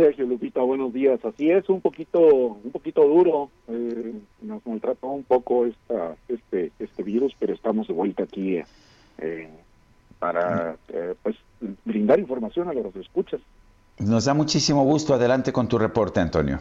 [0.00, 1.22] Sergio Lupita, buenos días.
[1.26, 3.50] Así es, un poquito, un poquito duro.
[3.68, 8.62] Eh, nos maltrató un poco esta, este, este virus, pero estamos de vuelta aquí
[9.18, 9.50] eh,
[10.18, 11.36] para, eh, pues,
[11.84, 13.42] brindar información a los escuchas.
[13.98, 15.12] Nos da muchísimo gusto.
[15.12, 16.60] Adelante con tu reporte, Antonio.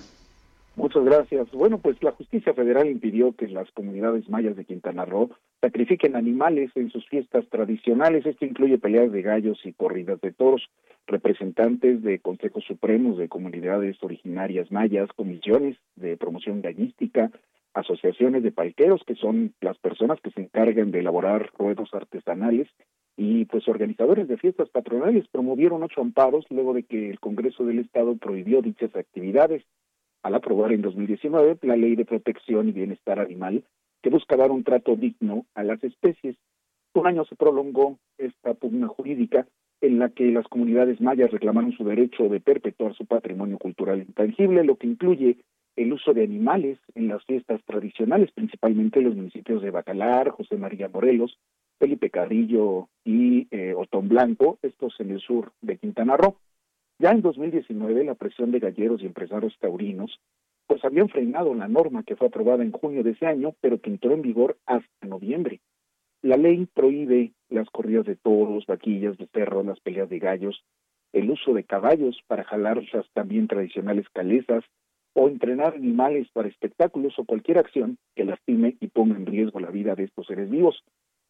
[0.79, 1.51] Muchas gracias.
[1.51, 5.29] Bueno, pues la justicia federal impidió que las comunidades mayas de Quintana Roo
[5.59, 8.25] sacrifiquen animales en sus fiestas tradicionales.
[8.25, 10.69] Esto incluye peleas de gallos y corridas de toros.
[11.05, 17.29] Representantes de consejos supremos de comunidades originarias mayas, comisiones de promoción gallística,
[17.73, 22.69] asociaciones de palqueros, que son las personas que se encargan de elaborar ruedos artesanales,
[23.17, 27.79] y pues organizadores de fiestas patronales promovieron ocho amparos luego de que el Congreso del
[27.79, 29.65] Estado prohibió dichas actividades
[30.23, 33.63] al aprobar en 2019 la Ley de Protección y Bienestar Animal
[34.01, 36.37] que busca dar un trato digno a las especies.
[36.93, 39.47] Un año se prolongó esta pugna jurídica
[39.81, 44.63] en la que las comunidades mayas reclamaron su derecho de perpetuar su patrimonio cultural intangible,
[44.63, 45.37] lo que incluye
[45.75, 50.57] el uso de animales en las fiestas tradicionales, principalmente en los municipios de Bacalar, José
[50.57, 51.37] María Morelos,
[51.77, 56.35] Felipe Carrillo y eh, Otón Blanco, estos en el sur de Quintana Roo.
[57.01, 60.19] Ya en 2019, la presión de galleros y empresarios taurinos
[60.67, 63.89] pues habían frenado la norma que fue aprobada en junio de ese año, pero que
[63.89, 65.61] entró en vigor hasta noviembre.
[66.21, 70.63] La ley prohíbe las corridas de toros, vaquillas, de perros, las peleas de gallos,
[71.13, 74.63] el uso de caballos para jalar las también tradicionales calezas
[75.13, 79.71] o entrenar animales para espectáculos o cualquier acción que lastime y ponga en riesgo la
[79.71, 80.83] vida de estos seres vivos.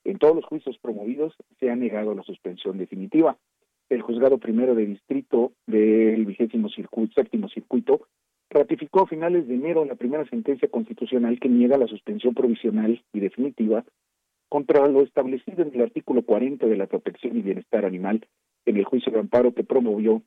[0.03, 3.37] En todos los juicios promovidos se ha negado la suspensión definitiva
[3.89, 8.07] el juzgado primero de distrito del vigésimo séptimo circuito
[8.49, 13.19] ratificó a finales de enero la primera sentencia constitucional que niega la suspensión provisional y
[13.19, 13.83] definitiva
[14.47, 18.25] contra lo establecido en el artículo 40 de la protección y bienestar animal
[18.65, 20.23] en el juicio de amparo que promovió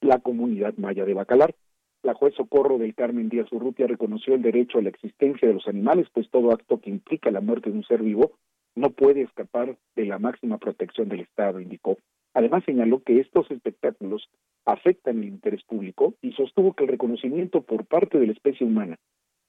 [0.00, 1.54] la comunidad maya de Bacalar.
[2.02, 5.68] La juez Socorro del Carmen Díaz Urrutia reconoció el derecho a la existencia de los
[5.68, 8.32] animales, pues todo acto que implica la muerte de un ser vivo
[8.74, 11.98] no puede escapar de la máxima protección del Estado, indicó.
[12.34, 14.28] Además señaló que estos espectáculos
[14.64, 18.98] afectan el interés público y sostuvo que el reconocimiento por parte de la especie humana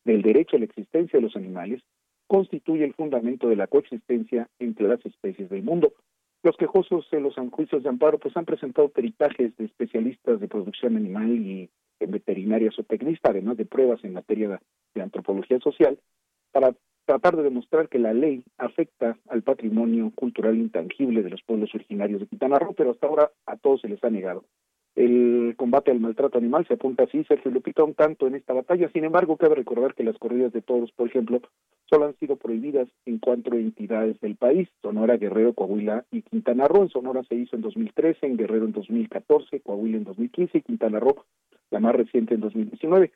[0.04, 1.82] del derecho a la existencia de los animales
[2.28, 5.94] constituye el fundamento de la coexistencia entre las especies del mundo.
[6.42, 10.98] Los quejosos en los juicios de amparo pues han presentado peritajes de especialistas de producción
[10.98, 11.70] animal y
[12.00, 14.60] en veterinaria zootecnista, además de pruebas en materia
[14.94, 15.98] de antropología social,
[16.52, 16.76] para
[17.14, 22.19] tratar de demostrar que la ley afecta al patrimonio cultural intangible de los pueblos originarios
[22.19, 24.44] de Quintana Roo, pero hasta ahora a todos se les ha negado.
[24.95, 28.90] el combate al maltrato animal se apunta así, Sergio Lupita, un tanto en esta batalla.
[28.90, 31.41] Sin embargo, cabe recordar que las corridas de toros, por ejemplo,
[31.88, 36.84] solo han sido prohibidas en cuatro entidades del país, Sonora, Guerrero, Coahuila y Quintana Roo.
[36.84, 40.99] En Sonora se hizo en 2013, en Guerrero en 2014, Coahuila en 2015 y Quintana
[40.99, 41.26] Roo,
[41.69, 43.11] la más reciente, en 2019.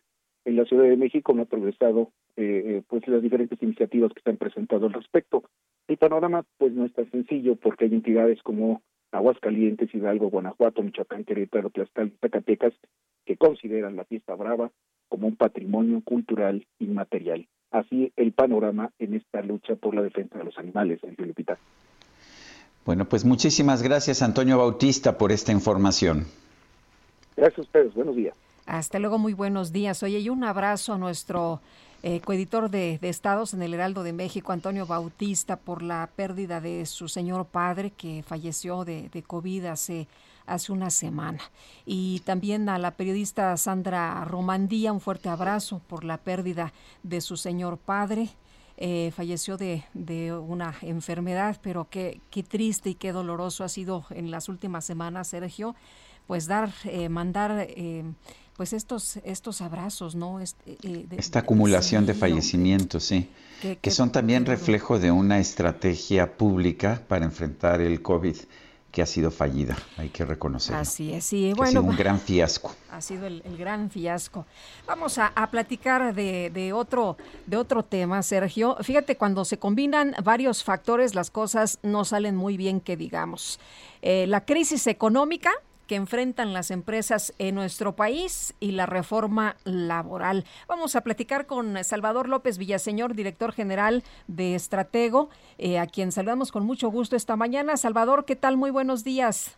[0.48, 4.22] En la Ciudad de México no ha progresado eh, eh, pues las diferentes iniciativas que
[4.22, 5.44] se han presentado al respecto.
[5.90, 11.26] El panorama pues no es tan sencillo porque hay entidades como Aguascalientes, Hidalgo, Guanajuato, Michoacán,
[11.26, 12.72] Querétaro, Tlaxcala Zacatecas,
[13.26, 14.72] que consideran la fiesta brava
[15.10, 17.46] como un patrimonio cultural inmaterial.
[17.72, 21.58] Así el panorama en esta lucha por la defensa de los animales, en Filipita.
[22.86, 26.24] Bueno, pues muchísimas gracias, Antonio Bautista, por esta información.
[27.36, 28.34] Gracias a ustedes, buenos días.
[28.68, 30.04] Hasta luego, muy buenos días.
[30.04, 31.62] Oye, y un abrazo a nuestro
[32.04, 36.86] eh, coeditor de, Estados en el Heraldo de México, Antonio Bautista, por la pérdida de
[36.86, 40.10] su señor padre que falleció de, COVID hace,
[40.46, 41.40] hace una semana.
[41.86, 46.74] Y también a la periodista Sandra Romandía, un fuerte abrazo por la pérdida
[47.04, 48.28] de su señor padre.
[48.76, 49.82] Eh, falleció de,
[50.46, 55.30] una enfermedad, pero qué, qué triste y qué doloroso ha sido en las últimas semanas,
[55.30, 55.74] Sergio,
[56.28, 57.68] pues dar, eh, mandar
[58.58, 60.40] pues estos, estos abrazos, ¿no?
[60.40, 63.30] Este, eh, Esta acumulación de fallecimientos, sí,
[63.82, 68.36] que, son también reflejo de una estrategia pública para enfrentar el COVID
[68.92, 70.82] que ha sido fallida, hay que reconocerlo.
[70.82, 71.64] Así es, sí, bueno.
[71.64, 72.74] Ha sido un gran fiasco.
[72.90, 74.48] Ha sido el, gran fiasco.
[74.88, 77.16] Vamos a, platicar de, de, otro,
[77.46, 78.76] de otro tema, Sergio.
[78.82, 83.60] Fíjate, cuando se combinan varios factores, las cosas no salen muy bien, que digamos.
[84.02, 85.52] Eh, la crisis económica,
[85.88, 90.46] que enfrentan las empresas en nuestro país y la reforma laboral.
[90.68, 96.52] Vamos a platicar con Salvador López Villaseñor, director general de Estratego, eh, a quien saludamos
[96.52, 97.78] con mucho gusto esta mañana.
[97.78, 98.58] Salvador, ¿qué tal?
[98.58, 99.58] Muy buenos días.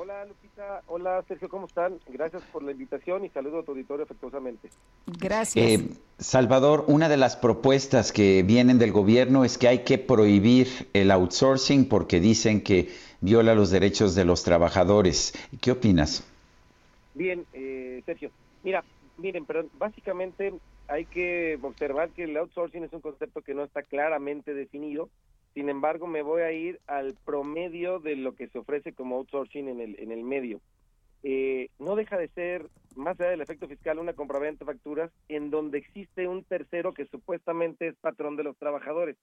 [0.00, 1.98] Hola Lupita, hola Sergio, ¿cómo están?
[2.06, 4.70] Gracias por la invitación y saludo a tu auditorio afectuosamente.
[5.06, 5.66] Gracias.
[5.66, 5.88] Eh,
[6.18, 11.10] Salvador, una de las propuestas que vienen del gobierno es que hay que prohibir el
[11.10, 15.32] outsourcing porque dicen que viola los derechos de los trabajadores.
[15.60, 16.26] ¿Qué opinas?
[17.14, 18.30] Bien, eh, Sergio.
[18.62, 18.84] Mira,
[19.16, 20.54] miren, pero básicamente
[20.86, 25.10] hay que observar que el outsourcing es un concepto que no está claramente definido.
[25.54, 29.68] Sin embargo, me voy a ir al promedio de lo que se ofrece como outsourcing
[29.68, 30.60] en el, en el medio.
[31.24, 35.50] Eh, no deja de ser, más allá del efecto fiscal, una compraventa de facturas en
[35.50, 39.16] donde existe un tercero que supuestamente es patrón de los trabajadores.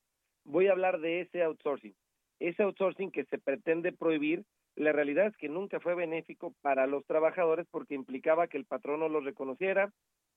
[0.43, 1.95] Voy a hablar de ese outsourcing
[2.39, 4.43] ese outsourcing que se pretende prohibir,
[4.75, 8.99] la realidad es que nunca fue benéfico para los trabajadores porque implicaba que el patrón
[8.99, 9.91] no los reconociera,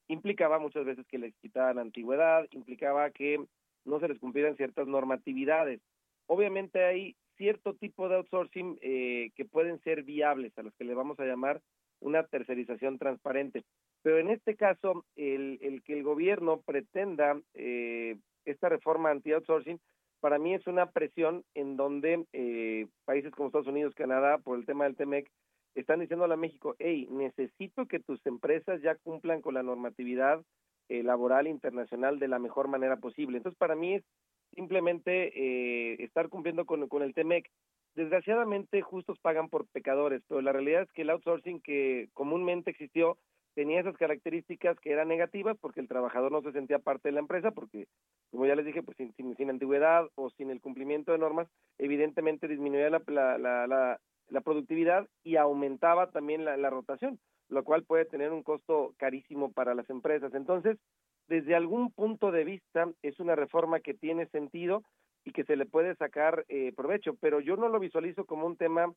[0.07, 3.45] implicaba muchas veces que les quitaran antigüedad, implicaba que
[3.85, 5.81] no se les cumplieran ciertas normatividades.
[6.27, 10.95] Obviamente hay cierto tipo de outsourcing eh, que pueden ser viables, a los que le
[10.95, 11.61] vamos a llamar
[12.01, 13.65] una tercerización transparente.
[14.03, 19.81] Pero en este caso, el, el que el gobierno pretenda eh, esta reforma anti-outsourcing,
[20.21, 24.67] para mí es una presión en donde eh, países como Estados Unidos, Canadá, por el
[24.67, 25.31] tema del TEMEC,
[25.75, 30.43] están diciendo a México, hey, necesito que tus empresas ya cumplan con la normatividad
[30.89, 33.37] eh, laboral internacional de la mejor manera posible.
[33.37, 34.05] Entonces, para mí es
[34.55, 37.49] simplemente eh, estar cumpliendo con, con el TEMEC.
[37.95, 43.19] Desgraciadamente, justos pagan por pecadores, pero la realidad es que el outsourcing que comúnmente existió
[43.59, 47.19] tenía esas características que eran negativas porque el trabajador no se sentía parte de la
[47.19, 47.89] empresa porque,
[48.31, 52.47] como ya les dije, pues sin, sin, antigüedad o sin el cumplimiento de normas, evidentemente
[52.47, 57.19] disminuía la, la, la, la productividad y aumentaba también la, la rotación,
[57.49, 60.33] lo cual puede tener un costo carísimo para las empresas.
[60.35, 60.79] Entonces,
[61.27, 64.85] desde algún punto de vista, es una reforma que tiene sentido
[65.25, 68.57] y que se le puede sacar eh, provecho, pero yo no lo visualizo como un
[68.57, 68.95] tema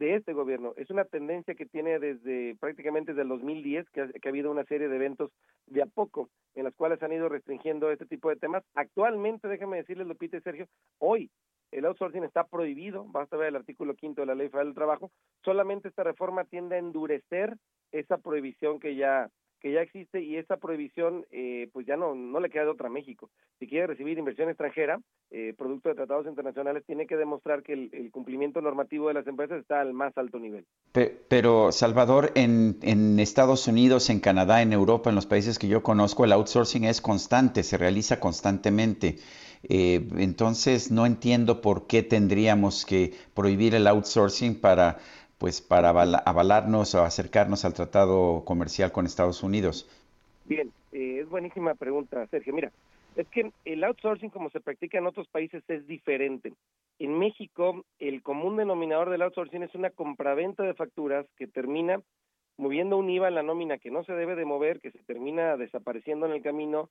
[0.00, 0.72] de este gobierno.
[0.76, 4.50] Es una tendencia que tiene desde prácticamente desde el 2010, que ha, que ha habido
[4.50, 5.30] una serie de eventos
[5.66, 8.64] de a poco en las cuales han ido restringiendo este tipo de temas.
[8.74, 10.66] Actualmente, déjame decirles, Lupita y Sergio,
[10.98, 11.30] hoy
[11.70, 15.10] el outsourcing está prohibido, basta ver el artículo quinto de la Ley Federal del Trabajo,
[15.44, 17.56] solamente esta reforma tiende a endurecer
[17.92, 19.28] esa prohibición que ya
[19.60, 22.88] que ya existe y esa prohibición eh, pues ya no, no le queda de otra
[22.88, 23.30] a México.
[23.58, 25.00] Si quiere recibir inversión extranjera,
[25.30, 29.60] eh, producto de tratados internacionales, tiene que demostrar que el, cumplimiento normativo de las empresas
[29.60, 30.64] está al más alto nivel.
[30.92, 35.82] Pero, Salvador, en, en Estados Unidos, en Canadá, en Europa, en los países que yo
[35.82, 39.18] conozco, el outsourcing es constante, se realiza constantemente.
[39.62, 44.98] Eh, entonces, no entiendo por qué tendríamos que prohibir el outsourcing para
[45.40, 49.88] pues para avalarnos o acercarnos al tratado comercial con Estados Unidos?
[50.44, 52.52] Bien, eh, es buenísima pregunta, Sergio.
[52.52, 52.70] Mira,
[53.16, 56.52] Es que el outsourcing como se practica en otros países es diferente.
[56.98, 62.00] En México, el común denominador del outsourcing es una compraventa de facturas que termina
[62.58, 65.56] moviendo un IVA en la nómina que no se debe de mover, que se termina
[65.56, 66.90] desapareciendo en el camino,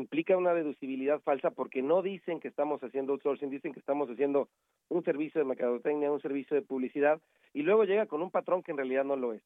[0.00, 4.48] implica una deducibilidad falsa porque no dicen que estamos haciendo outsourcing, dicen que estamos haciendo
[4.88, 7.20] un servicio de mercadotecnia, un servicio de publicidad,
[7.52, 9.42] y luego llega con un patrón que en realidad no lo es.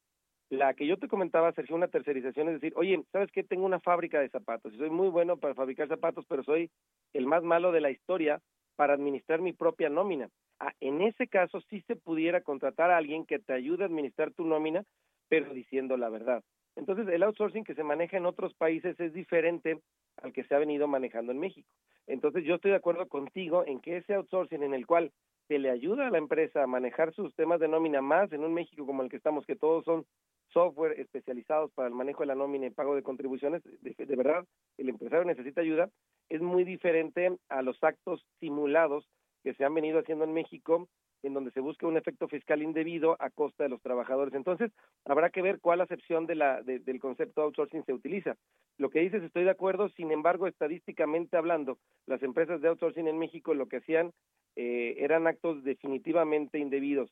[0.50, 3.44] La que yo te comentaba, Sergio, una tercerización es decir, oye, ¿sabes qué?
[3.44, 6.70] Tengo una fábrica de zapatos y soy muy bueno para fabricar zapatos, pero soy
[7.12, 8.42] el más malo de la historia
[8.74, 10.28] para administrar mi propia nómina.
[10.58, 14.32] Ah, en ese caso sí se pudiera contratar a alguien que te ayude a administrar
[14.32, 14.84] tu nómina,
[15.28, 16.42] pero diciendo la verdad.
[16.80, 19.80] Entonces, el outsourcing que se maneja en otros países es diferente
[20.22, 21.68] al que se ha venido manejando en México.
[22.06, 25.12] Entonces, yo estoy de acuerdo contigo en que ese outsourcing en el cual
[25.46, 28.54] se le ayuda a la empresa a manejar sus temas de nómina más en un
[28.54, 30.06] México como el que estamos, que todos son
[30.54, 34.46] software especializados para el manejo de la nómina y pago de contribuciones, de, verdad,
[34.78, 35.90] el empresario necesita ayuda,
[36.30, 39.06] es muy diferente a los actos simulados
[39.44, 40.88] que se han venido haciendo en México
[41.22, 44.34] en donde se busca un efecto fiscal indebido a costa de los trabajadores.
[44.34, 44.70] Entonces,
[45.04, 48.36] habrá que ver cuál acepción de la, del concepto outsourcing se utiliza.
[48.78, 53.18] Lo que dices, estoy de acuerdo, sin embargo, estadísticamente hablando, las empresas de outsourcing en
[53.18, 54.12] México lo que hacían
[54.56, 57.10] eh, eran actos definitivamente indebidos.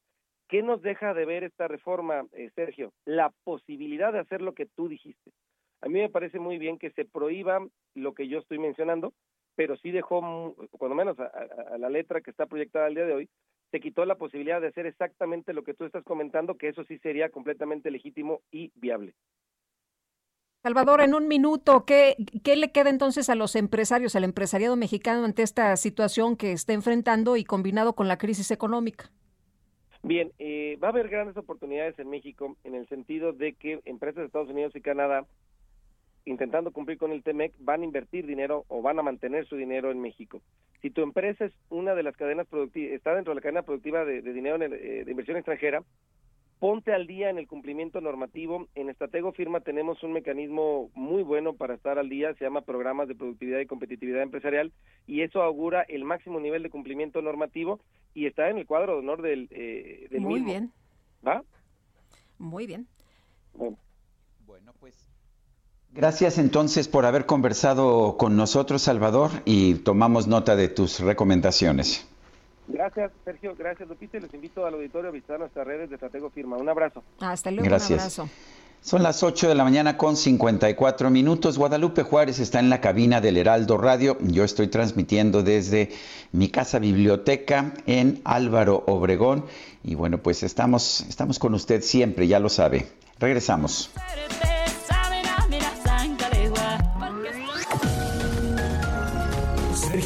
[0.48, 2.92] ¿Qué nos deja de ver esta reforma, eh, Sergio?
[3.04, 5.30] La posibilidad de hacer lo que tú dijiste.
[5.82, 7.64] A mí me parece muy bien que se prohíba
[7.94, 9.12] lo que yo estoy mencionando,
[9.54, 13.12] pero sí dejó, cuando menos a, a, la letra que está proyectada al día de
[13.12, 13.28] hoy,
[13.70, 16.98] se quitó la posibilidad de hacer exactamente lo que tú estás comentando, que eso sí
[16.98, 19.14] sería completamente legítimo y viable.
[20.62, 25.24] Salvador, en un minuto, ¿qué, ¿qué le queda entonces a los empresarios, al empresariado mexicano
[25.24, 29.10] ante esta situación que está enfrentando y combinado con la crisis económica?
[30.02, 34.16] Bien, eh, va a haber grandes oportunidades en México en el sentido de que empresas
[34.16, 35.26] de Estados Unidos y Canadá
[36.28, 39.90] intentando cumplir con el TEMEC, van a invertir dinero o van a mantener su dinero
[39.90, 40.40] en México.
[40.82, 44.04] Si tu empresa es una de las cadenas productivas, está dentro de la cadena productiva
[44.04, 45.82] de, dinero eh, de inversión extranjera,
[46.60, 48.68] ponte al día en el cumplimiento normativo.
[48.74, 53.08] En Estratego Firma tenemos un mecanismo muy bueno para estar al día, se llama Programas
[53.08, 54.72] de Productividad y Competitividad Empresarial,
[55.06, 57.80] y eso augura el máximo nivel de cumplimiento normativo
[58.14, 60.72] y está en el cuadro de honor del, eh, Muy bien.
[61.26, 61.42] ¿Va?
[62.38, 62.86] Muy bien.
[64.46, 65.17] bueno pues
[65.94, 72.06] Gracias entonces por haber conversado con nosotros, Salvador, y tomamos nota de tus recomendaciones.
[72.68, 73.54] Gracias, Sergio.
[73.58, 74.18] Gracias, Lupita.
[74.18, 76.56] Y les invito al auditorio a visitar nuestras redes de Estratego Firma.
[76.56, 77.02] Un abrazo.
[77.20, 77.64] Hasta luego.
[77.64, 77.90] Gracias.
[77.90, 78.28] Un abrazo.
[78.80, 81.58] Son las 8 de la mañana con 54 minutos.
[81.58, 84.16] Guadalupe Juárez está en la cabina del Heraldo Radio.
[84.20, 85.90] Yo estoy transmitiendo desde
[86.30, 89.46] mi casa biblioteca en Álvaro Obregón.
[89.82, 92.86] Y bueno, pues estamos, estamos con usted siempre, ya lo sabe.
[93.18, 93.90] Regresamos.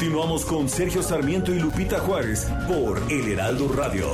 [0.00, 4.08] Continuamos con Sergio Sarmiento y Lupita Juárez por El Heraldo Radio.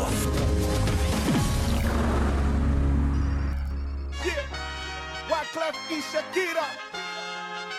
[6.12, 6.66] Shakira.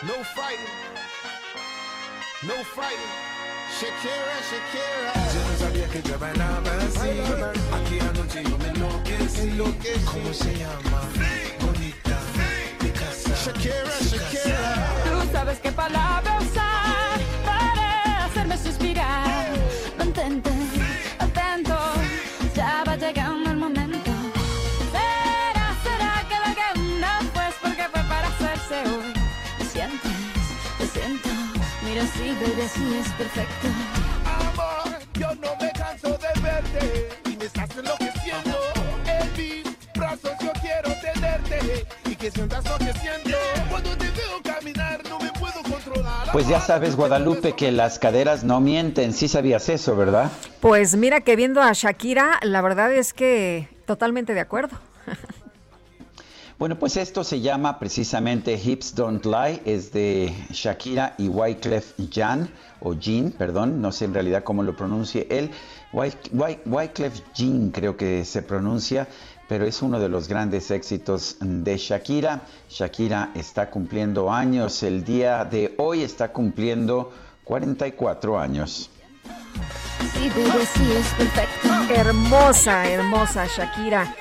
[0.06, 0.74] No fighting.
[2.44, 3.12] No fighting.
[3.78, 5.12] Shakira, Shakira.
[5.34, 7.10] Yo no sabía que te bailaba así.
[7.74, 9.50] Aquí anoche yo me enloquecí.
[10.06, 11.02] ¿Cómo se llama?
[11.60, 12.18] Bonita.
[12.80, 13.34] Mi casa.
[13.44, 14.94] Shakira, Shakira.
[15.04, 16.27] Tú sabes qué palabra
[32.16, 33.68] Baby, así es perfecto.
[34.24, 38.58] Amor, yo no me canso de verte y me estás enloqueciendo.
[39.06, 43.36] En mis brazos yo quiero tenerte y que sientas lo que siento.
[43.70, 45.30] Cuando te veo caminar, no me
[46.32, 49.12] pues ya sabes, Guadalupe, que las caderas no mienten.
[49.14, 50.30] Sí sabías eso, ¿verdad?
[50.60, 54.76] Pues mira que viendo a Shakira, la verdad es que totalmente de acuerdo.
[56.58, 62.50] Bueno, pues esto se llama precisamente Hips Don't Lie, es de Shakira y Wyclef Jean,
[62.80, 65.52] o Jean, perdón, no sé en realidad cómo lo pronuncie él.
[65.92, 69.06] Wyclef Jean creo que se pronuncia,
[69.48, 72.42] pero es uno de los grandes éxitos de Shakira.
[72.68, 77.12] Shakira está cumpliendo años, el día de hoy está cumpliendo
[77.44, 78.90] 44 años.
[80.12, 80.30] Sí.
[81.94, 84.12] Hermosa, hermosa Shakira.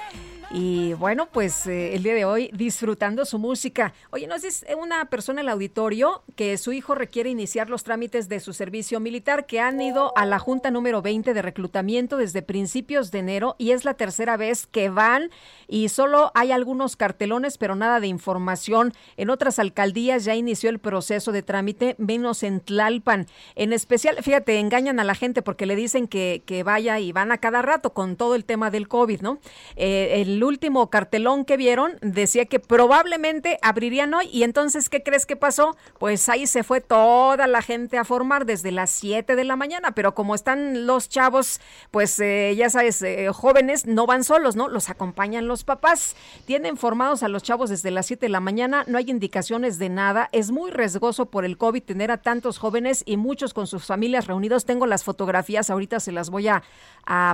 [0.49, 3.93] Y bueno, pues eh, el día de hoy disfrutando su música.
[4.11, 8.29] Oye, nos dice una persona en el auditorio que su hijo requiere iniciar los trámites
[8.29, 12.41] de su servicio militar, que han ido a la Junta número 20 de reclutamiento desde
[12.41, 15.31] principios de enero y es la tercera vez que van
[15.67, 18.93] y solo hay algunos cartelones, pero nada de información.
[19.17, 23.27] En otras alcaldías ya inició el proceso de trámite, menos en Tlalpan.
[23.55, 27.33] En especial, fíjate, engañan a la gente porque le dicen que, que vaya y van
[27.33, 29.39] a cada rato con todo el tema del COVID, ¿no?
[29.75, 34.30] Eh, el el último cartelón que vieron decía que probablemente abrirían hoy.
[34.31, 35.76] Y entonces, ¿qué crees que pasó?
[35.97, 39.93] Pues ahí se fue toda la gente a formar desde las 7 de la mañana.
[39.93, 41.59] Pero como están los chavos,
[41.89, 44.68] pues eh, ya sabes, eh, jóvenes, no van solos, ¿no?
[44.68, 46.15] Los acompañan los papás.
[46.45, 48.84] Tienen formados a los chavos desde las 7 de la mañana.
[48.85, 50.30] No hay indicaciones de nada.
[50.34, 54.27] Es muy riesgoso por el COVID tener a tantos jóvenes y muchos con sus familias
[54.27, 54.65] reunidos.
[54.65, 56.61] Tengo las fotografías, ahorita se las voy a,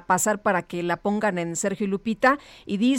[0.08, 2.38] pasar para que la pongan en Sergio y Lupita.
[2.66, 2.93] Y dice,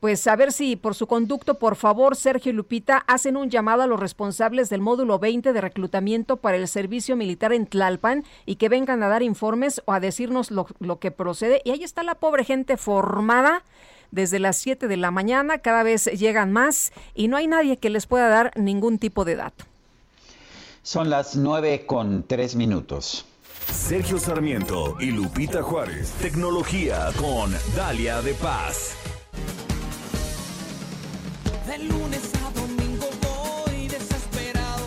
[0.00, 3.82] pues a ver si por su conducto, por favor, Sergio y Lupita, hacen un llamado
[3.82, 8.56] a los responsables del módulo 20 de reclutamiento para el servicio militar en Tlalpan y
[8.56, 11.62] que vengan a dar informes o a decirnos lo, lo que procede.
[11.64, 13.62] Y ahí está la pobre gente formada
[14.10, 17.90] desde las 7 de la mañana, cada vez llegan más y no hay nadie que
[17.90, 19.64] les pueda dar ningún tipo de dato.
[20.82, 23.24] Son las 9 con 3 minutos.
[23.70, 26.12] Sergio Sarmiento y Lupita Juárez.
[26.20, 28.96] Tecnología con Dalia de Paz.
[31.72, 34.84] De lunes a domingo voy desesperado.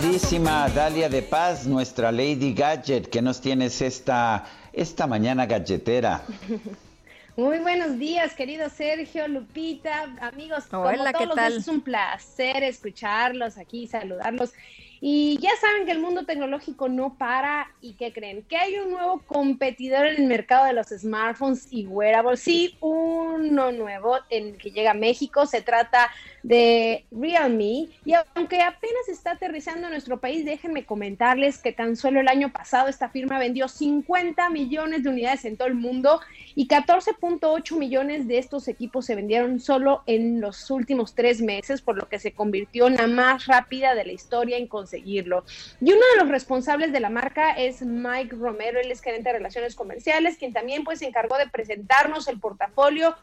[0.00, 6.22] Queridísima Dalia de Paz, nuestra Lady Gadget, ¿qué nos tienes esta, esta mañana galletera?
[7.36, 10.64] Muy buenos días, querido Sergio, Lupita, amigos.
[10.72, 11.52] Hola, como ¿qué todos los tal?
[11.52, 14.54] días es un placer escucharlos aquí, saludarlos.
[15.00, 18.42] Y ya saben que el mundo tecnológico no para y ¿qué creen?
[18.42, 22.40] Que hay un nuevo competidor en el mercado de los smartphones y wearables.
[22.40, 25.46] Sí, uno nuevo en que llega a México.
[25.46, 26.10] Se trata
[26.42, 27.88] de Realme.
[28.04, 32.52] Y aunque apenas está aterrizando en nuestro país, déjenme comentarles que tan solo el año
[32.52, 36.20] pasado esta firma vendió 50 millones de unidades en todo el mundo
[36.54, 41.96] y 14.8 millones de estos equipos se vendieron solo en los últimos tres meses, por
[41.96, 45.44] lo que se convirtió en la más rápida de la historia en conseguirlo.
[45.80, 49.34] Y uno de los responsables de la marca es Mike Romero, él es gerente de
[49.34, 53.14] relaciones comerciales, quien también pues se encargó de presentarnos el portafolio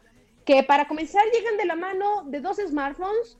[0.45, 3.39] que para comenzar llegan de la mano de dos smartphones,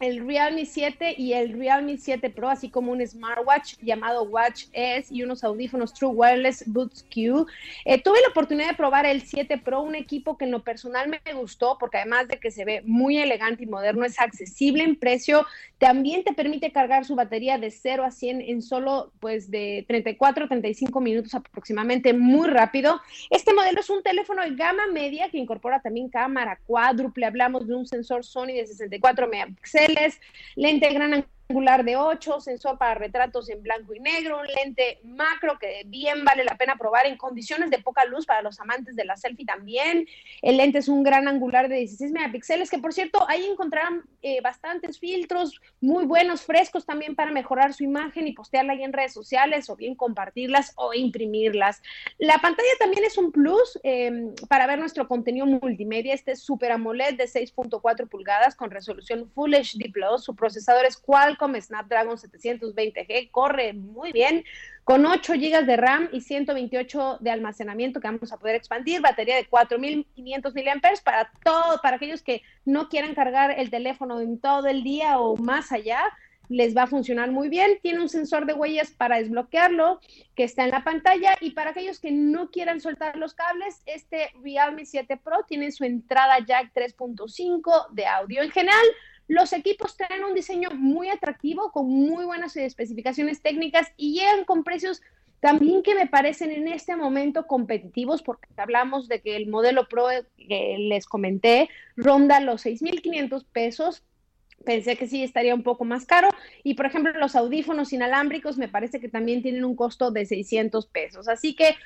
[0.00, 5.14] el Realme 7 y el Realme 7 Pro, así como un smartwatch llamado Watch S
[5.14, 7.46] y unos audífonos True Wireless Boots Q.
[7.84, 11.08] Eh, tuve la oportunidad de probar el 7 Pro, un equipo que en lo personal
[11.08, 14.96] me gustó porque además de que se ve muy elegante y moderno, es accesible en
[14.96, 15.46] precio,
[15.78, 20.48] también te permite cargar su batería de 0 a 100 en solo pues de 34
[20.48, 23.00] 35 minutos aproximadamente, muy rápido.
[23.30, 27.74] Este modelo es un teléfono de gama media que incorpora también cámara cuádruple, hablamos de
[27.74, 29.85] un sensor Sony de 64 megapíxeles,
[30.56, 35.58] lente gran angular de 8, sensor para retratos en blanco y negro, un lente macro
[35.58, 39.04] que bien vale la pena probar en condiciones de poca luz para los amantes de
[39.04, 40.06] la selfie también.
[40.42, 44.40] El lente es un gran angular de 16 megapíxeles, que por cierto, ahí encontrarán eh,
[44.40, 49.12] bastantes filtros muy buenos, frescos también para mejorar su imagen y postearla ahí en redes
[49.12, 51.80] sociales o bien compartirlas o imprimirlas.
[52.18, 56.12] La pantalla también es un plus eh, para ver nuestro contenido multimedia.
[56.12, 60.24] Este es Super AMOLED de 6.4 pulgadas con resolución Full HD Plus.
[60.24, 64.44] Su procesador es Qualcomm Snapdragon 720G, corre muy bien
[64.84, 69.36] con 8 GB de RAM y 128 de almacenamiento que vamos a poder expandir, batería
[69.36, 74.68] de 4500 mAh para todo, para aquellos que no quieran cargar el teléfono en todo
[74.68, 76.00] el día o más allá,
[76.48, 77.78] les va a funcionar muy bien.
[77.82, 80.00] Tiene un sensor de huellas para desbloquearlo
[80.34, 84.30] que está en la pantalla y para aquellos que no quieran soltar los cables, este
[84.42, 88.42] Realme 7 Pro tiene su entrada jack 3.5 de audio.
[88.42, 88.84] En general,
[89.28, 94.64] los equipos tienen un diseño muy atractivo, con muy buenas especificaciones técnicas y llegan con
[94.64, 95.02] precios
[95.40, 100.08] también que me parecen en este momento competitivos, porque hablamos de que el modelo Pro
[100.36, 104.02] que les comenté ronda los 6.500 pesos.
[104.64, 106.30] Pensé que sí estaría un poco más caro.
[106.64, 110.86] Y por ejemplo, los audífonos inalámbricos me parece que también tienen un costo de 600
[110.86, 111.28] pesos.
[111.28, 111.76] Así que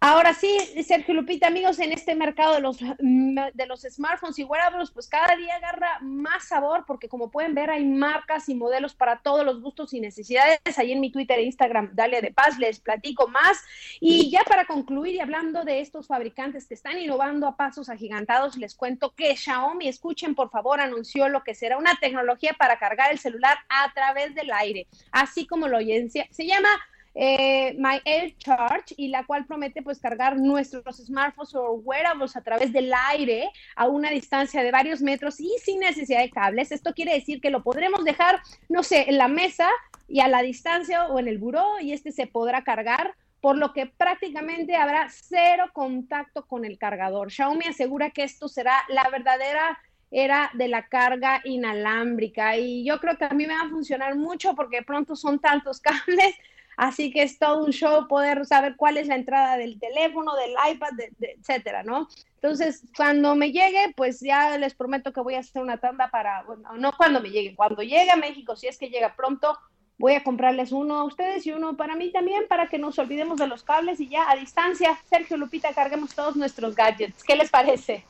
[0.00, 0.56] Ahora sí,
[0.86, 5.36] Sergio Lupita, amigos, en este mercado de los, de los smartphones y wearables, pues cada
[5.36, 9.60] día agarra más sabor, porque como pueden ver, hay marcas y modelos para todos los
[9.60, 10.60] gustos y necesidades.
[10.78, 13.62] Ahí en mi Twitter e Instagram, Dalia de Paz, les platico más.
[14.00, 18.56] Y ya para concluir y hablando de estos fabricantes que están innovando a pasos agigantados,
[18.56, 23.12] les cuento que Xiaomi, escuchen por favor, anunció lo que será una tecnología para cargar
[23.12, 26.10] el celular a través del aire, así como lo oyen.
[26.10, 26.68] Se llama
[27.14, 32.42] eh, My Air Charge y la cual promete pues cargar nuestros smartphones o wearables a
[32.42, 36.72] través del aire a una distancia de varios metros y sin necesidad de cables.
[36.72, 39.68] Esto quiere decir que lo podremos dejar, no sé, en la mesa
[40.08, 43.72] y a la distancia o en el buró y este se podrá cargar por lo
[43.72, 47.30] que prácticamente habrá cero contacto con el cargador.
[47.30, 49.78] Xiaomi asegura que esto será la verdadera
[50.12, 54.14] era de la carga inalámbrica y yo creo que a mí me va a funcionar
[54.14, 56.36] mucho porque pronto son tantos cables
[56.76, 60.54] Así que es todo un show poder saber cuál es la entrada del teléfono, del
[60.74, 60.90] iPad,
[61.20, 62.08] etcétera, ¿no?
[62.36, 66.42] Entonces, cuando me llegue, pues ya les prometo que voy a hacer una tanda para,
[66.44, 69.56] bueno, no cuando me llegue, cuando llegue a México, si es que llega pronto,
[69.98, 73.38] voy a comprarles uno a ustedes y uno para mí también, para que nos olvidemos
[73.38, 77.22] de los cables y ya a distancia, Sergio Lupita, carguemos todos nuestros gadgets.
[77.22, 78.04] ¿Qué les parece?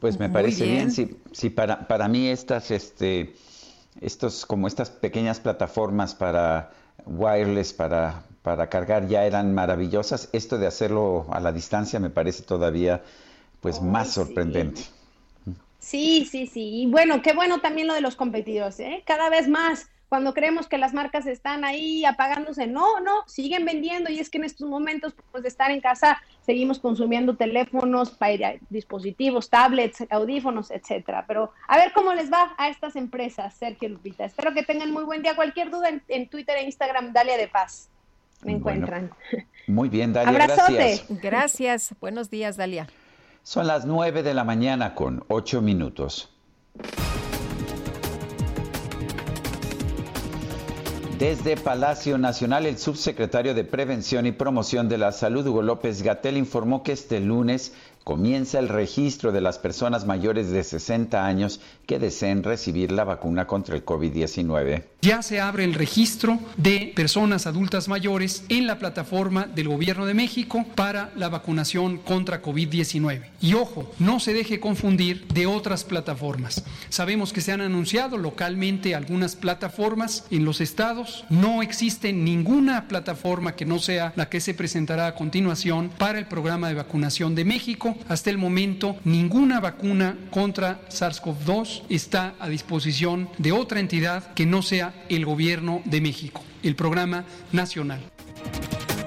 [0.00, 3.36] Pues me parece bien, sí, sí para, para mí estas, este,
[4.00, 6.72] estos, como estas pequeñas plataformas para
[7.04, 10.28] wireless para, para cargar ya eran maravillosas.
[10.32, 13.02] Esto de hacerlo a la distancia me parece todavía
[13.60, 14.82] pues más sorprendente.
[15.78, 16.82] Sí, sí, sí.
[16.82, 19.02] Y bueno, qué bueno también lo de los competidores, ¿eh?
[19.06, 24.10] Cada vez más cuando creemos que las marcas están ahí apagándose, no, no, siguen vendiendo
[24.10, 28.16] y es que en estos momentos, pues de estar en casa, seguimos consumiendo teléfonos,
[28.70, 31.24] dispositivos, tablets, audífonos, etcétera.
[31.26, 34.24] Pero a ver cómo les va a estas empresas, Sergio Lupita.
[34.24, 35.34] Espero que tengan muy buen día.
[35.34, 37.90] Cualquier duda en, Twitter e Instagram, Dalia de Paz.
[38.42, 39.10] Me encuentran.
[39.66, 40.30] Muy bien, Dalia.
[40.30, 40.72] Abrazote.
[40.72, 41.20] Gracias.
[41.20, 41.94] gracias.
[42.00, 42.86] Buenos días, Dalia.
[43.42, 46.32] Son las nueve de la mañana con ocho minutos.
[51.18, 56.36] Desde Palacio Nacional, el subsecretario de Prevención y Promoción de la Salud, Hugo López Gatel,
[56.36, 57.72] informó que este lunes
[58.04, 63.46] comienza el registro de las personas mayores de 60 años que deseen recibir la vacuna
[63.46, 64.84] contra el COVID-19.
[65.06, 70.14] Ya se abre el registro de personas adultas mayores en la plataforma del Gobierno de
[70.14, 73.22] México para la vacunación contra COVID-19.
[73.40, 76.64] Y ojo, no se deje confundir de otras plataformas.
[76.88, 81.24] Sabemos que se han anunciado localmente algunas plataformas en los estados.
[81.30, 86.26] No existe ninguna plataforma que no sea la que se presentará a continuación para el
[86.26, 93.28] programa de vacunación de México hasta el momento, ninguna vacuna contra SARS-CoV-2 está a disposición
[93.38, 98.00] de otra entidad que no sea el Gobierno de México, el programa nacional.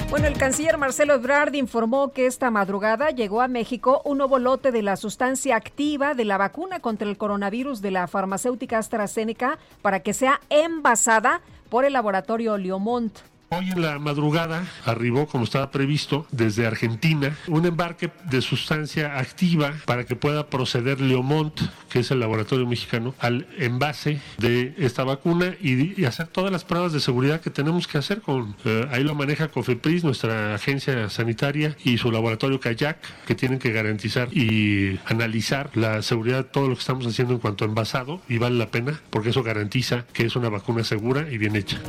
[0.10, 4.72] Bueno, el canciller Marcelo Ebrard informó que esta madrugada llegó a México un nuevo lote
[4.72, 10.00] de la sustancia activa de la vacuna contra el coronavirus de la farmacéutica AstraZeneca para
[10.00, 13.20] que sea envasada por el laboratorio Leomont.
[13.52, 19.74] Hoy en la madrugada arribó, como estaba previsto, desde Argentina un embarque de sustancia activa
[19.86, 21.60] para que pueda proceder Leomont,
[21.90, 26.94] que es el laboratorio mexicano, al envase de esta vacuna y, hacer todas las pruebas
[26.94, 28.22] de seguridad que tenemos que hacer.
[28.22, 33.58] Con, eh, ahí lo maneja COFEPRIS, nuestra agencia sanitaria, y su laboratorio Kayak, que tienen
[33.58, 37.68] que garantizar y analizar la seguridad de todo lo que estamos haciendo en cuanto a
[37.68, 41.56] envasado, y vale la pena porque eso garantiza que es una vacuna segura y bien
[41.56, 41.80] hecha.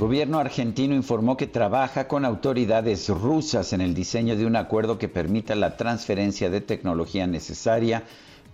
[0.00, 5.08] Gobierno argentino informó que trabaja con autoridades rusas en el diseño de un acuerdo que
[5.08, 8.04] permita la transferencia de tecnología necesaria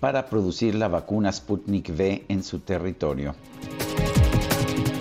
[0.00, 3.36] para producir la vacuna Sputnik V en su territorio.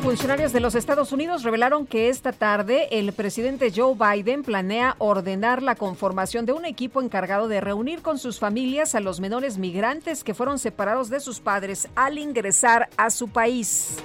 [0.03, 5.63] Funcionarios de los Estados Unidos revelaron que esta tarde el presidente Joe Biden planea ordenar
[5.63, 10.23] la conformación de un equipo encargado de reunir con sus familias a los menores migrantes
[10.23, 13.97] que fueron separados de sus padres al ingresar a su país.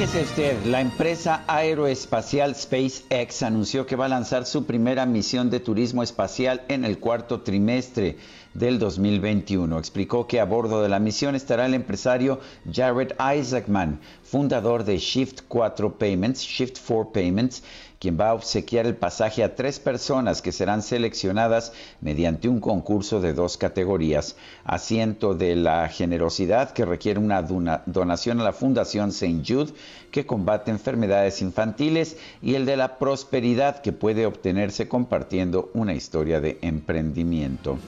[0.00, 5.60] Fíjese usted, la empresa aeroespacial SpaceX anunció que va a lanzar su primera misión de
[5.60, 8.16] turismo espacial en el cuarto trimestre
[8.54, 9.78] del 2021.
[9.78, 12.40] Explicó que a bordo de la misión estará el empresario
[12.72, 17.62] Jared Isaacman, fundador de Shift 4 Payments, Shift 4 Payments,
[18.00, 23.20] quien va a obsequiar el pasaje a tres personas que serán seleccionadas mediante un concurso
[23.20, 24.36] de dos categorías.
[24.64, 29.42] Asiento de la generosidad que requiere una donación a la Fundación St.
[29.46, 29.74] Jude
[30.10, 36.40] que combate enfermedades infantiles y el de la prosperidad que puede obtenerse compartiendo una historia
[36.40, 37.78] de emprendimiento.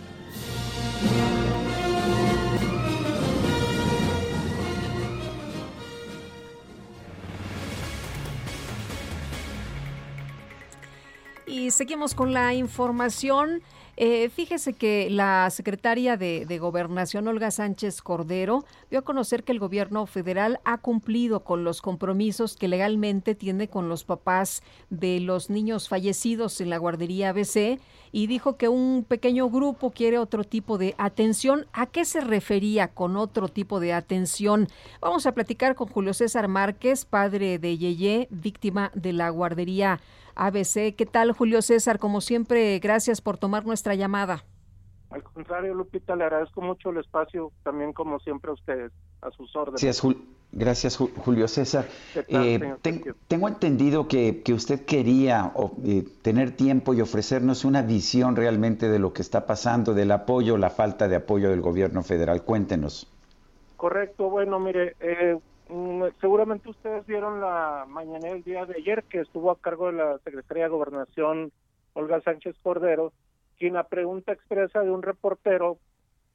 [11.71, 13.63] Seguimos con la información.
[13.97, 19.53] Eh, fíjese que la secretaria de, de, Gobernación, Olga Sánchez Cordero, dio a conocer que
[19.53, 25.21] el gobierno federal ha cumplido con los compromisos que legalmente tiene con los papás de
[25.21, 27.79] los niños fallecidos en la guardería ABC
[28.13, 31.67] y dijo que un pequeño grupo quiere otro tipo de atención.
[31.73, 34.69] ¿A qué se refería con otro tipo de atención?
[35.01, 40.01] Vamos a platicar con Julio César Márquez, padre de Yeye, víctima de la guardería
[40.35, 40.95] ABC.
[40.97, 41.99] ¿Qué tal, Julio César?
[41.99, 44.45] Como siempre, gracias por tomar nuestra llamada.
[45.11, 49.55] Al contrario, Lupita, le agradezco mucho el espacio, también como siempre a ustedes, a sus
[49.55, 49.83] órdenes.
[49.83, 50.17] Gracias,
[50.55, 51.87] Gracias Julio César.
[52.29, 52.75] Eh,
[53.27, 55.51] tengo entendido que, que usted quería
[55.83, 60.59] eh, tener tiempo y ofrecernos una visión realmente de lo que está pasando, del apoyo,
[60.59, 62.43] la falta de apoyo del gobierno federal.
[62.43, 63.11] Cuéntenos.
[63.79, 65.39] Correcto, bueno, mire, eh,
[66.21, 70.19] seguramente ustedes vieron la mañana del día de ayer que estuvo a cargo de la
[70.19, 71.53] Secretaría de Gobernación
[71.95, 73.13] Olga Sánchez Cordero,
[73.59, 75.79] quien a pregunta expresa de un reportero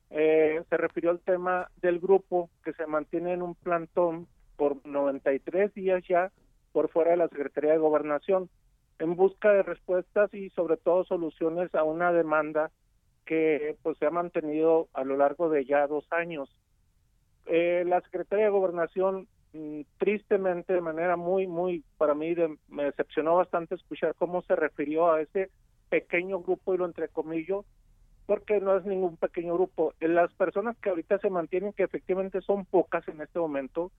[0.09, 5.73] eh, se refirió al tema del grupo que se mantiene en un plantón por 93
[5.73, 6.31] días ya
[6.71, 8.49] por fuera de la Secretaría de Gobernación
[8.99, 12.71] en busca de respuestas y sobre todo soluciones a una demanda
[13.25, 16.49] que pues se ha mantenido a lo largo de ya dos años
[17.47, 22.35] eh, la Secretaría de Gobernación, mm, tristemente, de manera muy, muy, para mí,
[22.67, 25.49] me decepcionó bastante escuchar cómo se refirió a ese
[25.89, 27.65] pequeño grupo, y lo entrecomillo,
[28.25, 29.93] porque no es ningún pequeño grupo.
[29.99, 33.91] Las personas que ahorita se mantienen, que efectivamente son pocas en este momento,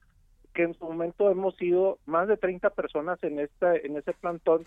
[0.54, 4.66] que en su momento hemos sido más de 30 personas en, esta, en ese plantón,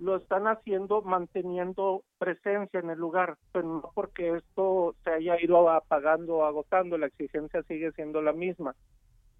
[0.00, 5.68] lo están haciendo manteniendo presencia en el lugar, pero no porque esto se haya ido
[5.70, 8.74] apagando o agotando, la exigencia sigue siendo la misma.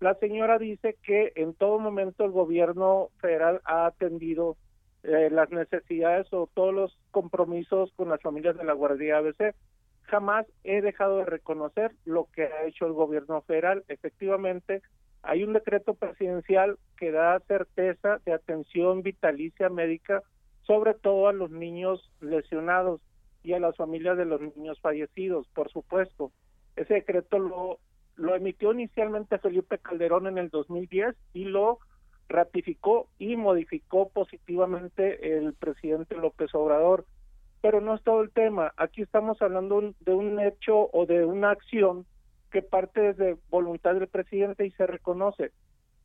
[0.01, 4.57] La señora dice que en todo momento el gobierno federal ha atendido
[5.03, 9.55] eh, las necesidades o todos los compromisos con las familias de la Guardia ABC.
[10.03, 13.85] Jamás he dejado de reconocer lo que ha hecho el gobierno federal.
[13.89, 14.83] Efectivamente,
[15.23, 20.23] hay un decreto presidencial que da certeza de atención vitalicia médica
[20.71, 23.01] sobre todo a los niños lesionados
[23.43, 26.31] y a las familias de los niños fallecidos, por supuesto.
[26.77, 27.81] Ese decreto lo,
[28.15, 31.81] lo emitió inicialmente Felipe Calderón en el 2010 y lo
[32.29, 37.05] ratificó y modificó positivamente el presidente López Obrador.
[37.63, 38.73] Pero no es todo el tema.
[38.77, 42.07] Aquí estamos hablando de un hecho o de una acción
[42.53, 45.51] que parte desde voluntad del presidente y se reconoce.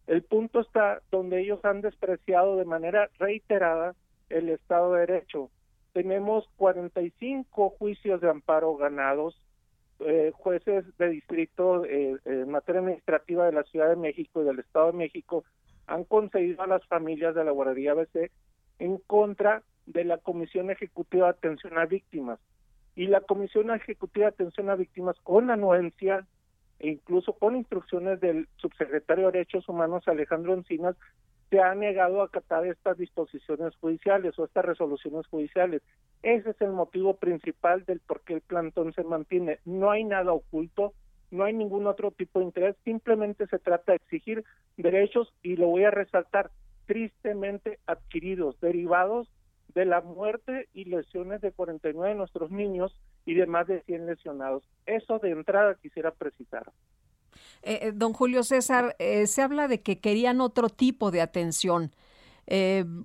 [0.07, 3.93] El punto está donde ellos han despreciado de manera reiterada
[4.29, 5.49] el Estado de Derecho.
[5.93, 9.39] Tenemos 45 juicios de amparo ganados,
[9.99, 14.59] eh, jueces de distrito eh, en materia administrativa de la Ciudad de México y del
[14.59, 15.45] Estado de México
[15.87, 18.31] han concedido a las familias de la guardería ABC
[18.79, 22.39] en contra de la Comisión Ejecutiva de Atención a Víctimas.
[22.95, 26.25] Y la Comisión Ejecutiva de Atención a Víctimas, con anuencia
[26.79, 30.95] e incluso con instrucciones del subsecretario de Derechos Humanos Alejandro Encinas,
[31.55, 35.81] se ha negado a acatar estas disposiciones judiciales o estas resoluciones judiciales.
[36.21, 39.59] Ese es el motivo principal del por qué el plantón se mantiene.
[39.63, 40.91] No hay nada oculto,
[41.31, 44.43] no hay ningún otro tipo de interés, simplemente se trata de exigir
[44.75, 46.51] derechos y lo voy a resaltar,
[46.87, 49.31] tristemente adquiridos, derivados
[49.73, 52.93] de la muerte y lesiones de 49 de nuestros niños
[53.25, 54.67] y de más de 100 lesionados.
[54.85, 56.65] Eso de entrada quisiera precisar.
[57.63, 61.91] Eh, eh, don Julio César, eh, se habla de que querían otro tipo de atención.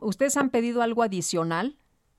[0.01, 1.77] ¿Ustedes han pedido algo adicional?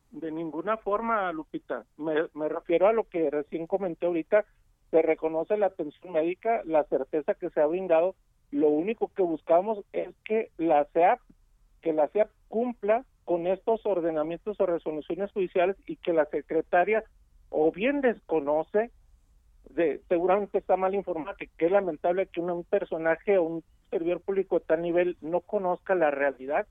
[0.10, 1.86] De ninguna forma, Lupita.
[1.98, 4.46] Me, me refiero a lo que recién comenté ahorita.
[4.90, 8.16] Se reconoce la atención médica, la certeza que se ha brindado.
[8.50, 11.20] Lo único que buscamos es que la SEAP,
[11.82, 17.04] que la SEAP cumpla con estos ordenamientos o resoluciones judiciales y que la secretaria
[17.50, 18.92] o bien desconoce
[19.70, 24.60] de, seguramente está mal informada, que, es lamentable que un, personaje o un servidor público
[24.60, 26.68] de tal nivel no conozca la realidad,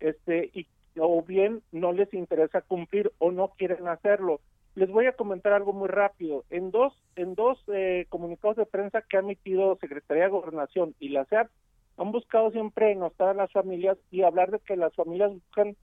[0.00, 0.66] este, y
[1.00, 4.40] o bien no les interesa cumplir o no quieren hacerlo.
[4.74, 6.44] Les voy a comentar algo muy rápido.
[6.50, 11.10] En dos, en dos eh, comunicados de prensa que ha emitido Secretaría de Gobernación y
[11.10, 11.48] la SEAP,
[11.96, 15.76] han buscado siempre enostar a las familias y hablar de que las familias buscan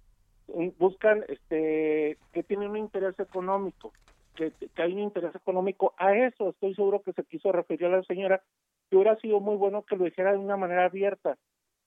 [0.77, 3.91] buscan este que tienen un interés económico
[4.36, 5.94] que, hay un interés económico.
[5.98, 8.44] A eso estoy seguro que se quiso referir a la señora,
[8.90, 11.38] que hubiera sido muy bueno que lo dijera de una manera abierta.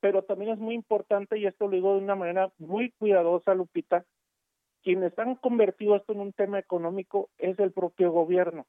[0.00, 4.04] Pero también es muy importante, y esto lo digo de una manera muy cuidadosa, Lupita,
[4.82, 8.66] quienes han convertido esto en un tema económico es el propio gobierno.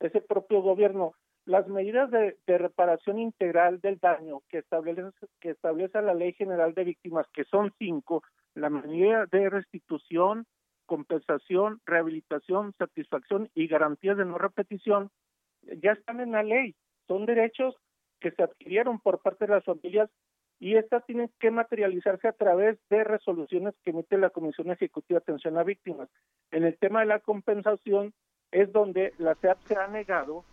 [0.00, 1.14] ese propio gobierno.
[1.44, 5.02] Las medidas de, de reparación integral del daño que establece,
[5.40, 8.22] que establece la Ley General de Víctimas, que son cinco,
[8.54, 10.46] la medida de restitución,
[10.88, 15.10] compensación, rehabilitación, satisfacción y garantías de no repetición,
[15.82, 16.74] ya están en la ley.
[17.06, 17.76] Son derechos
[18.20, 20.10] que se adquirieron por parte de las familias
[20.58, 25.22] y estas tienen que materializarse a través de resoluciones que emite la Comisión Ejecutiva de
[25.22, 26.08] Atención a Víctimas.
[26.50, 28.12] En el tema de la compensación
[28.50, 30.44] es donde la CEAP se ha negado,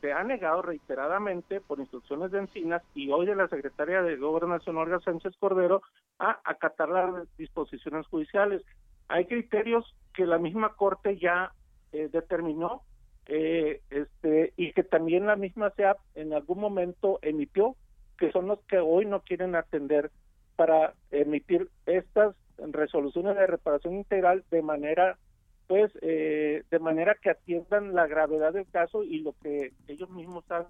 [0.00, 4.76] se ha negado reiteradamente por instrucciones de Encinas y hoy de la Secretaria de Gobernación
[4.76, 5.82] Olga Sánchez Cordero
[6.18, 8.62] a acatar las disposiciones judiciales.
[9.08, 11.52] Hay criterios que la misma Corte ya
[11.92, 12.82] eh, determinó
[13.26, 17.76] eh, este, y que también la misma SEAP en algún momento emitió,
[18.18, 20.10] que son los que hoy no quieren atender
[20.56, 25.18] para emitir estas resoluciones de reparación integral de manera
[25.66, 30.44] pues eh, de manera que atiendan la gravedad del caso y lo que ellos mismos
[30.50, 30.66] han,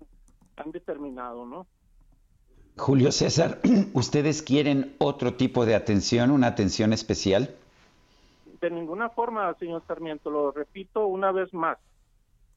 [0.56, 1.66] han determinado, ¿no?
[2.76, 3.60] Julio César,
[3.92, 7.56] ¿ustedes quieren otro tipo de atención, una atención especial?
[8.64, 11.76] De ninguna forma, señor Sarmiento, lo repito una vez más.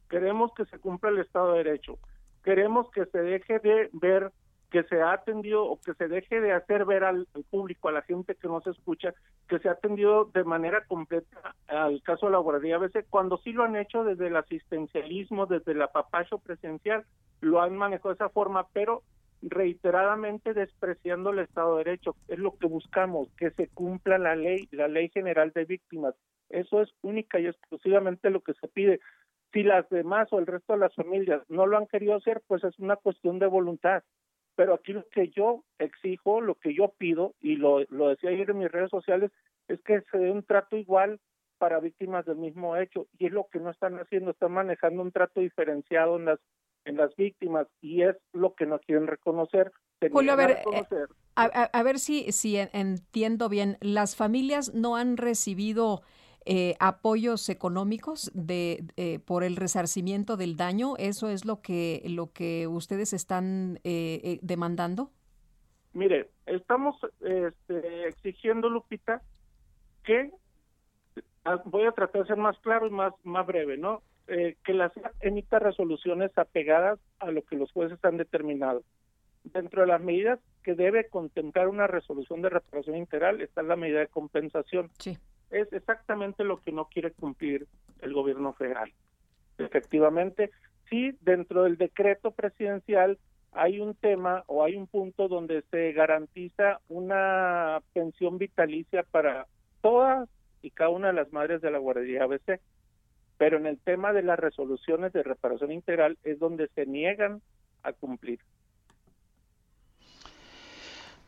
[0.10, 2.00] Queremos que se cumpla el Estado de Derecho.
[2.46, 4.32] Queremos que se deje de ver
[4.72, 8.04] que se ha atendido o que se deje de hacer ver al, público, a la
[8.04, 9.14] gente que no se escucha,
[9.50, 13.52] que se ha atendido de manera completa al caso de la guardería ABC, cuando sí
[13.52, 17.04] lo han hecho desde el asistencialismo, desde el apapacho presencial,
[17.42, 19.04] lo han manejado de esa forma, pero
[19.41, 22.15] reiteradamente despreciando el Estado de Derecho.
[22.27, 26.15] Es lo que buscamos, que se cumpla la ley, la ley general de víctimas.
[26.49, 28.99] Eso es única y exclusivamente lo que se pide.
[29.53, 32.64] Si las demás o el resto de las familias no lo han querido hacer, pues
[32.64, 34.03] es una cuestión de voluntad.
[34.55, 38.49] Pero aquí lo que yo exijo, lo que yo pido, y lo, lo decía ayer
[38.49, 39.31] en mis redes sociales,
[39.68, 41.19] es que se dé un trato igual
[41.57, 43.07] para víctimas del mismo hecho.
[43.18, 46.39] Y es lo que no están haciendo, están manejando un trato diferenciado en las
[46.88, 49.72] en las víctimas y es lo que no quieren reconocer.
[50.11, 51.07] Julio, a ver, reconocer.
[51.35, 56.01] A, a, a, ver si, si entiendo bien, las familias no han recibido
[56.49, 60.95] eh, apoyos económicos de eh, por el resarcimiento del daño.
[60.97, 65.11] Eso es lo que lo que ustedes están eh, demandando.
[65.91, 69.22] Mire, estamos este, exigiendo, Lupita,
[70.05, 70.31] que
[71.43, 74.01] ah, voy a tratar de ser más claro y más más breve, ¿no?
[74.30, 78.84] Eh, que la SEAP emita resoluciones apegadas a lo que los jueces han determinado.
[79.45, 83.99] Dentro de las medidas que debe contemplar una resolución de reparación integral está la medida
[83.99, 84.90] de compensación.
[84.99, 85.18] Sí.
[85.49, 87.68] Es exactamente lo que no quiere cumplir
[88.02, 88.91] el gobierno federal.
[89.58, 90.52] Efectivamente,
[90.90, 93.18] sí, dentro del decreto presidencial
[93.54, 99.48] hay un tema o hay un punto donde se garantiza una pensión vitalicia para
[99.82, 100.28] todas
[100.62, 102.60] y cada una de las madres de la guardería ABC
[103.38, 107.41] pero en el tema de las resoluciones de reparación integral es donde se niegan
[107.84, 108.39] a cumplir.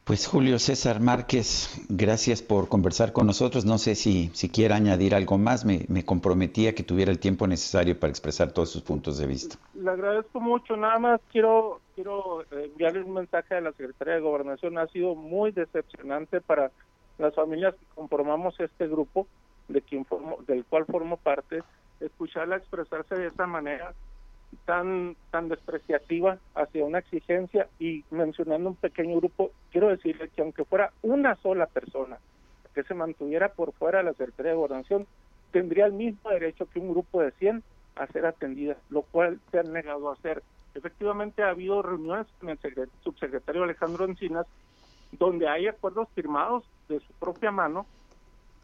[0.10, 3.66] Pues Julio César Márquez, gracias por conversar con nosotros.
[3.66, 5.66] No sé si, si quiere añadir algo más.
[5.66, 9.58] Me, me comprometía que tuviera el tiempo necesario para expresar todos sus puntos de vista.
[9.76, 10.76] Le agradezco mucho.
[10.76, 14.80] Nada más quiero quiero eh, enviarle un mensaje a la Secretaría de Gobernación.
[14.80, 16.72] Ha sido muy decepcionante para
[17.20, 19.28] las familias que conformamos este grupo,
[19.68, 21.62] de quien formo, del cual formo parte
[22.00, 23.94] escucharla expresarse de esa manera
[24.66, 30.66] tan tan despreciativa hacia una exigencia y mencionando un pequeño grupo, quiero decirle que aunque
[30.66, 32.18] fuera una sola persona
[32.74, 35.08] que se mantuviera por fuera de la Secretaría de Gobernación,
[35.52, 37.64] tendría el mismo derecho que un grupo de 100
[37.96, 40.42] a ser atendida, lo cual se han negado a hacer.
[40.74, 42.60] Efectivamente ha habido reuniones con el
[43.04, 44.46] subsecretario Alejandro Encinas
[45.12, 47.86] donde hay acuerdos firmados de su propia mano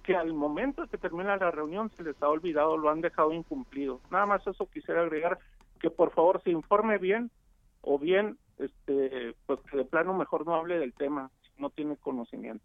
[0.06, 4.00] que al momento que termina la reunión se les ha olvidado, lo han dejado incumplido.
[4.12, 5.40] Nada más eso quisiera agregar
[5.80, 7.32] que por favor se informe bien
[7.82, 11.98] o bien este pues que de plano mejor no hable del tema si no tiene
[11.98, 12.64] conocimiento.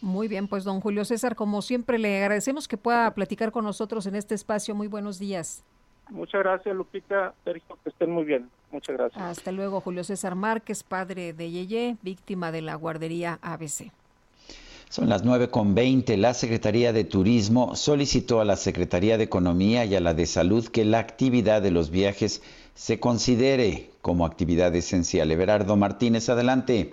[0.00, 4.06] Muy bien, pues don Julio César, como siempre le agradecemos que pueda platicar con nosotros
[4.06, 4.74] en este espacio.
[4.74, 5.64] Muy buenos días.
[6.10, 7.34] Muchas gracias, Lupita.
[7.44, 8.50] Sergio, que estén muy bien.
[8.70, 9.22] Muchas gracias.
[9.22, 13.92] Hasta luego, Julio César Márquez, padre de Yeye, víctima de la guardería ABC.
[14.92, 16.18] Son las 9.20.
[16.18, 20.68] La Secretaría de Turismo solicitó a la Secretaría de Economía y a la de Salud
[20.68, 22.42] que la actividad de los viajes
[22.74, 25.30] se considere como actividad esencial.
[25.30, 26.92] Everardo Martínez, adelante.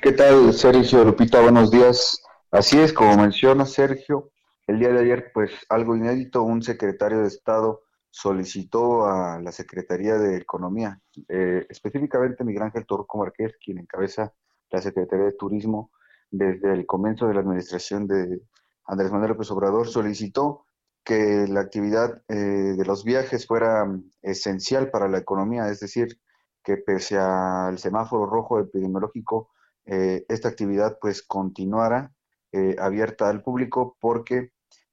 [0.00, 1.40] ¿Qué tal, Sergio Lupita?
[1.40, 2.22] Buenos días.
[2.52, 4.30] Así es, como menciona Sergio,
[4.68, 10.14] el día de ayer, pues algo inédito, un secretario de Estado solicitó a la Secretaría
[10.14, 14.32] de Economía, eh, específicamente Miguel Ángel Torco Marqués, quien encabeza
[14.70, 15.90] la Secretaría de Turismo,
[16.30, 18.40] desde el comienzo de la administración de
[18.86, 20.64] Andrés Manuel López Obrador, solicitó
[21.04, 23.86] que la actividad eh, de los viajes fuera
[24.22, 26.20] esencial para la economía, es decir,
[26.62, 29.50] que pese al semáforo rojo epidemiológico,
[29.86, 32.12] eh, esta actividad pues continuara
[32.52, 34.52] eh, abierta al público porque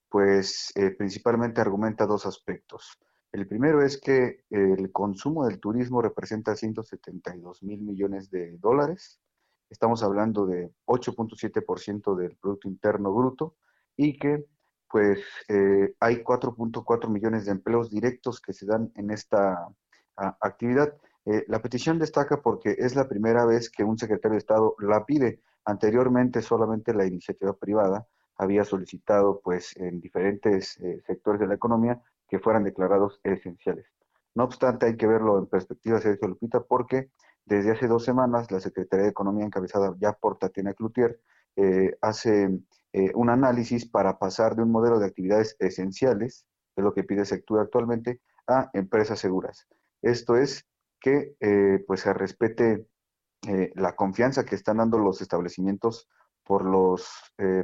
[0.09, 2.97] pues principalmente argumenta dos aspectos.
[3.34, 9.19] El primero es que el consumo del turismo representa 172 mil millones de dólares.
[9.69, 13.56] Estamos hablando de 8.7% del Producto Interno Bruto
[13.95, 14.45] y que
[14.89, 15.19] pues
[15.49, 19.68] eh, hay 4.4 millones de empleos directos que se dan en esta
[20.15, 20.94] actividad.
[21.26, 25.06] Eh, la petición destaca porque es la primera vez que un secretario de Estado la
[25.06, 25.41] pide.
[25.65, 28.07] Anteriormente solamente la iniciativa privada
[28.38, 33.85] había solicitado pues en diferentes eh, sectores de la economía que fueran declarados esenciales.
[34.35, 37.10] No obstante, hay que verlo en perspectiva, Sergio Lupita, porque
[37.48, 41.19] desde hace dos semanas la Secretaría de Economía encabezada ya por Tatiana Cloutier
[42.02, 42.49] hace
[42.94, 47.03] eh, un análisis para pasar de un modelo de actividades esenciales, que es lo que
[47.03, 49.68] pide Sectura actualmente, a empresas seguras.
[50.02, 50.65] Esto es
[50.99, 52.88] que eh, pues se respete
[53.48, 56.10] eh, la confianza que están dando los establecimientos
[56.44, 57.07] por los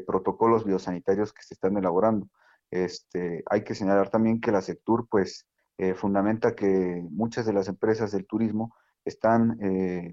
[0.06, 2.28] protocolos biosanitarios que se están elaborando.
[2.70, 5.48] Este, hay que señalar también que la Sectur pues
[5.96, 9.58] fundamenta que muchas de las empresas del turismo están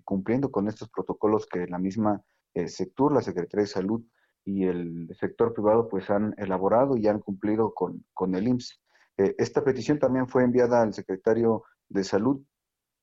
[0.04, 2.22] cumpliendo con estos protocolos que la misma
[2.66, 4.02] Sectur, la Secretaría de Salud,
[4.44, 8.80] y el sector privado pues han elaborado y han cumplido con, con el IMSS.
[9.18, 12.42] Eh, esta petición también fue enviada al secretario de Salud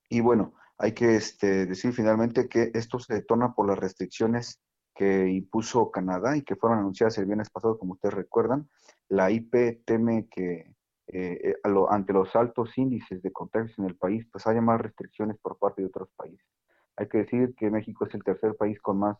[0.09, 4.61] y bueno, hay que este, decir finalmente que esto se detona por las restricciones
[4.95, 8.67] que impuso Canadá y que fueron anunciadas el viernes pasado, como ustedes recuerdan.
[9.09, 10.73] La IP teme que
[11.07, 11.55] eh,
[11.89, 15.81] ante los altos índices de contagios en el país, pues haya más restricciones por parte
[15.81, 16.45] de otros países.
[16.97, 19.17] Hay que decir que México es el tercer país con más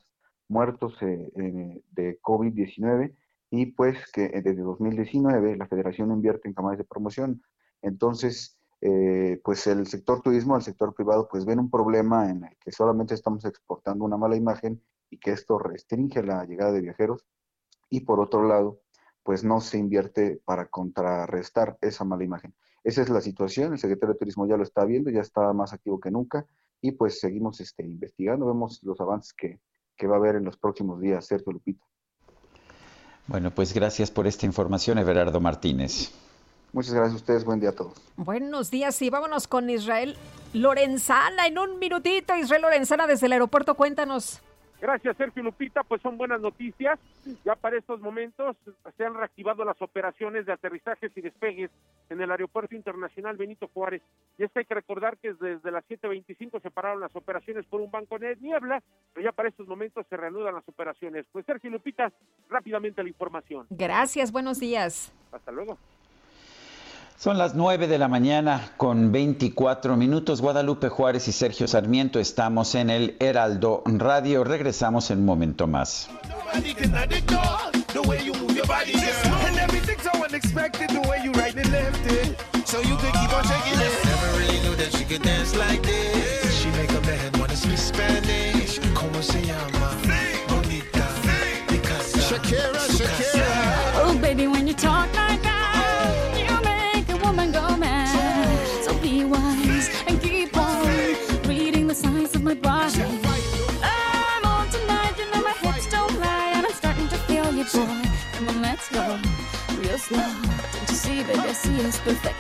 [0.49, 3.15] muertos eh, eh, de COVID-19
[3.51, 7.41] y pues que eh, desde 2019 la federación invierte en campañas de promoción.
[7.81, 8.53] Entonces,
[9.43, 13.15] pues el sector turismo, el sector privado, pues ven un problema en el que solamente
[13.15, 17.26] estamos exportando una mala imagen y que esto restringe la llegada de viajeros
[17.89, 18.81] y por otro lado,
[19.27, 22.53] pues no se invierte para contrarrestar esa mala imagen.
[22.81, 25.73] Esa es la situación, el secretario de Turismo ya lo está viendo, ya está más
[25.73, 26.45] activo que nunca
[26.79, 29.59] y pues seguimos este, investigando, vemos los avances que,
[29.97, 31.83] que va a haber en los próximos días, Sergio Lupita.
[33.27, 36.13] Bueno, pues gracias por esta información, Everardo Martínez.
[36.71, 37.97] Muchas gracias a ustedes, buen día a todos.
[38.15, 40.15] Buenos días y vámonos con Israel
[40.53, 42.33] Lorenzana en un minutito.
[42.33, 44.41] Israel Lorenzana desde el aeropuerto, cuéntanos.
[44.79, 45.83] Gracias, Sergio Lupita.
[45.83, 46.99] Pues son buenas noticias.
[47.43, 48.55] Ya para estos momentos
[48.95, 51.71] se han reactivado las operaciones de aterrizajes y despegues
[52.09, 54.01] en el Aeropuerto Internacional Benito Juárez.
[54.37, 57.81] Y es que hay que recordar que desde las 7.25 se pararon las operaciones por
[57.81, 58.83] un banco de niebla,
[59.13, 61.25] pero ya para estos momentos se reanudan las operaciones.
[61.31, 62.11] Pues Sergio Lupita,
[62.49, 63.65] rápidamente la información.
[63.69, 65.13] Gracias, buenos días.
[65.31, 65.77] Hasta luego.
[67.19, 70.39] Son las 9 de la mañana con 24 minutos.
[70.39, 74.44] Guadalupe Juárez y Sergio Sarmiento estamos en el Heraldo Radio.
[74.44, 76.10] Regresamos en un momento más.
[93.99, 95.26] Oh, baby, when you talk
[102.48, 103.02] my body.
[103.84, 107.65] I'm on tonight, you know my hips don't lie, and I'm starting to feel you,
[107.65, 108.10] boy.
[108.34, 109.19] Come on, let's go
[109.82, 110.32] real slow.
[110.72, 112.38] Don't you see, baby, I see it's perfect.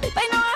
[0.00, 0.55] Babe, I know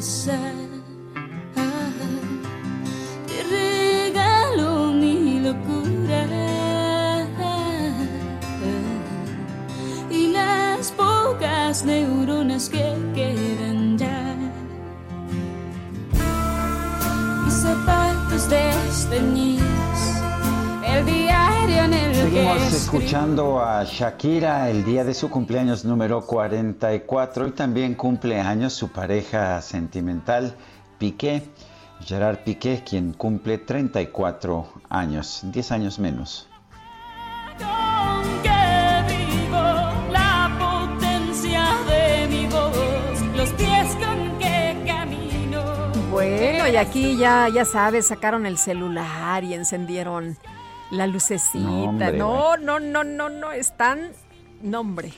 [0.00, 0.77] Quieras
[22.88, 29.60] escuchando a Shakira el día de su cumpleaños número 44 y también cumpleaños su pareja
[29.60, 30.56] sentimental
[30.96, 31.42] Piqué,
[32.00, 36.48] Gerard Piqué, quien cumple 34 años, 10 años menos.
[46.10, 50.38] Bueno, y aquí ya, ya sabes, sacaron el celular y encendieron
[50.90, 51.58] la lucecita.
[51.58, 54.10] No, hombre, No, no, no, no, no, están.
[54.62, 55.12] Nombre.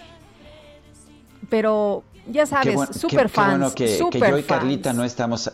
[1.48, 3.58] Pero ya sabes, bueno- super qué fans.
[3.58, 4.60] bueno que, que super yo y fans.
[4.60, 5.50] Carlita no estamos.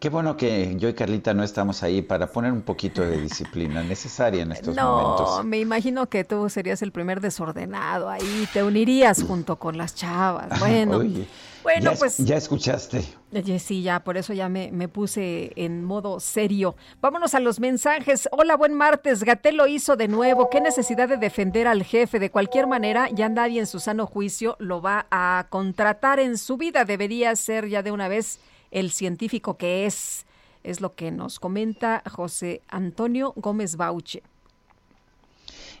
[0.00, 3.82] Qué bueno que yo y Carlita no estamos ahí para poner un poquito de disciplina
[3.82, 5.44] necesaria en estos No, momentos.
[5.44, 10.56] me imagino que tú serías el primer desordenado ahí, te unirías junto con las chavas.
[10.60, 11.26] Bueno, Oye,
[11.74, 13.02] bueno, ya, es- pues ya escuchaste.
[13.58, 16.76] Sí, ya, por eso ya me, me puse en modo serio.
[17.00, 18.28] Vámonos a los mensajes.
[18.32, 19.22] Hola, buen martes.
[19.22, 20.48] Gatel lo hizo de nuevo.
[20.50, 22.18] ¿Qué necesidad de defender al jefe?
[22.18, 26.56] De cualquier manera, ya nadie en su sano juicio lo va a contratar en su
[26.56, 26.84] vida.
[26.84, 28.40] Debería ser ya de una vez
[28.70, 30.24] el científico que es.
[30.64, 34.22] Es lo que nos comenta José Antonio Gómez Bauche.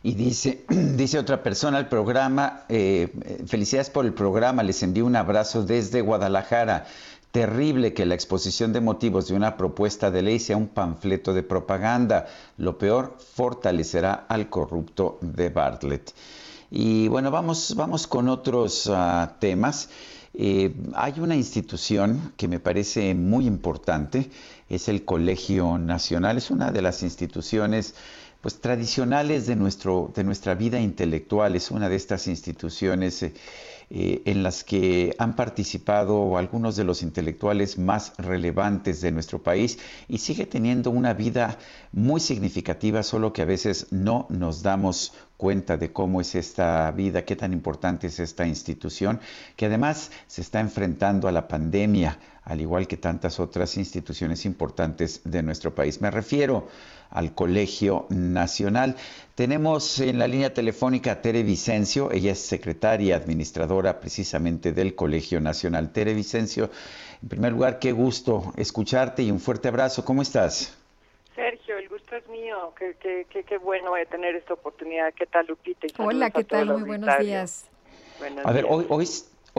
[0.02, 3.08] Y dice, dice otra persona, el programa, eh,
[3.46, 6.86] felicidades por el programa, les envío un abrazo desde Guadalajara.
[7.30, 11.42] Terrible que la exposición de motivos de una propuesta de ley sea un panfleto de
[11.42, 12.26] propaganda.
[12.56, 16.14] Lo peor, fortalecerá al corrupto de Bartlett.
[16.70, 19.90] Y bueno, vamos, vamos con otros ah, temas.
[20.34, 24.30] Eh, hay una institución que me parece muy importante,
[24.68, 27.94] es el Colegio Nacional, es una de las instituciones
[28.40, 33.34] pues tradicionales de nuestro de nuestra vida intelectual es una de estas instituciones eh,
[33.90, 39.78] eh, en las que han participado algunos de los intelectuales más relevantes de nuestro país
[40.08, 41.56] y sigue teniendo una vida
[41.92, 47.24] muy significativa, solo que a veces no nos damos cuenta de cómo es esta vida,
[47.24, 49.20] qué tan importante es esta institución,
[49.56, 55.22] que además se está enfrentando a la pandemia, al igual que tantas otras instituciones importantes
[55.24, 56.02] de nuestro país.
[56.02, 56.68] Me refiero
[57.10, 58.96] al Colegio Nacional.
[59.34, 65.40] Tenemos en la línea telefónica a Tere Vicencio, ella es secretaria administradora precisamente del Colegio
[65.40, 65.92] Nacional.
[65.92, 66.70] Tere Vicencio,
[67.22, 70.04] en primer lugar, qué gusto escucharte y un fuerte abrazo.
[70.04, 70.76] ¿Cómo estás?
[71.34, 72.74] Sergio, el gusto es mío.
[72.76, 75.14] Qué, qué, qué, qué bueno de tener esta oportunidad.
[75.14, 75.86] ¿Qué tal, Lupita?
[75.86, 76.66] Y Hola, ¿qué tal?
[76.72, 77.66] Muy buenos días.
[78.18, 79.06] Buenos A ver, hoy, hoy,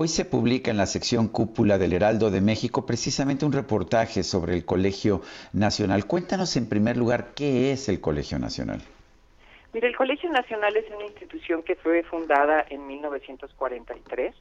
[0.02, 4.54] hoy se publica en la sección cúpula del Heraldo de México precisamente un reportaje sobre
[4.54, 5.20] el Colegio
[5.52, 6.06] Nacional.
[6.06, 8.80] Cuéntanos en primer lugar qué es el Colegio Nacional.
[9.74, 14.34] Mire, el Colegio Nacional es una institución que fue fundada en 1943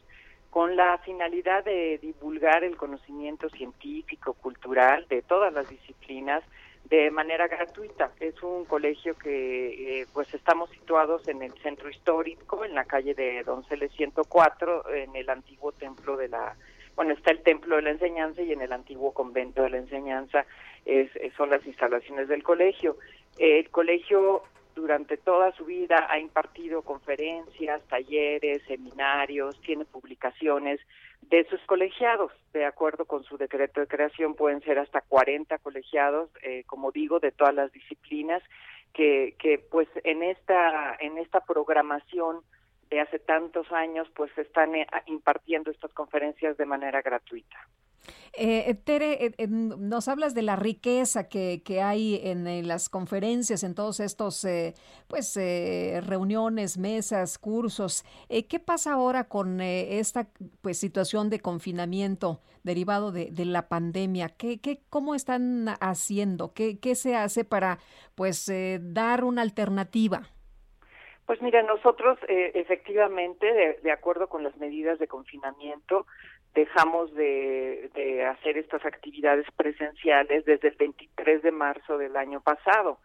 [0.50, 6.44] con la finalidad de divulgar el conocimiento científico, cultural de todas las disciplinas
[6.88, 8.12] de manera gratuita.
[8.20, 13.14] Es un colegio que eh, pues estamos situados en el centro histórico, en la calle
[13.14, 16.56] de Donceles 104, en el antiguo templo de la
[16.96, 20.44] bueno, está el Templo de la Enseñanza y en el antiguo convento de la Enseñanza
[20.84, 22.96] es- son las instalaciones del colegio.
[23.38, 24.42] El colegio
[24.78, 30.80] durante toda su vida ha impartido conferencias, talleres, seminarios, tiene publicaciones
[31.22, 32.30] de sus colegiados.
[32.52, 37.18] De acuerdo con su decreto de creación pueden ser hasta 40 colegiados, eh, como digo,
[37.18, 38.40] de todas las disciplinas
[38.94, 42.42] que, que pues en esta en esta programación
[42.88, 47.58] de hace tantos años pues están eh, impartiendo estas conferencias de manera gratuita.
[48.40, 53.64] Eh, Tere, eh, eh, nos hablas de la riqueza que, que hay en, las conferencias,
[53.64, 54.74] en todos estos eh,
[55.08, 58.04] pues eh, reuniones, mesas, cursos.
[58.28, 60.28] Eh, ¿Qué pasa ahora con esta
[60.62, 64.28] pues situación de confinamiento derivado de, de la pandemia?
[64.28, 66.52] ¿Qué, qué, ¿Cómo están haciendo?
[66.54, 67.78] ¿Qué, qué se hace para
[68.14, 68.50] pues
[68.80, 70.28] dar una alternativa?
[71.26, 76.06] Pues mira, nosotros efectivamente, de acuerdo con las medidas de confinamiento,
[76.54, 82.98] dejamos de, de hacer estas actividades presenciales desde el 23 de marzo del año pasado.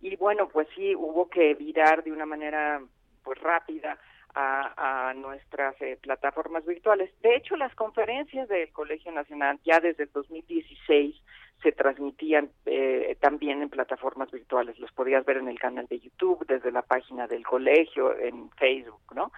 [0.00, 2.80] Y bueno, pues sí, hubo que virar de una manera
[3.22, 3.98] pues rápida
[4.34, 7.10] a, nuestras eh, plataformas virtuales.
[7.22, 11.14] De hecho, las conferencias del Colegio Nacional ya desde el 2016
[11.62, 14.78] se transmitían eh, también en plataformas virtuales.
[14.78, 19.14] Los podías ver en el canal de YouTube, desde la página del colegio, en Facebook,
[19.14, 19.32] ¿no?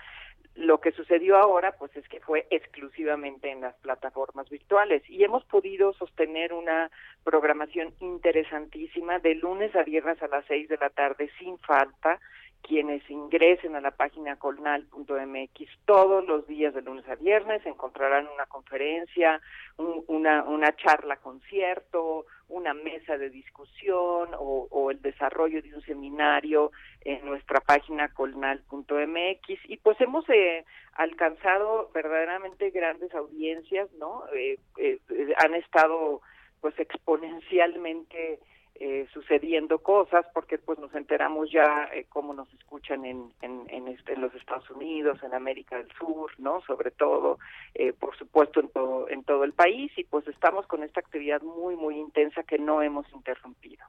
[0.57, 5.03] Lo que sucedió ahora, pues es que fue exclusivamente en las plataformas virtuales.
[5.09, 6.91] Y hemos podido sostener una
[7.25, 12.19] programación interesantísima de lunes a viernes a las seis de la tarde sin falta
[12.63, 18.47] quienes ingresen a la página colnal.mx todos los días de lunes a viernes encontrarán una
[18.47, 19.41] conferencia,
[19.77, 26.71] una, una charla concierto, una mesa de discusión o, el desarrollo de un seminario
[27.03, 30.65] en nuestra página colnal.mx y pues hemos eh,
[30.95, 34.25] alcanzado verdaderamente grandes audiencias, ¿no?
[34.35, 34.99] Eh, eh,
[35.39, 36.21] han estado
[36.61, 38.39] pues exponencialmente
[38.79, 44.13] eh, sucediendo cosas porque pues nos enteramos ya eh, cómo nos escuchan en, en, este,
[44.13, 46.61] en, los Estados Unidos, en América del Sur, ¿no?
[46.67, 47.39] Sobre todo,
[47.75, 51.41] eh, por supuesto, en todo, en todo el país y pues estamos con esta actividad
[51.43, 53.85] muy, muy intensa que no hemos interrumpido.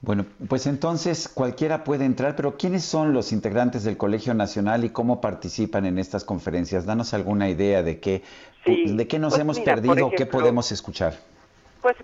[0.00, 4.90] Bueno, pues entonces cualquiera puede entrar, pero ¿quiénes son los integrantes del Colegio Nacional y
[4.90, 6.84] cómo participan en estas conferencias?
[6.86, 8.22] Danos alguna idea de qué,
[8.66, 11.33] de qué nos pues hemos perdido qué podemos escuchar.
[11.84, 11.98] Pues,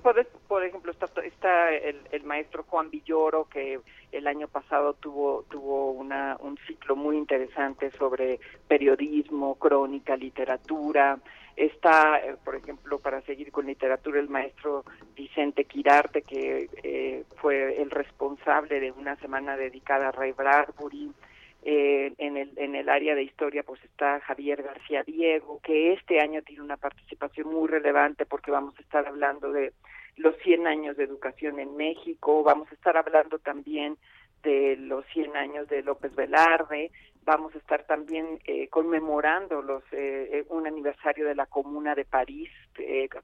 [0.47, 3.81] por ejemplo, está, está el, maestro Juan Villoro, que
[4.13, 11.19] el año pasado tuvo, tuvo una, un ciclo muy interesante sobre periodismo, crónica, literatura.
[11.57, 14.85] Está, eh, por ejemplo, para seguir con literatura, el maestro
[15.17, 21.11] Vicente Quirarte, que eh, fue el responsable de una semana dedicada a Ray Bradbury.
[21.63, 26.19] Eh, en, el, en el área de historia pues está Javier García Diego, que este
[26.19, 29.75] año tiene una participación muy relevante porque vamos a estar hablando de
[30.17, 33.99] los 100 años de educación en México, vamos a estar hablando también
[34.43, 36.93] de los 100 años de López Velarde,
[37.25, 42.51] vamos a estar también eh, conmemorando los eh, un aniversario de la Comuna de París,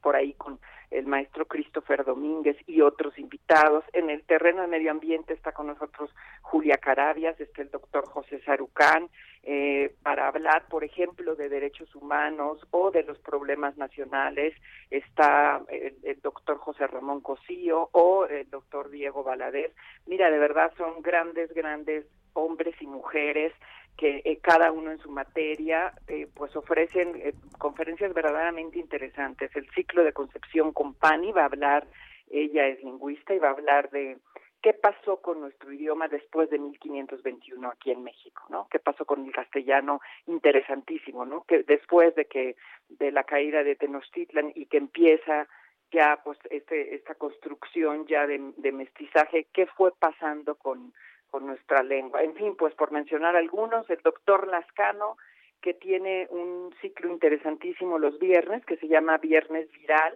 [0.03, 0.59] por ahí con
[0.91, 3.85] el maestro Christopher Domínguez y otros invitados.
[3.93, 8.41] En el terreno de medio ambiente está con nosotros Julia Carabias, está el doctor José
[8.43, 9.09] Sarucán,
[9.43, 14.55] eh, para hablar, por ejemplo, de derechos humanos o de los problemas nacionales.
[14.91, 19.73] Está el, el doctor José Ramón Cosío o el doctor Diego Valadez.
[20.07, 23.53] Mira, de verdad son grandes, grandes hombres y mujeres
[23.97, 29.55] que eh, cada uno en su materia eh, pues ofrecen eh, conferencias verdaderamente interesantes.
[29.55, 31.87] El ciclo de Concepción Compani va a hablar,
[32.31, 34.19] ella es lingüista y va a hablar de
[34.61, 38.69] qué pasó con nuestro idioma después de 1521 aquí en México, ¿no?
[38.71, 40.01] ¿Qué pasó con el castellano?
[40.27, 41.45] Interesantísimo, ¿no?
[41.45, 42.57] Que después de que
[42.89, 45.49] de la caída de Tenochtitlan y que empieza
[45.93, 50.93] ya pues este esta construcción ya de mestizaje, ¿qué fue pasando con
[51.31, 52.23] con nuestra lengua.
[52.23, 55.17] En fin, pues por mencionar algunos, el doctor Lascano,
[55.61, 60.15] que tiene un ciclo interesantísimo los viernes, que se llama Viernes Viral.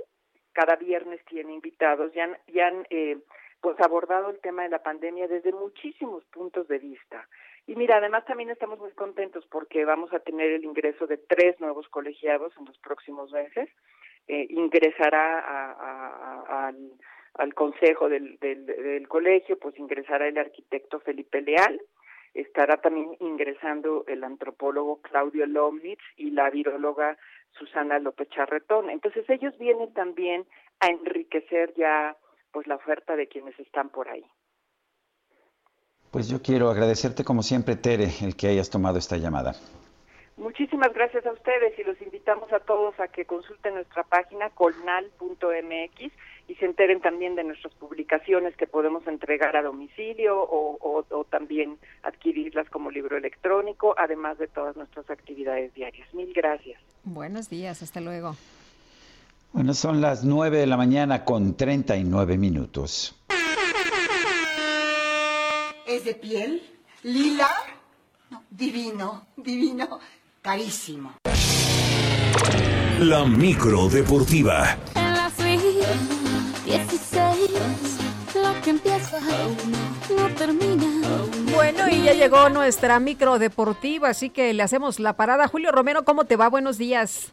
[0.53, 3.19] Cada viernes tiene invitados y han, y han eh,
[3.61, 7.29] pues abordado el tema de la pandemia desde muchísimos puntos de vista.
[7.67, 11.61] Y mira, además también estamos muy contentos porque vamos a tener el ingreso de tres
[11.61, 13.69] nuevos colegiados en los próximos meses.
[14.29, 16.93] Eh, ingresará a, a, al
[17.55, 21.81] consejo del, del, colegio, pues ingresará el arquitecto Felipe Leal,
[22.35, 27.17] estará también ingresando el antropólogo Claudio Lomnitz y la viróloga
[27.59, 28.91] Susana López Charretón.
[28.91, 30.47] Entonces ellos vienen también
[30.81, 32.17] a enriquecer ya
[32.53, 34.25] pues la oferta de quienes están por ahí.
[36.11, 39.55] Pues yo quiero agradecerte como siempre, Tere, el que hayas tomado esta llamada.
[40.37, 46.13] Muchísimas gracias a ustedes y los invitamos a todos a que consulten nuestra página colnal.mx
[46.51, 52.69] y se enteren también de nuestras publicaciones que podemos entregar a domicilio o, también adquirirlas
[52.71, 56.13] como libro electrónico, además de todas nuestras actividades diarias.
[56.13, 56.81] Mil gracias.
[57.05, 58.35] Buenos días, hasta luego.
[59.53, 63.17] Bueno, son las 9 de la mañana con 39 minutos.
[65.87, 66.63] ¿Es de piel?
[67.05, 67.49] ¿Lila?
[68.31, 70.01] No, divino, divino,
[70.43, 71.15] carísimo.
[72.99, 74.77] La micro deportiva.
[78.63, 80.85] Que empieza no termina.
[81.55, 85.49] Bueno, y ya llegó nuestra micro deportiva, así que le hacemos la parada.
[85.49, 86.49] Julio Romero, ¿cómo te va?
[86.49, 87.33] Buenos días.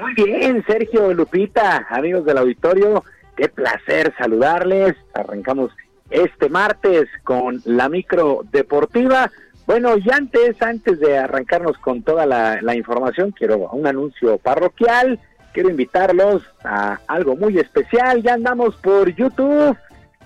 [0.00, 3.04] Muy bien, Sergio Lupita, amigos del auditorio,
[3.36, 4.94] qué placer saludarles.
[5.14, 5.72] Arrancamos
[6.10, 9.30] este martes con la micro deportiva.
[9.66, 15.18] Bueno, y antes, antes de arrancarnos con toda la, la información, quiero un anuncio parroquial
[15.56, 18.22] quiero invitarlos a algo muy especial.
[18.22, 19.74] Ya andamos por YouTube,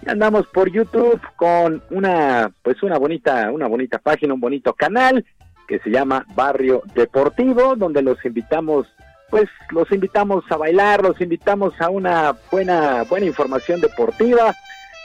[0.06, 5.24] andamos por YouTube con una, pues una bonita, una bonita página, un bonito canal
[5.68, 8.88] que se llama Barrio Deportivo, donde los invitamos,
[9.30, 14.52] pues los invitamos a bailar, los invitamos a una buena, buena información deportiva,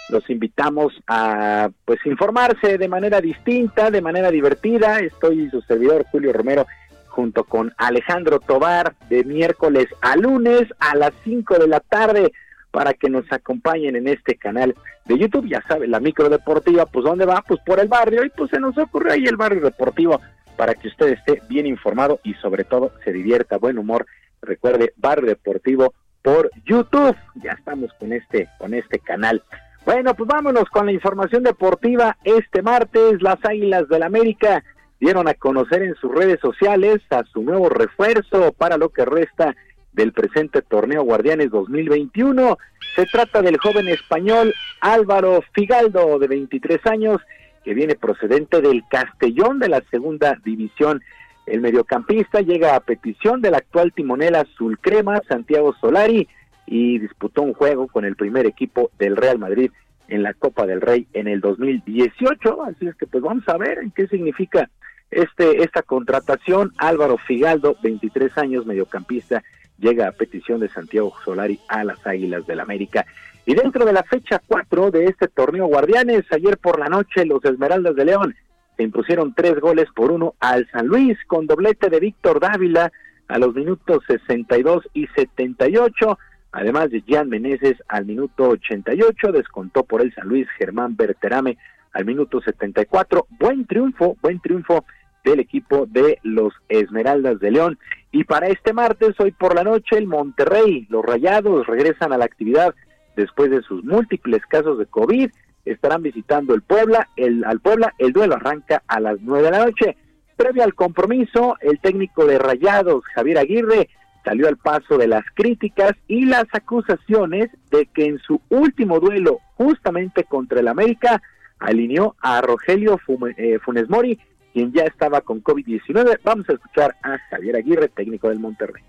[0.10, 5.00] los invitamos a pues informarse de manera distinta, de manera divertida.
[5.00, 6.66] Estoy su servidor Julio Romero
[7.10, 12.32] junto con Alejandro Tobar de miércoles a lunes a las 5 de la tarde
[12.76, 15.48] para que nos acompañen en este canal de YouTube.
[15.48, 17.42] Ya saben, la micro deportiva, pues ¿dónde va?
[17.48, 20.20] Pues por el barrio y pues se nos ocurrió ahí el barrio deportivo
[20.58, 24.06] para que usted esté bien informado y sobre todo se divierta, buen humor.
[24.42, 27.16] Recuerde, barrio deportivo por YouTube.
[27.36, 29.42] Ya estamos con este, con este canal.
[29.86, 32.18] Bueno, pues vámonos con la información deportiva.
[32.26, 34.66] Este martes, las Águilas del América
[35.00, 39.56] dieron a conocer en sus redes sociales a su nuevo refuerzo para lo que resta
[39.96, 42.58] del presente torneo Guardianes 2021.
[42.96, 47.22] Se trata del joven español Álvaro Figaldo, de 23 años,
[47.64, 51.02] que viene procedente del Castellón de la segunda división.
[51.46, 56.28] El mediocampista llega a petición del actual timonel azul crema, Santiago Solari,
[56.68, 59.72] y disputó un juego con el primer equipo del Real Madrid
[60.08, 62.64] en la Copa del Rey en el 2018.
[62.64, 64.70] Así es que pues vamos a ver en qué significa
[65.12, 66.72] este esta contratación.
[66.78, 69.44] Álvaro Figaldo, 23 años, mediocampista,
[69.78, 73.06] llega a petición de Santiago Solari a las Águilas del América.
[73.46, 77.44] Y dentro de la fecha 4 de este torneo Guardianes, ayer por la noche los
[77.46, 78.36] Esmeraldas de León
[78.78, 82.92] se impusieron tres goles por uno al San Luis con doblete de Víctor Dávila
[83.28, 86.18] a los minutos 62 y 78
[86.56, 91.58] Además de Jan Meneses al minuto 88, descontó por el San Luis Germán Berterame
[91.92, 93.28] al minuto 74.
[93.38, 94.86] Buen triunfo, buen triunfo
[95.26, 97.78] del equipo de los Esmeraldas de León.
[98.16, 102.24] Y para este martes, hoy por la noche, el Monterrey, los Rayados regresan a la
[102.24, 102.74] actividad
[103.18, 105.30] después de sus múltiples casos de COVID.
[105.66, 107.94] Estarán visitando el Puebla, el, al Puebla.
[107.98, 109.98] El duelo arranca a las nueve de la noche.
[110.38, 113.90] Previo al compromiso, el técnico de Rayados, Javier Aguirre,
[114.24, 119.40] salió al paso de las críticas y las acusaciones de que en su último duelo
[119.56, 121.22] justamente contra el América
[121.60, 122.98] alineó a Rogelio
[123.36, 124.18] eh, Funes Mori,
[124.56, 126.22] quien ya estaba con COVID-19.
[126.24, 128.82] Vamos a escuchar a Javier Aguirre, técnico del Monterrey.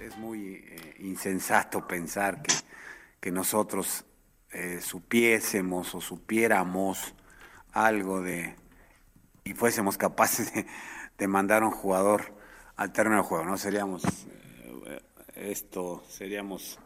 [0.00, 2.52] Es muy eh, insensato pensar que,
[3.20, 4.04] que nosotros
[4.50, 7.14] eh, supiésemos o supiéramos
[7.70, 8.56] algo de,
[9.44, 10.52] y fuésemos capaces
[11.16, 12.34] de, mandar a un jugador
[12.74, 13.56] al terreno del juego, ¿no?
[13.56, 15.00] Seríamos eh,
[15.36, 16.80] esto, seríamos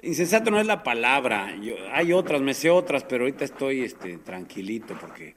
[0.00, 1.54] insensato no es la palabra.
[1.56, 5.34] Yo, hay otras, me sé otras, pero ahorita estoy este tranquilito porque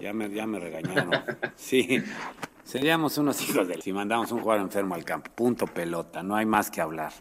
[0.00, 1.10] ya me ya me regañaron.
[1.54, 2.02] Sí.
[2.64, 5.30] Seríamos unos hijos de si mandamos un jugador enfermo al campo.
[5.34, 7.12] Punto pelota, no hay más que hablar.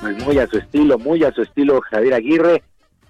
[0.00, 2.62] Pues muy a su estilo, muy a su estilo Javier Aguirre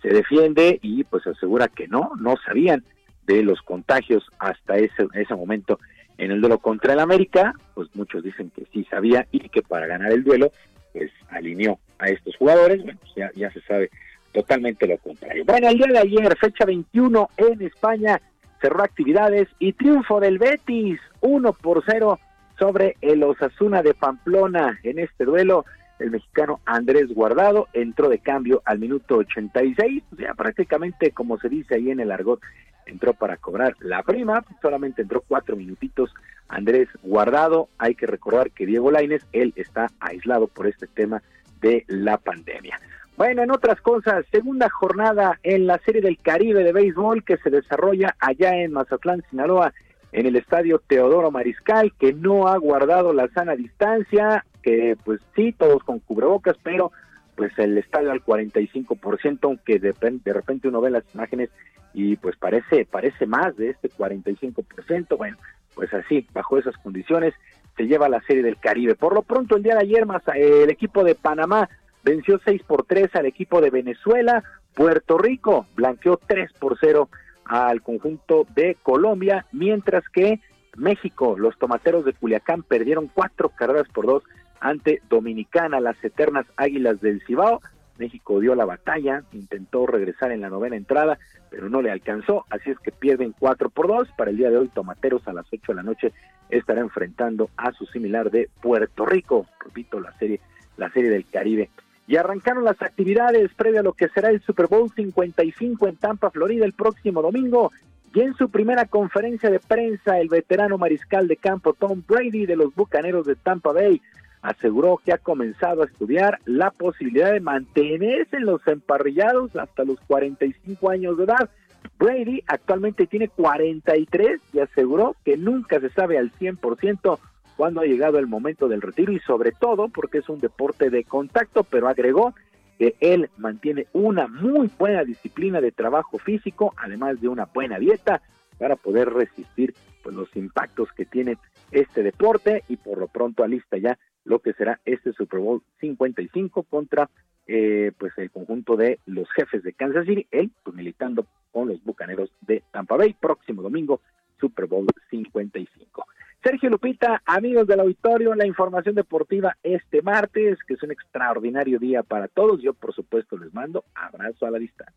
[0.02, 2.84] se defiende y pues asegura que no, no sabían
[3.26, 5.78] de los contagios hasta ese, ese momento
[6.18, 9.86] en el duelo contra el América, pues muchos dicen que sí sabía y que para
[9.86, 10.50] ganar el duelo,
[10.92, 13.90] pues alineó a estos jugadores, bueno, pues ya, ya se sabe
[14.32, 15.44] totalmente lo contrario.
[15.44, 18.20] Bueno, el día de ayer, fecha 21 en España,
[18.60, 22.18] cerró actividades y triunfo del Betis, 1 por 0
[22.58, 25.64] sobre el Osasuna de Pamplona en este duelo
[25.98, 31.48] el mexicano Andrés Guardado entró de cambio al minuto 86, o sea, prácticamente como se
[31.48, 32.40] dice ahí en el argot,
[32.86, 36.14] entró para cobrar la prima, solamente entró cuatro minutitos
[36.48, 41.22] Andrés Guardado, hay que recordar que Diego Laines, él está aislado por este tema
[41.60, 42.80] de la pandemia.
[43.16, 47.50] Bueno, en otras cosas, segunda jornada en la Serie del Caribe de Béisbol que se
[47.50, 49.72] desarrolla allá en Mazatlán, Sinaloa,
[50.12, 55.52] en el estadio Teodoro Mariscal, que no ha guardado la sana distancia, que pues sí,
[55.52, 56.92] todos con cubrebocas, pero
[57.36, 61.50] pues el estadio al 45%, aunque de, de repente uno ve las imágenes
[61.98, 65.38] y pues parece, parece más de este 45%, bueno,
[65.74, 67.32] pues así, bajo esas condiciones,
[67.74, 68.94] se lleva la serie del Caribe.
[68.94, 71.70] Por lo pronto, el día de ayer, más el equipo de Panamá
[72.04, 74.44] venció 6 por 3 al equipo de Venezuela,
[74.74, 77.08] Puerto Rico blanqueó 3 por 0
[77.46, 80.40] al conjunto de Colombia, mientras que
[80.76, 84.22] México, los tomateros de Culiacán perdieron cuatro carreras por dos
[84.60, 87.62] ante Dominicana, las eternas Águilas del Cibao.
[87.98, 91.18] México dio la batalla, intentó regresar en la novena entrada,
[91.50, 94.08] pero no le alcanzó, así es que pierden 4 por 2.
[94.16, 96.12] Para el día de hoy, Tomateros a las 8 de la noche
[96.50, 100.40] estará enfrentando a su similar de Puerto Rico, repito, la serie,
[100.76, 101.70] la serie del Caribe.
[102.08, 106.30] Y arrancaron las actividades previo a lo que será el Super Bowl 55 en Tampa,
[106.30, 107.72] Florida, el próximo domingo.
[108.14, 112.56] Y en su primera conferencia de prensa, el veterano mariscal de campo Tom Brady de
[112.56, 114.00] los Bucaneros de Tampa Bay
[114.46, 119.98] aseguró que ha comenzado a estudiar la posibilidad de mantenerse en los emparrillados hasta los
[120.06, 121.50] 45 años de edad.
[121.98, 127.18] Brady actualmente tiene 43 y aseguró que nunca se sabe al 100%
[127.56, 131.02] cuándo ha llegado el momento del retiro y sobre todo porque es un deporte de
[131.02, 132.32] contacto, pero agregó
[132.78, 138.22] que él mantiene una muy buena disciplina de trabajo físico, además de una buena dieta,
[138.58, 141.36] para poder resistir pues, los impactos que tiene
[141.72, 146.64] este deporte y por lo pronto alista ya lo que será este Super Bowl 55
[146.64, 147.08] contra
[147.46, 151.82] eh, pues el conjunto de los jefes de Kansas City, él pues militando con los
[151.84, 154.00] Bucaneros de Tampa Bay, próximo domingo
[154.40, 156.06] Super Bowl 55.
[156.42, 162.02] Sergio Lupita, amigos del auditorio, la información deportiva este martes, que es un extraordinario día
[162.02, 162.60] para todos.
[162.60, 164.94] Yo, por supuesto, les mando abrazo a la distancia.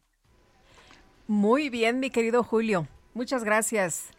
[1.28, 2.88] Muy bien, mi querido Julio.
[3.14, 4.12] Muchas gracias.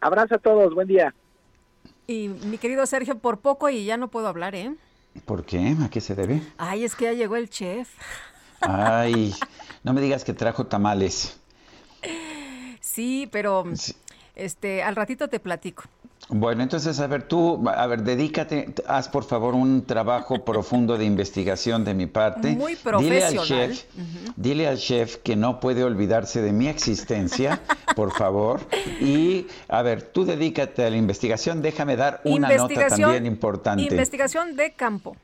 [0.00, 1.14] Abrazo a todos, buen día.
[2.06, 4.74] Y mi querido Sergio, por poco y ya no puedo hablar, ¿eh?
[5.24, 5.76] ¿Por qué?
[5.82, 6.42] ¿A qué se debe?
[6.58, 7.88] Ay, es que ya llegó el chef.
[8.60, 9.34] Ay,
[9.84, 11.38] no me digas que trajo tamales.
[12.80, 13.64] Sí, pero
[14.34, 15.84] este, al ratito te platico.
[16.34, 21.04] Bueno, entonces, a ver, tú, a ver, dedícate, haz por favor un trabajo profundo de
[21.04, 22.56] investigación de mi parte.
[22.56, 23.12] Muy profesional.
[23.12, 23.84] Dile al chef,
[24.36, 27.60] dile al chef que no puede olvidarse de mi existencia,
[27.96, 28.60] por favor.
[29.00, 33.82] Y, a ver, tú dedícate a la investigación, déjame dar una nota también importante.
[33.82, 35.16] Investigación de campo.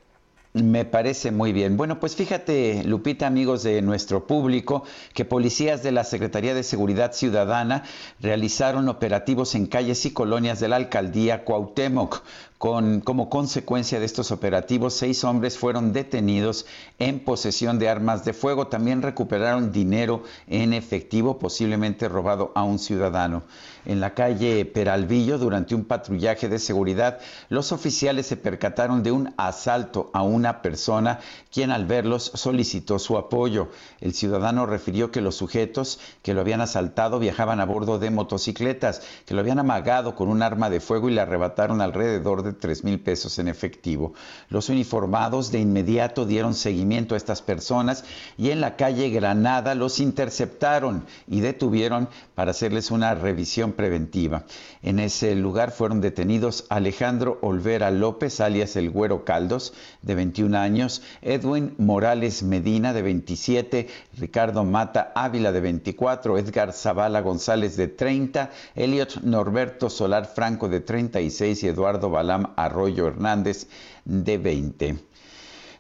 [0.63, 1.77] Me parece muy bien.
[1.77, 7.13] Bueno, pues fíjate, Lupita, amigos de nuestro público, que policías de la Secretaría de Seguridad
[7.13, 7.85] Ciudadana
[8.21, 12.23] realizaron operativos en calles y colonias de la alcaldía Cuauhtémoc.
[12.59, 16.67] Con, como consecuencia de estos operativos, seis hombres fueron detenidos
[16.99, 18.67] en posesión de armas de fuego.
[18.67, 23.45] También recuperaron dinero en efectivo, posiblemente robado a un ciudadano.
[23.85, 29.33] En la calle Peralvillo, durante un patrullaje de seguridad, los oficiales se percataron de un
[29.37, 31.21] asalto a una persona,
[31.53, 33.69] quien al verlos solicitó su apoyo.
[34.01, 39.01] El ciudadano refirió que los sujetos que lo habían asaltado viajaban a bordo de motocicletas,
[39.25, 42.85] que lo habían amagado con un arma de fuego y le arrebataron alrededor de tres
[42.85, 44.15] mil pesos en efectivo.
[44.49, 48.05] Los uniformados de inmediato dieron seguimiento a estas personas
[48.37, 54.45] y en la calle Granada los interceptaron y detuvieron para hacerles una revisión preventiva.
[54.83, 61.03] En ese lugar fueron detenidos Alejandro Olvera López, alias el Güero Caldos, de 21 años,
[61.23, 68.51] Edwin Morales Medina, de 27, Ricardo Mata Ávila, de 24, Edgar Zavala González, de 30,
[68.75, 73.67] Elliot Norberto Solar Franco, de 36 y Eduardo Balam Arroyo Hernández,
[74.05, 74.97] de 20.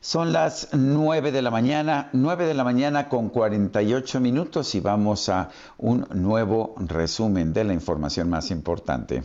[0.01, 5.29] Son las 9 de la mañana, 9 de la mañana con 48 minutos y vamos
[5.29, 9.25] a un nuevo resumen de la información más importante.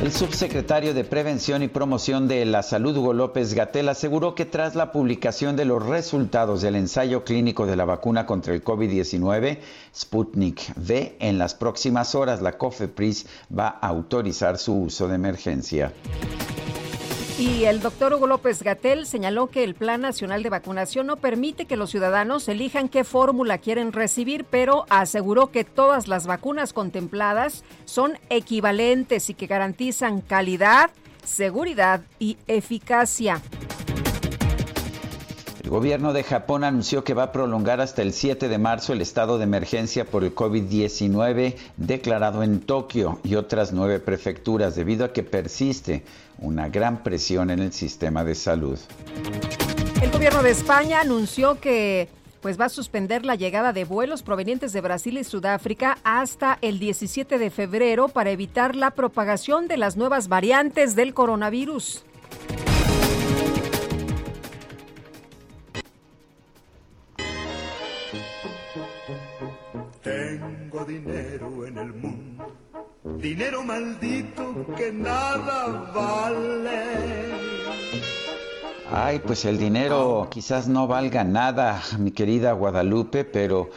[0.00, 4.76] El subsecretario de Prevención y Promoción de la Salud, Hugo López Gatel, aseguró que tras
[4.76, 9.58] la publicación de los resultados del ensayo clínico de la vacuna contra el COVID-19,
[9.92, 15.92] Sputnik V, en las próximas horas la COFEPRIS va a autorizar su uso de emergencia.
[17.38, 21.66] Y el doctor Hugo López Gatel señaló que el Plan Nacional de Vacunación no permite
[21.66, 27.62] que los ciudadanos elijan qué fórmula quieren recibir, pero aseguró que todas las vacunas contempladas
[27.84, 30.90] son equivalentes y que garantizan calidad,
[31.22, 33.40] seguridad y eficacia.
[35.68, 39.02] El gobierno de Japón anunció que va a prolongar hasta el 7 de marzo el
[39.02, 45.12] estado de emergencia por el COVID-19 declarado en Tokio y otras nueve prefecturas debido a
[45.12, 46.04] que persiste
[46.38, 48.78] una gran presión en el sistema de salud.
[50.00, 52.08] El gobierno de España anunció que
[52.40, 56.78] pues va a suspender la llegada de vuelos provenientes de Brasil y Sudáfrica hasta el
[56.78, 62.06] 17 de febrero para evitar la propagación de las nuevas variantes del coronavirus.
[70.28, 72.52] Tengo dinero en el mundo,
[73.18, 76.82] dinero maldito que nada vale.
[78.92, 83.70] Ay, pues el dinero quizás no valga nada, mi querida Guadalupe, pero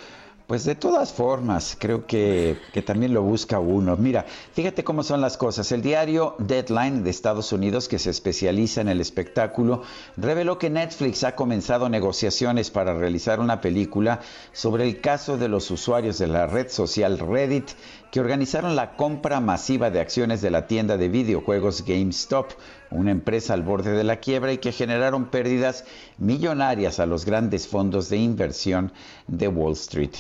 [0.52, 3.96] pues de todas formas, creo que, que, también lo busca uno.
[3.96, 5.72] Mira, fíjate cómo son las cosas.
[5.72, 9.84] El diario Deadline de Estados Unidos, que se especializa en el espectáculo,
[10.18, 14.20] reveló que Netflix ha comenzado negociaciones para realizar una película
[14.52, 17.70] sobre el caso de los usuarios de la red social Reddit
[18.12, 22.52] que organizaron la compra masiva de acciones de la tienda de videojuegos GameStop,
[22.92, 25.86] una empresa al borde de la quiebra y que generaron pérdidas
[26.18, 28.92] millonarias a los grandes fondos de inversión
[29.28, 30.12] de Wall Street.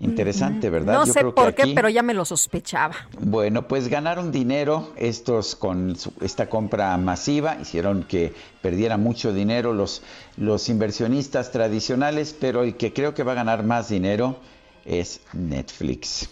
[0.00, 0.94] Interesante, ¿verdad?
[0.94, 2.94] No sé por qué, pero ya me lo sospechaba.
[3.18, 8.32] Bueno, pues ganaron dinero estos con esta compra masiva, hicieron que
[8.62, 10.02] perdiera mucho dinero los,
[10.36, 14.36] los inversionistas tradicionales, pero el que creo que va a ganar más dinero
[14.84, 16.28] es Netflix.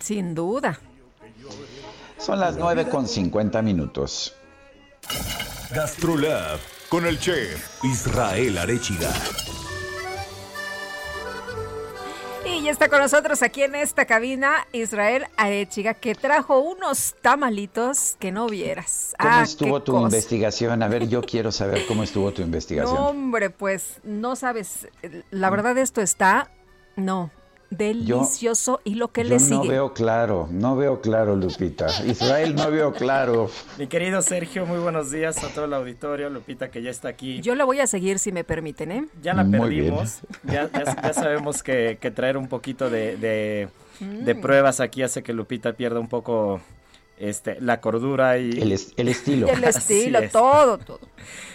[0.00, 0.80] Sin duda.
[2.18, 4.34] Son las 9 con 50 minutos.
[5.74, 6.58] Gastrolab
[6.88, 9.10] con el chef Israel Arechiga.
[12.46, 18.16] Y ya está con nosotros aquí en esta cabina Israel Arechiga, que trajo unos tamalitos
[18.18, 19.14] que no vieras.
[19.18, 20.04] ¿Cómo Ah, estuvo tu cosa.
[20.04, 20.82] investigación?
[20.82, 22.94] A ver, yo quiero saber cómo estuvo tu investigación.
[22.94, 24.86] No, hombre, pues no sabes.
[25.30, 26.50] La verdad, esto está,
[26.96, 27.30] no,
[27.70, 28.80] delicioso.
[28.84, 29.68] y lo que Yo le no sigue.
[29.68, 31.86] veo claro, no veo claro, Lupita.
[32.06, 33.50] Israel, no veo claro.
[33.78, 36.30] Mi querido Sergio, muy buenos días a todo el auditorio.
[36.30, 37.40] Lupita, que ya está aquí.
[37.40, 39.04] Yo la voy a seguir si me permiten, ¿eh?
[39.22, 40.20] Ya la Muy perdimos.
[40.44, 43.68] Ya, ya- ya sabemos que, que traer un poquito de, de,
[44.00, 44.40] de Mm.
[44.40, 46.60] pruebas aquí hace que Lupita pierda un poco
[47.18, 49.48] este, la cordura y El, es- el estilo.
[49.50, 50.32] El estilo, es.
[50.32, 51.00] todo, todo.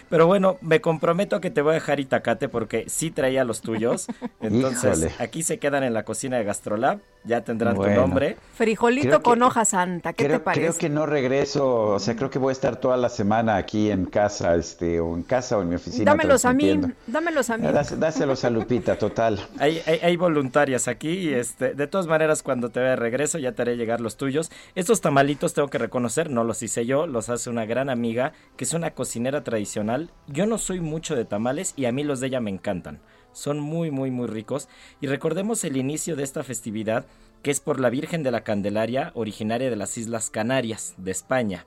[0.09, 3.61] Pero bueno, me comprometo a que te voy a dejar Itacate porque sí traía los
[3.61, 4.07] tuyos.
[4.41, 5.11] Entonces, Híjole.
[5.19, 6.99] aquí se quedan en la cocina de Gastrolab.
[7.25, 8.38] Ya tendrán tu nombre.
[8.55, 10.61] Frijolito Creo que- con hoja santa, ¿qué creo, te parece?
[10.67, 13.91] creo que no regreso, o sea, creo que voy a estar toda la semana aquí
[13.91, 16.05] en casa, este, o en casa o en mi oficina.
[16.05, 17.67] dámelos a mí, dámelos a mí.
[17.67, 19.45] Dás- Dáselos a Lupita, total.
[19.59, 23.38] Hay, hay, hay voluntarias aquí y este, de todas maneras cuando te vea de regreso
[23.38, 24.49] ya te haré llegar los tuyos.
[24.75, 28.64] Estos tamalitos tengo que reconocer, no los hice yo, los hace una gran amiga que
[28.64, 30.11] es una cocinera tradicional.
[30.28, 33.02] Yo no soy mucho de tamales y a mí los de ella me encantan.
[33.32, 34.68] Son muy muy muy ricos
[35.02, 37.06] y recordemos el inicio de esta festividad
[37.44, 41.66] que es por la Virgen de la Candelaria, originaria de las Islas Canarias, de España.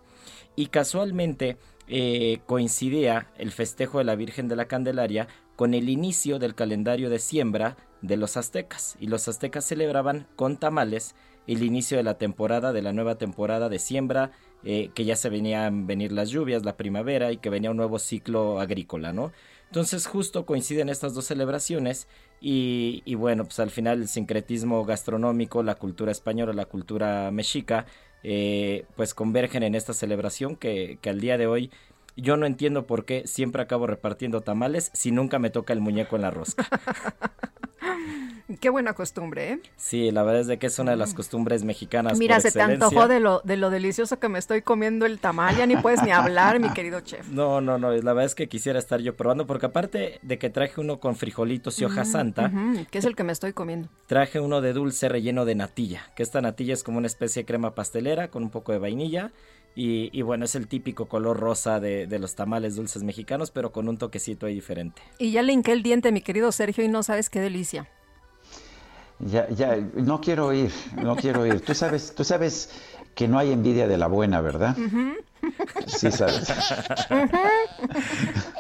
[0.55, 1.57] Y casualmente
[1.89, 7.11] eh, coincidía el festejo de la Virgen de la Candelaria con el inicio del calendario
[7.11, 8.97] de siembra de los aztecas.
[9.01, 11.15] Y los aztecas celebraban con tamales
[11.47, 14.31] el inicio de la temporada, de la nueva temporada de siembra,
[14.65, 17.99] eh, que ya se venían venir las lluvias, la primavera y que venía un nuevo
[17.99, 19.33] ciclo agrícola, ¿no?
[19.67, 22.07] Entonces justo coinciden estas dos celebraciones
[22.41, 27.87] y, y bueno, pues al final el sincretismo gastronómico, la cultura española, la cultura mexica,
[28.23, 31.71] eh, pues convergen en esta celebración que, que al día de hoy
[32.17, 36.17] yo no entiendo por qué siempre acabo repartiendo tamales si nunca me toca el muñeco
[36.17, 36.69] en la rosca.
[38.61, 39.59] Qué buena costumbre, ¿eh?
[39.77, 42.19] Sí, la verdad es de que es una de las costumbres mexicanas.
[42.19, 45.19] Mira, por se te antojó de lo, de lo delicioso que me estoy comiendo el
[45.19, 47.29] tamal, ya ni puedes ni hablar, mi querido chef.
[47.29, 50.51] No, no, no, la verdad es que quisiera estar yo probando porque aparte de que
[50.51, 52.53] traje uno con frijolitos y hoja Mm, santa,
[52.91, 53.89] que es el que me estoy comiendo.
[54.07, 57.47] traje uno de dulce relleno de natilla, que esta natilla es como una especie de
[57.47, 59.31] crema pastelera con un poco de vainilla
[59.75, 63.73] y, y bueno, es el típico color rosa de, de los tamales dulces mexicanos, pero
[63.73, 65.01] con un toquecito ahí diferente.
[65.19, 67.89] Y ya le hinqué el diente, mi querido Sergio, y no sabes qué delicia.
[69.23, 71.61] Ya, ya, no quiero oír, no quiero oír.
[71.61, 72.71] Tú sabes, tú sabes
[73.15, 74.77] que no hay envidia de la buena, ¿verdad?
[75.87, 76.53] Sí sabes.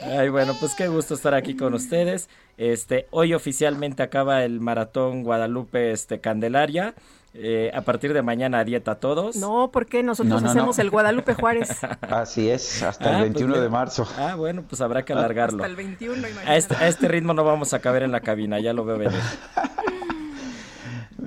[0.03, 2.29] Ay, bueno, pues qué gusto estar aquí con ustedes.
[2.59, 6.95] Este, hoy oficialmente acaba el maratón Guadalupe este, Candelaria.
[7.35, 9.37] Eh, a partir de mañana a dieta todos.
[9.37, 10.83] No, porque nosotros No, no, hacemos no.
[10.83, 11.71] el Guadalupe Juárez.
[12.03, 13.71] Así es, hasta Ah, el pues 21 de mira.
[13.71, 14.07] marzo.
[14.19, 15.57] Ah, bueno, pues habrá que alargarlo.
[15.65, 18.61] Hasta el 21, A este, a este ritmo no vamos a caber en la cabina,
[18.61, 19.19] ya lo veo venir.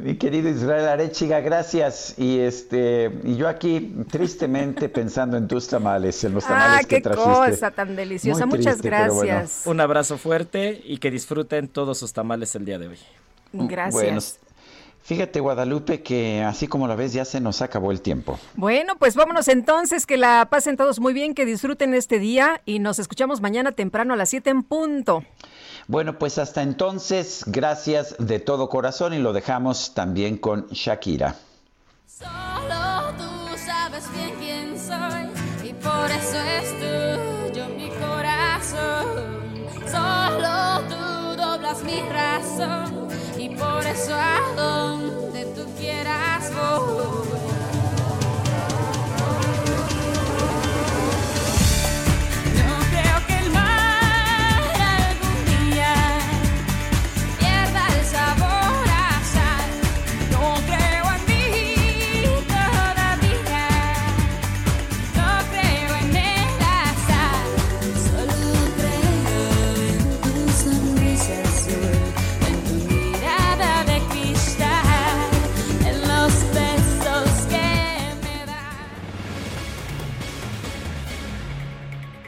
[0.06, 2.14] Mi querido Israel Arechiga, gracias.
[2.19, 6.98] Y este, y yo aquí tristemente pensando en tus tamales, en los tamales Ah, que
[6.98, 7.32] qué trajiste.
[7.50, 8.45] cosa tan deliciosa.
[8.45, 9.32] Muy Muchas triste, pero bueno.
[9.32, 9.66] gracias.
[9.66, 13.00] Un abrazo fuerte y que disfruten todos sus tamales el día de hoy.
[13.51, 13.93] Gracias.
[13.95, 14.22] Bueno,
[15.01, 18.38] fíjate, Guadalupe, que así como la ves, ya se nos acabó el tiempo.
[18.53, 22.77] Bueno, pues vámonos entonces, que la pasen todos muy bien, que disfruten este día y
[22.77, 25.24] nos escuchamos mañana temprano a las 7 en punto.
[25.88, 31.36] Bueno, pues hasta entonces, gracias de todo corazón y lo dejamos también con Shakira.
[32.08, 39.36] Solo tú sabes bien quién soy y por eso es tuyo mi corazón.
[39.92, 43.08] Solo tú doblas mi razón
[43.38, 47.65] y por eso a donde tú quieras voy.